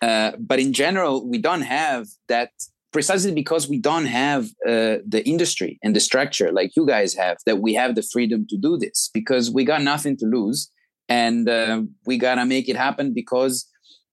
uh, 0.00 0.32
but 0.38 0.58
in 0.58 0.72
general 0.72 1.28
we 1.28 1.38
don't 1.38 1.66
have 1.80 2.06
that 2.28 2.52
precisely 2.92 3.32
because 3.32 3.68
we 3.68 3.78
don't 3.78 4.06
have 4.06 4.44
uh, 4.66 4.98
the 5.06 5.22
industry 5.24 5.78
and 5.82 5.96
the 5.96 6.00
structure 6.00 6.52
like 6.52 6.70
you 6.76 6.86
guys 6.86 7.14
have 7.14 7.38
that 7.46 7.60
we 7.60 7.74
have 7.74 7.94
the 7.94 8.02
freedom 8.12 8.46
to 8.48 8.56
do 8.56 8.76
this 8.76 9.10
because 9.14 9.50
we 9.50 9.64
got 9.64 9.82
nothing 9.82 10.16
to 10.16 10.26
lose 10.26 10.70
and 11.08 11.48
uh, 11.48 11.82
we 12.06 12.18
gotta 12.18 12.44
make 12.44 12.68
it 12.68 12.76
happen 12.76 13.12
because 13.14 13.68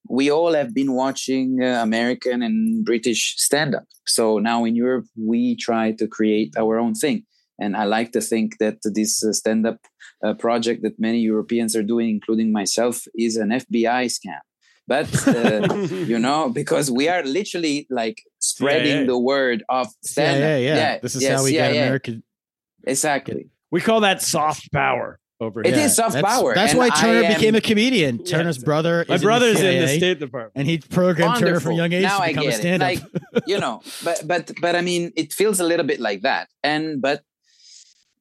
we 0.10 0.32
all 0.32 0.54
have 0.54 0.74
been 0.74 0.94
watching 0.94 1.62
uh, 1.62 1.82
American 1.84 2.42
and 2.42 2.84
British 2.84 3.36
stand 3.38 3.76
up. 3.76 3.86
So 4.08 4.40
now 4.40 4.66
in 4.66 4.76
Europe, 4.76 5.06
we 5.16 5.56
try 5.56 5.92
to 5.94 6.08
create 6.08 6.56
our 6.58 6.80
own 6.80 6.96
thing. 6.96 7.26
And 7.60 7.78
I 7.78 7.84
like 7.84 8.12
to 8.14 8.22
think 8.22 8.58
that 8.60 8.78
this 8.84 9.24
uh, 9.24 9.34
stand 9.34 9.68
up 9.68 9.78
uh, 10.24 10.34
project 10.34 10.82
that 10.84 11.00
many 11.00 11.20
Europeans 11.20 11.76
are 11.76 11.84
doing, 11.84 12.10
including 12.10 12.52
myself, 12.52 13.04
is 13.16 13.38
an 13.38 13.50
FBI 13.50 14.06
scam. 14.06 14.40
But, 14.90 15.08
uh, 15.28 15.74
you 16.12 16.18
know, 16.20 16.50
because 16.50 16.90
we 17.00 17.08
are 17.14 17.22
literally 17.24 17.86
like 17.92 18.18
spreading 18.40 18.98
CIA. 19.02 19.06
the 19.06 19.20
word 19.32 19.60
of 19.70 19.86
Yeah, 19.88 20.10
stand 20.12 20.40
yeah, 20.40 20.58
yeah. 20.76 21.00
This 21.04 21.16
is 21.16 21.28
how 21.28 21.44
we 21.44 21.52
get 21.54 21.72
American. 21.72 22.24
Exactly. 22.86 23.50
we 23.72 23.82
call 23.82 24.02
that 24.02 24.22
soft 24.22 24.72
power 24.72 25.20
over 25.40 25.62
It 25.62 25.76
here. 25.76 25.86
is 25.86 25.96
soft 25.96 26.14
that's, 26.14 26.28
power. 26.28 26.56
That's 26.56 26.72
and 26.74 26.80
why 26.80 26.90
Turner 26.90 27.24
am- 27.24 27.34
became 27.36 27.56
a 27.56 27.62
comedian. 27.62 28.18
Yeah. 28.20 28.26
Turner's 28.38 28.58
brother. 28.58 29.06
My 29.08 29.16
is 29.16 29.22
brother's 29.22 29.58
in 29.60 29.66
the, 29.66 29.74
in 29.76 29.82
the 29.84 29.88
State 29.98 30.20
Department. 30.20 30.54
and 30.56 30.68
he 30.68 30.80
programmed 30.80 31.40
Turner 31.40 31.60
from 31.60 31.74
young 31.74 31.94
age 31.94 32.04
Now 32.04 32.18
to 32.18 32.24
I 32.24 32.28
become 32.30 32.44
a 32.44 32.46
get 32.48 32.56
it. 32.56 32.60
stand-up. 32.60 32.88
Like, 32.90 33.44
you 33.48 33.60
know 33.60 33.82
but 34.04 34.18
but 34.26 34.52
but 34.60 34.76
i 34.76 34.82
mean 34.82 35.14
it 35.16 35.32
feels 35.40 35.60
a 35.60 35.64
little 35.64 35.86
bit 35.86 36.00
like 36.00 36.22
that 36.24 36.50
and 36.64 37.00
but 37.02 37.22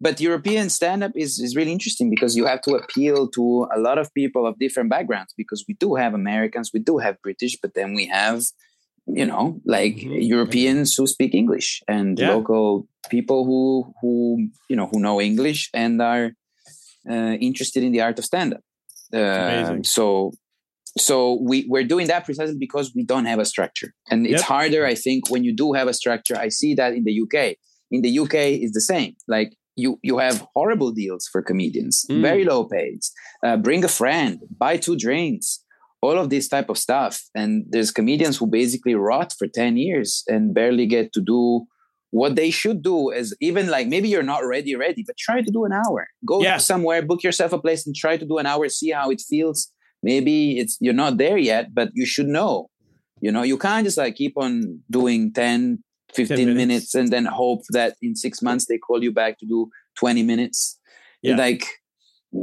but 0.01 0.21
european 0.21 0.69
stand-up 0.71 1.13
is 1.25 1.39
is 1.47 1.57
really 1.57 1.73
interesting 1.73 2.09
because 2.15 2.37
you 2.37 2.45
have 2.47 2.61
to 2.63 2.73
appeal 2.81 3.29
to 3.29 3.67
a 3.77 3.79
lot 3.87 3.99
of 4.03 4.13
people 4.15 4.47
of 4.47 4.59
different 4.59 4.89
backgrounds 4.91 5.33
because 5.37 5.65
we 5.69 5.75
do 5.75 5.95
have 6.03 6.13
americans 6.15 6.71
we 6.73 6.81
do 6.91 6.99
have 6.99 7.17
british 7.23 7.55
but 7.63 7.75
then 7.75 7.95
we 7.95 8.07
have 8.07 8.39
you 9.21 9.27
know 9.31 9.61
like 9.65 9.97
Mhm. 9.97 10.29
europeans 10.35 10.95
who 10.97 11.07
speak 11.07 11.33
english 11.35 11.69
and 11.89 12.19
Yeah. 12.19 12.31
local 12.35 12.87
people 13.11 13.41
who 13.49 13.63
who 14.01 14.13
you 14.71 14.77
know 14.79 14.89
who 14.91 14.99
know 15.07 15.17
english 15.21 15.61
and 15.83 15.95
are 16.03 16.27
uh, 17.13 17.35
interested 17.49 17.83
in 17.83 17.93
the 17.93 18.03
art 18.03 18.19
of 18.19 18.25
stand-up. 18.25 18.63
Uh, 19.13 19.77
so 19.83 20.33
so 20.99 21.39
we 21.51 21.57
we're 21.73 21.85
doing 21.95 22.07
that 22.09 22.25
precisely 22.25 22.57
because 22.67 22.93
we 22.95 23.03
don't 23.13 23.25
have 23.33 23.39
a 23.39 23.45
structure. 23.55 23.91
And 24.11 24.27
it's 24.27 24.43
Yep. 24.43 24.53
harder 24.55 24.83
i 24.85 24.95
think 25.05 25.31
when 25.33 25.43
you 25.45 25.55
do 25.63 25.73
have 25.79 25.89
a 25.89 25.95
structure. 26.03 26.37
I 26.47 26.49
see 26.61 26.73
that 26.81 26.91
in 26.99 27.05
the 27.09 27.15
uk 27.25 27.37
in 27.95 28.01
the 28.07 28.13
uk 28.23 28.35
it's 28.35 28.75
the 28.81 28.87
same. 28.95 29.13
Like 29.37 29.51
you 29.83 29.91
you 30.09 30.17
have 30.27 30.37
horrible 30.57 30.91
deals 31.03 31.25
for 31.33 31.41
comedians 31.51 31.97
Mm. 32.11 32.21
very 32.29 32.45
low 32.53 32.63
pays 32.77 33.05
uh, 33.47 33.57
bring 33.67 33.83
a 33.91 33.93
friend 34.01 34.35
buy 34.65 34.75
two 34.85 34.97
drinks 35.07 35.47
all 36.05 36.17
of 36.23 36.27
this 36.35 36.47
type 36.55 36.69
of 36.73 36.79
stuff 36.87 37.15
and 37.41 37.51
there's 37.73 37.91
comedians 38.01 38.35
who 38.39 38.47
basically 38.61 38.95
rot 39.11 39.31
for 39.39 39.47
10 39.49 39.77
years 39.87 40.11
and 40.33 40.43
barely 40.59 40.87
get 40.97 41.07
to 41.17 41.21
do 41.35 41.43
what 42.21 42.33
they 42.41 42.51
should 42.61 42.81
do 42.93 42.99
is 43.21 43.29
even 43.49 43.65
like 43.75 43.87
maybe 43.95 44.09
you're 44.13 44.31
not 44.35 44.43
ready 44.55 44.73
ready 44.87 45.03
but 45.09 45.17
try 45.27 45.39
to 45.47 45.51
do 45.57 45.63
an 45.69 45.73
hour 45.81 46.01
go 46.31 46.37
Yeah. 46.49 46.59
somewhere 46.73 47.01
book 47.11 47.23
yourself 47.29 47.51
a 47.53 47.61
place 47.67 47.83
and 47.87 47.95
try 48.05 48.15
to 48.23 48.27
do 48.33 48.37
an 48.43 48.47
hour 48.53 48.65
see 48.79 48.91
how 48.99 49.07
it 49.15 49.21
feels 49.33 49.59
maybe 50.11 50.37
it's 50.61 50.75
you're 50.85 51.01
not 51.05 51.15
there 51.25 51.39
yet 51.53 51.65
but 51.79 51.89
you 52.01 52.07
should 52.13 52.31
know 52.39 52.55
you 53.25 53.31
know 53.35 53.45
you 53.51 53.59
can't 53.65 53.85
just 53.89 53.99
like 54.03 54.15
keep 54.23 54.35
on 54.45 54.53
doing 54.99 55.21
10 55.33 55.83
15 56.15 56.37
minutes. 56.39 56.57
minutes. 56.57 56.95
and 56.95 57.09
then 57.13 57.25
hope 57.27 57.63
that 57.71 57.97
in 58.03 58.15
six 58.17 58.41
months 58.43 58.67
they 58.67 58.79
call 58.79 59.03
you 59.03 59.13
back 59.13 59.39
to 59.39 59.47
do 59.47 59.69
20 59.97 60.23
minutes 60.23 60.79
Yeah. 61.23 61.37
like 61.37 61.65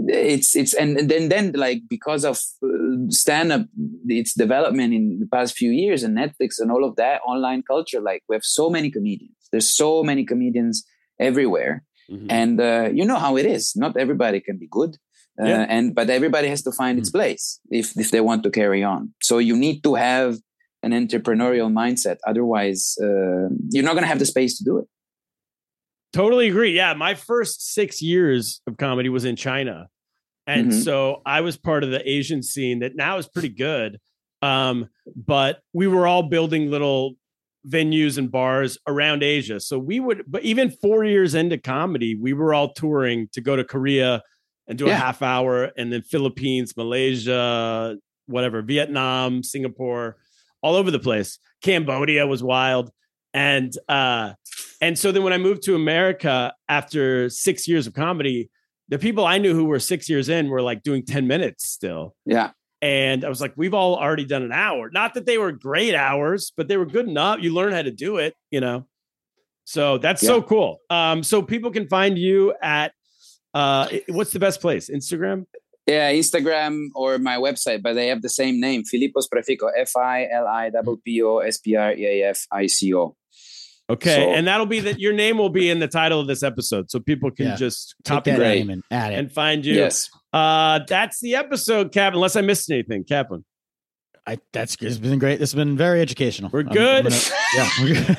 it's 0.07 0.55
it's 0.55 0.73
and, 0.73 0.97
and 0.97 1.09
then 1.09 1.29
then 1.29 1.51
like 1.53 1.81
because 1.89 2.25
of 2.25 2.37
uh, 2.63 3.05
stand 3.09 3.51
up 3.51 3.65
its 4.07 4.33
development 4.33 4.93
in 4.93 5.19
the 5.19 5.27
past 5.27 5.55
few 5.55 5.71
years 5.71 6.01
and 6.03 6.17
netflix 6.17 6.59
and 6.59 6.71
all 6.71 6.83
of 6.83 6.95
that 6.95 7.21
online 7.25 7.61
culture 7.61 8.01
like 8.01 8.23
we 8.27 8.35
have 8.35 8.43
so 8.43 8.69
many 8.69 8.89
comedians 8.89 9.35
there's 9.51 9.67
so 9.67 10.03
many 10.03 10.23
comedians 10.25 10.83
everywhere 11.19 11.83
Mhm. 12.09 12.27
and 12.29 12.61
uh, 12.61 12.87
you 12.93 13.03
know 13.03 13.15
how 13.25 13.35
it 13.35 13.47
is 13.47 13.73
not 13.75 13.97
everybody 13.97 14.39
can 14.39 14.57
be 14.63 14.67
good 14.79 14.91
uh, 15.41 15.47
Yeah. 15.51 15.65
and 15.75 15.95
but 15.97 16.07
everybody 16.17 16.47
has 16.53 16.61
to 16.67 16.71
find 16.71 16.95
its 17.01 17.09
place 17.17 17.59
if 17.79 17.87
if 18.03 18.09
they 18.13 18.21
want 18.29 18.41
to 18.43 18.51
carry 18.51 18.83
on 18.83 19.01
so 19.29 19.39
you 19.49 19.55
need 19.65 19.77
to 19.87 19.91
have 19.95 20.31
an 20.85 20.91
entrepreneurial 20.91 21.69
mindset 21.81 22.17
otherwise 22.31 22.81
uh, 23.01 23.45
you're 23.71 23.83
not 23.87 23.93
going 23.97 24.07
to 24.07 24.13
have 24.13 24.19
the 24.23 24.31
space 24.35 24.53
to 24.57 24.63
do 24.63 24.77
it 24.81 24.85
Totally 26.13 26.47
agree. 26.47 26.73
Yeah, 26.73 26.93
my 26.93 27.13
first 27.13 27.73
six 27.73 28.01
years 28.01 28.61
of 28.67 28.77
comedy 28.77 29.09
was 29.09 29.25
in 29.25 29.35
China, 29.35 29.89
and 30.47 30.67
Mhm. 30.71 30.83
so 30.83 31.21
I 31.25 31.41
was 31.41 31.57
part 31.57 31.83
of 31.83 31.89
the 31.91 32.01
Asian 32.09 32.41
scene 32.41 32.79
that 32.79 32.95
now 32.95 33.17
is 33.17 33.27
pretty 33.27 33.49
good. 33.49 33.99
Um, 34.41 34.87
but 35.13 35.59
we 35.73 35.87
were 35.87 36.07
all 36.07 36.23
building 36.23 36.71
little 36.71 37.15
venues 37.67 38.17
and 38.17 38.31
bars 38.31 38.77
around 38.87 39.23
Asia. 39.23 39.59
So 39.59 39.77
we 39.77 39.99
would, 39.99 40.23
but 40.25 40.43
even 40.43 40.69
four 40.69 41.03
years 41.03 41.35
into 41.35 41.57
comedy, 41.57 42.15
we 42.15 42.31
were 42.31 42.53
all 42.53 42.71
touring 42.71 43.27
to 43.33 43.41
go 43.41 43.57
to 43.57 43.65
Korea 43.65 44.21
and 44.69 44.77
do 44.77 44.87
a 44.87 44.93
half 44.93 45.21
hour, 45.21 45.73
and 45.77 45.91
then 45.91 46.01
Philippines, 46.01 46.77
Malaysia, 46.77 47.97
whatever, 48.27 48.61
Vietnam, 48.61 49.43
Singapore, 49.43 50.15
all 50.65 50.75
over 50.75 50.89
the 50.89 50.99
place. 50.99 51.37
Cambodia 51.61 52.25
was 52.25 52.41
wild, 52.41 52.91
and 53.33 53.71
uh, 53.87 54.33
and 54.81 54.97
so 54.97 55.11
then 55.11 55.23
when 55.23 55.33
I 55.33 55.37
moved 55.37 55.63
to 55.63 55.75
America 55.75 56.53
after 56.67 57.29
six 57.29 57.67
years 57.67 57.87
of 57.87 57.93
comedy, 57.93 58.49
the 58.89 58.99
people 58.99 59.25
I 59.25 59.37
knew 59.37 59.53
who 59.53 59.65
were 59.65 59.79
six 59.79 60.09
years 60.09 60.29
in 60.29 60.49
were 60.49 60.61
like 60.61 60.83
doing 60.83 61.03
10 61.03 61.27
minutes 61.27 61.67
still. 61.69 62.15
yeah 62.25 62.51
And 62.81 63.23
I 63.23 63.29
was 63.29 63.41
like, 63.41 63.53
we've 63.55 63.73
all 63.73 63.95
already 63.95 64.25
done 64.25 64.43
an 64.43 64.51
hour. 64.51 64.89
Not 64.91 65.13
that 65.15 65.25
they 65.25 65.37
were 65.37 65.51
great 65.51 65.95
hours, 65.95 66.51
but 66.55 66.67
they 66.67 66.77
were 66.77 66.85
good 66.85 67.07
enough. 67.07 67.39
You 67.41 67.53
learn 67.53 67.73
how 67.73 67.81
to 67.81 67.91
do 67.91 68.17
it, 68.17 68.35
you 68.51 68.59
know? 68.59 68.85
So 69.63 69.97
that's 69.97 70.21
so 70.21 70.41
cool. 70.41 70.79
Um, 70.91 71.23
so 71.23 71.41
people 71.41 71.71
can 71.71 71.87
find 71.87 72.17
you 72.17 72.53
at 72.61 72.93
uh 73.53 73.87
what's 74.09 74.31
the 74.31 74.39
best 74.39 74.61
place? 74.61 74.89
Instagram? 74.89 75.45
Yeah, 75.87 76.11
Instagram 76.13 76.87
or 76.95 77.19
my 77.19 77.37
website, 77.37 77.83
but 77.83 77.93
they 77.93 78.07
have 78.07 78.21
the 78.23 78.29
same 78.29 78.59
name, 78.59 78.83
Filippo 78.85 79.19
Spreafico, 79.21 79.69
F 79.77 79.95
I 79.95 80.27
L 80.31 80.47
I 80.47 80.71
P 80.71 80.95
P 81.05 81.21
O 81.21 81.37
S 81.39 81.57
P 81.59 81.75
R 81.75 81.93
E 81.93 82.05
A 82.23 82.29
F 82.29 82.47
I 82.51 82.65
C 82.67 82.93
O. 82.95 83.15
Okay. 83.87 84.15
So- 84.15 84.31
and 84.33 84.47
that'll 84.47 84.65
be 84.65 84.79
that 84.79 84.99
your 84.99 85.13
name 85.13 85.37
will 85.37 85.49
be 85.51 85.69
in 85.69 85.77
the 85.79 85.87
title 85.87 86.19
of 86.19 86.25
this 86.25 86.41
episode. 86.41 86.89
So 86.89 86.99
people 86.99 87.29
can 87.29 87.47
Yeah. 87.49 87.55
just 87.55 87.93
copy 88.03 88.31
that 88.31 88.39
name 88.39 88.71
and 88.71 88.81
add 88.89 89.13
it. 89.13 89.19
and 89.19 89.31
find 89.31 89.63
you. 89.63 89.75
Yes. 89.75 90.09
Uh 90.33 90.79
that's 90.87 91.19
the 91.21 91.35
episode, 91.35 91.91
Cap, 91.91 92.13
unless 92.13 92.35
I 92.35 92.41
missed 92.41 92.69
anything, 92.71 93.03
Kaplan. 93.03 93.45
I, 94.25 94.39
that's 94.53 94.75
it's 94.81 94.97
been 94.97 95.19
great. 95.19 95.37
This 95.39 95.51
has 95.51 95.55
been 95.55 95.77
very 95.77 96.01
educational. 96.01 96.49
We're 96.51 96.61
I'm- 96.61 96.69
I'm 96.69 96.73
good. 96.73 97.03
gonna- 97.03 97.21
yeah, 97.55 97.69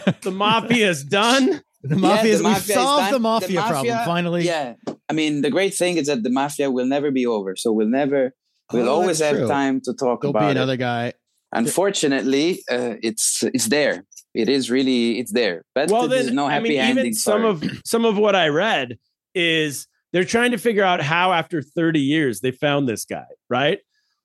good. 0.04 0.14
The 0.22 0.30
mafia 0.30 0.88
is 0.88 1.02
done. 1.02 1.60
the 1.82 1.96
mafia. 1.96 2.38
the 2.38 2.44
we've 2.44 2.52
mafia 2.52 2.74
is 2.76 2.80
solved 2.80 3.12
the 3.12 3.18
mafia, 3.18 3.48
The 3.48 3.54
problem 3.66 3.86
mafia- 3.88 4.06
finally. 4.06 4.44
Yeah. 4.46 4.74
I 5.08 5.12
mean, 5.12 5.42
the 5.42 5.50
great 5.50 5.74
thing 5.74 5.96
is 5.98 6.06
that 6.08 6.22
the 6.22 6.30
mafia 6.30 6.70
will 6.70 6.86
never 6.86 7.10
be 7.10 7.26
over. 7.26 7.54
So 7.56 7.72
we'll 7.72 7.88
never, 7.88 8.32
we'll 8.72 8.88
Oh, 8.88 8.94
always 9.00 9.20
have 9.20 9.36
true. 9.36 9.46
time 9.48 9.80
to 9.82 9.92
talk 9.94 10.22
There'll 10.22 10.30
about 10.30 10.40
be 10.40 10.46
it. 10.48 10.56
another 10.56 10.76
guy. 10.76 11.12
Unfortunately, 11.52 12.62
uh, 12.70 12.94
it's 13.02 13.42
it's 13.42 13.66
there. 13.68 14.04
It 14.34 14.48
is 14.48 14.70
really 14.70 15.18
it's 15.18 15.32
there. 15.32 15.62
But 15.74 15.90
well 15.90 16.06
there's 16.08 16.26
then 16.26 16.34
no 16.34 16.46
i 16.46 16.52
happy 16.54 16.68
mean 16.70 16.78
even 16.84 16.98
ending. 16.98 17.14
some 17.14 17.44
of 17.44 17.64
some 17.84 18.04
of 18.04 18.16
what 18.18 18.34
i 18.36 18.48
read 18.48 18.98
is 19.34 19.86
they're 20.12 20.24
trying 20.24 20.50
to 20.52 20.58
figure 20.58 20.84
out 20.84 21.00
how 21.02 21.32
after 21.32 21.62
30 21.62 22.00
years 22.00 22.40
they 22.40 22.50
found 22.50 22.88
this 22.88 23.04
guy 23.04 23.24
right 23.48 23.78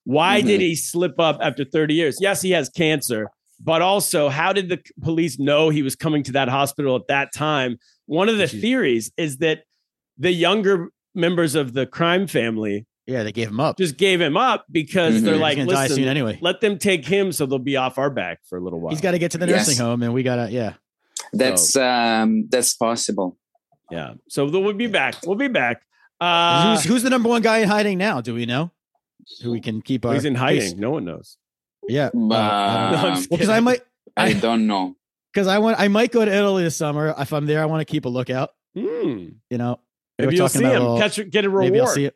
why 0.04 0.42
Mhm. 0.42 0.46
did 0.48 0.62
he 0.62 0.76
slip 0.76 1.20
up 1.20 1.38
after 1.42 1.64
30 1.66 1.94
years 1.94 2.18
yes 2.20 2.42
he 2.42 2.52
has 2.52 2.70
cancer 2.70 3.28
but 3.60 3.82
also 3.82 4.30
how 4.30 4.52
did 4.54 4.68
the 4.70 4.80
police 5.02 5.40
know 5.40 5.70
he 5.70 5.82
was 5.84 5.96
coming 5.96 6.24
to 6.24 6.32
that 6.34 6.50
hospital 6.50 6.96
at 6.96 7.08
that 7.08 7.30
time 7.34 7.78
one 8.06 8.28
of 8.30 8.38
the 8.38 8.46
Jeez. 8.46 8.62
theories 8.62 9.12
is 9.18 9.38
that 9.38 9.64
the 10.18 10.32
younger 10.32 10.90
members 11.16 11.56
of 11.56 11.74
the 11.74 11.86
crime 11.86 12.28
family 12.28 12.86
Yeah, 13.06 13.24
they 13.24 13.32
gave 13.32 13.50
him 13.50 13.60
up. 13.60 13.78
just 13.78 13.98
gave 13.98 14.22
him 14.22 14.38
up 14.38 14.66
because 14.72 15.16
Mhm. 15.16 15.26
they're 15.26 15.38
like 15.38 15.58
He's 15.58 15.68
die 15.68 15.88
soon 15.88 15.98
listen 15.98 16.08
anyway. 16.10 16.38
let 16.42 16.62
them 16.62 16.78
take 16.78 17.06
him 17.06 17.32
so 17.32 17.46
they'll 17.46 17.60
be 17.60 17.76
off 17.78 17.98
our 17.98 18.10
back 18.10 18.40
for 18.48 18.58
a 18.58 18.62
little 18.62 18.80
while 18.80 18.92
He's 18.92 19.02
got 19.02 19.12
to 19.12 19.20
get 19.20 19.32
to 19.32 19.38
the 19.38 19.48
Yes. 19.48 19.68
nursing 19.68 19.84
home, 19.86 20.04
and 20.04 20.14
we 20.14 20.24
gotta. 20.24 20.52
Yeah, 20.52 20.74
that's 21.34 21.76
um 21.76 22.48
that's 22.50 22.74
possible. 22.74 23.38
yeah 23.90 24.14
so 24.30 24.48
we'll 24.50 24.74
be 24.74 24.88
back 24.88 25.16
we'll 25.26 25.36
be 25.36 25.48
back 25.50 25.82
uh 26.22 26.76
who's, 26.76 26.84
who's 26.86 27.04
the 27.04 27.10
number 27.10 27.28
one 27.30 27.42
guy 27.42 27.58
in 27.60 27.68
hiding 27.68 27.98
now? 27.98 28.22
Do 28.22 28.34
we 28.34 28.46
know? 28.46 28.72
Who 29.44 29.52
we 29.52 29.60
can 29.60 29.82
keep 29.82 30.06
our? 30.06 30.14
he's 30.14 30.26
in 30.26 30.36
hiding 30.36 30.80
no 30.80 30.92
one 30.92 31.06
knows 31.06 31.38
Yeah, 31.90 32.10
But 32.14 32.36
I'm 32.40 33.16
just 33.16 33.30
because 33.30 33.50
I 33.50 33.60
might 33.60 33.82
I 34.16 34.28
I- 34.28 34.34
don't 34.34 34.68
know. 34.68 34.96
because 35.34 35.48
I 35.48 35.60
want 35.60 35.80
I 35.80 35.88
might 35.88 36.12
go 36.12 36.24
to 36.24 36.32
Italy 36.34 36.64
this 36.64 36.76
summer. 36.78 37.14
If 37.18 37.34
I'm 37.34 37.46
there, 37.48 37.62
I 37.62 37.66
want 37.66 37.82
to 37.82 37.86
keep 37.92 38.06
a 38.06 38.10
lookout. 38.10 38.52
Hmm. 38.78 39.30
You 39.50 39.58
know, 39.58 39.80
Maybe 40.22 40.28
We're 40.28 40.38
you'll 40.38 40.50
see 40.50 40.60
him. 40.64 40.70
a 40.70 40.72
little- 40.74 40.98
Catch, 41.00 41.30
get 41.30 41.46
a 41.46 41.50
reward. 41.50 41.66
maybe 41.66 41.80
I'll 41.82 41.88
see 41.88 42.06
it. 42.06 42.16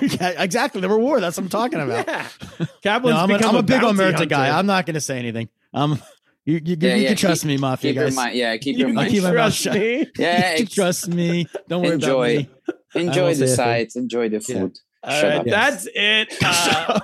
yeah, 0.00 0.42
exactly 0.42 0.80
the 0.80 0.88
reward. 0.88 1.22
That's 1.22 1.36
what 1.36 1.44
I'm 1.44 1.48
talking 1.50 1.80
about. 1.80 2.06
Yeah. 2.06 2.26
No, 2.58 2.66
Kaplan's 2.82 3.16
I'm, 3.16 3.30
a, 3.30 3.36
become 3.38 3.50
I'm 3.50 3.56
a 3.56 3.62
big 3.62 3.80
bounty 3.80 3.98
omerta 3.98 4.28
guy. 4.28 4.56
I'm 4.58 4.66
not 4.66 4.86
going 4.86 4.94
to 4.94 5.00
say 5.00 5.18
anything. 5.18 5.48
Um, 5.74 6.00
you 6.46 6.60
you, 6.64 6.76
Yeah, 6.80 6.94
you 6.94 7.02
yeah, 7.02 7.08
can 7.08 7.16
trust 7.16 7.42
keep- 7.42 7.48
me, 7.48 7.56
mafia 7.58 7.92
Keep 7.92 8.00
guys. 8.02 8.16
mind. 8.16 8.36
Yeah, 8.36 8.56
keep 8.56 8.74
You 8.76 8.80
your 8.80 8.88
can 8.88 8.98
I'll 8.98 9.02
mind. 9.04 9.12
keep 9.12 9.22
my 9.22 9.28
mouth 9.32 9.36
trust 9.36 9.58
shut. 9.58 9.74
me. 9.74 10.06
Yeah, 10.18 10.56
You 10.56 10.62
ex- 10.62 10.74
trust 10.74 11.08
me. 11.08 11.46
Don't 11.68 11.82
worry 11.82 11.94
Enjoy. 11.94 12.36
about 12.38 12.74
me. 12.96 13.02
enjoy 13.02 13.34
the 13.34 13.44
a 13.44 13.48
sights, 13.48 13.96
enjoy 13.96 14.28
the 14.28 14.44
Yeah. 14.48 14.60
food. 14.60 14.78
All 15.02 15.10
Shut 15.20 15.24
right, 15.24 15.38
up. 15.40 15.46
that's 15.46 15.86
it. 15.94 16.34
Uh, 16.42 16.98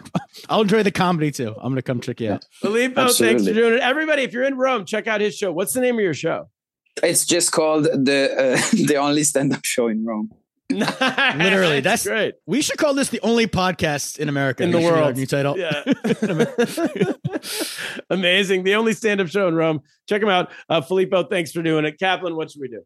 I'll 0.49 0.63
enjoy 0.63 0.83
the 0.83 0.91
comedy 0.91 1.31
too. 1.33 1.49
I'm 1.59 1.65
going 1.65 1.77
to 1.77 1.83
come 1.83 2.01
check 2.01 2.19
you 2.23 2.33
out. 2.33 2.47
Filippo, 2.51 3.09
thanks 3.13 3.47
for 3.47 3.53
doing 3.53 3.75
it. 3.75 3.81
Everybody, 3.81 4.23
if 4.23 4.33
you're 4.33 4.45
in 4.45 4.57
Rome, 4.57 4.87
check 4.87 5.07
out 5.07 5.21
his 5.21 5.37
show. 5.37 5.53
What's 5.53 5.75
the 5.75 5.83
name 5.83 5.97
of 5.97 6.01
your 6.01 6.15
show? 6.15 6.49
It's 7.03 7.27
just 7.27 7.53
called 7.53 7.85
the 7.85 8.57
uh, 8.57 8.77
the 8.87 8.97
only 8.97 9.23
stand 9.25 9.53
up 9.53 9.67
show 9.67 9.89
in 9.89 10.07
Rome. 10.07 10.31
Literally, 11.37 11.81
that's- 11.81 12.07
great. 12.07 12.35
We 12.47 12.63
should 12.63 12.79
call 12.79 12.95
this 12.95 13.09
the 13.09 13.21
only 13.23 13.47
podcast 13.47 14.19
in 14.19 14.29
America 14.29 14.63
In 14.63 14.71
the 14.71 14.79
We 14.79 14.85
should 14.85 14.95
have 14.95 15.05
world. 15.05 15.17
New 15.17 15.27
title. 15.27 15.59
Yeah. 15.59 15.83
Amazing. 18.11 18.65
The 18.65 18.75
only 18.75 18.93
stand 18.93 19.21
up 19.21 19.29
show 19.29 19.49
in 19.49 19.55
Rome. 19.55 19.81
Check 20.09 20.23
him 20.23 20.29
out. 20.29 20.51
Uh, 20.69 20.81
Filippo, 20.81 21.25
thanks 21.25 21.53
for 21.53 21.63
doing 21.63 21.85
it. 21.85 21.99
Kaplan, 21.99 22.37
what 22.37 22.51
should 22.51 22.61
we 22.61 22.69
do? 22.69 22.83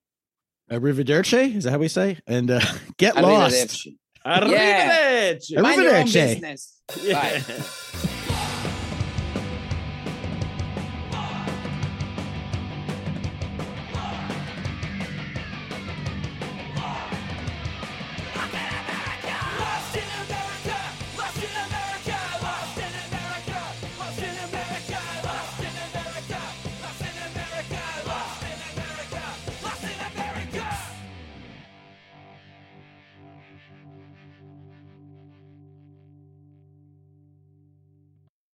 Arrivederci. 0.70 1.56
Is 1.56 1.64
that 1.64 1.70
how 1.72 1.78
we 1.78 1.88
say? 1.88 2.18
And 2.26 2.50
uh, 2.50 2.60
get 2.96 3.16
lost. 3.16 3.56
Arrivederci. 3.56 3.96
Arrivederci. 4.26 5.52
Arrivederci. 5.56 5.62
Mind 5.62 5.82
your 5.82 5.96
own 5.96 6.04
business. 6.04 6.80
Yeah. 7.02 7.40
Bye. 7.40 8.30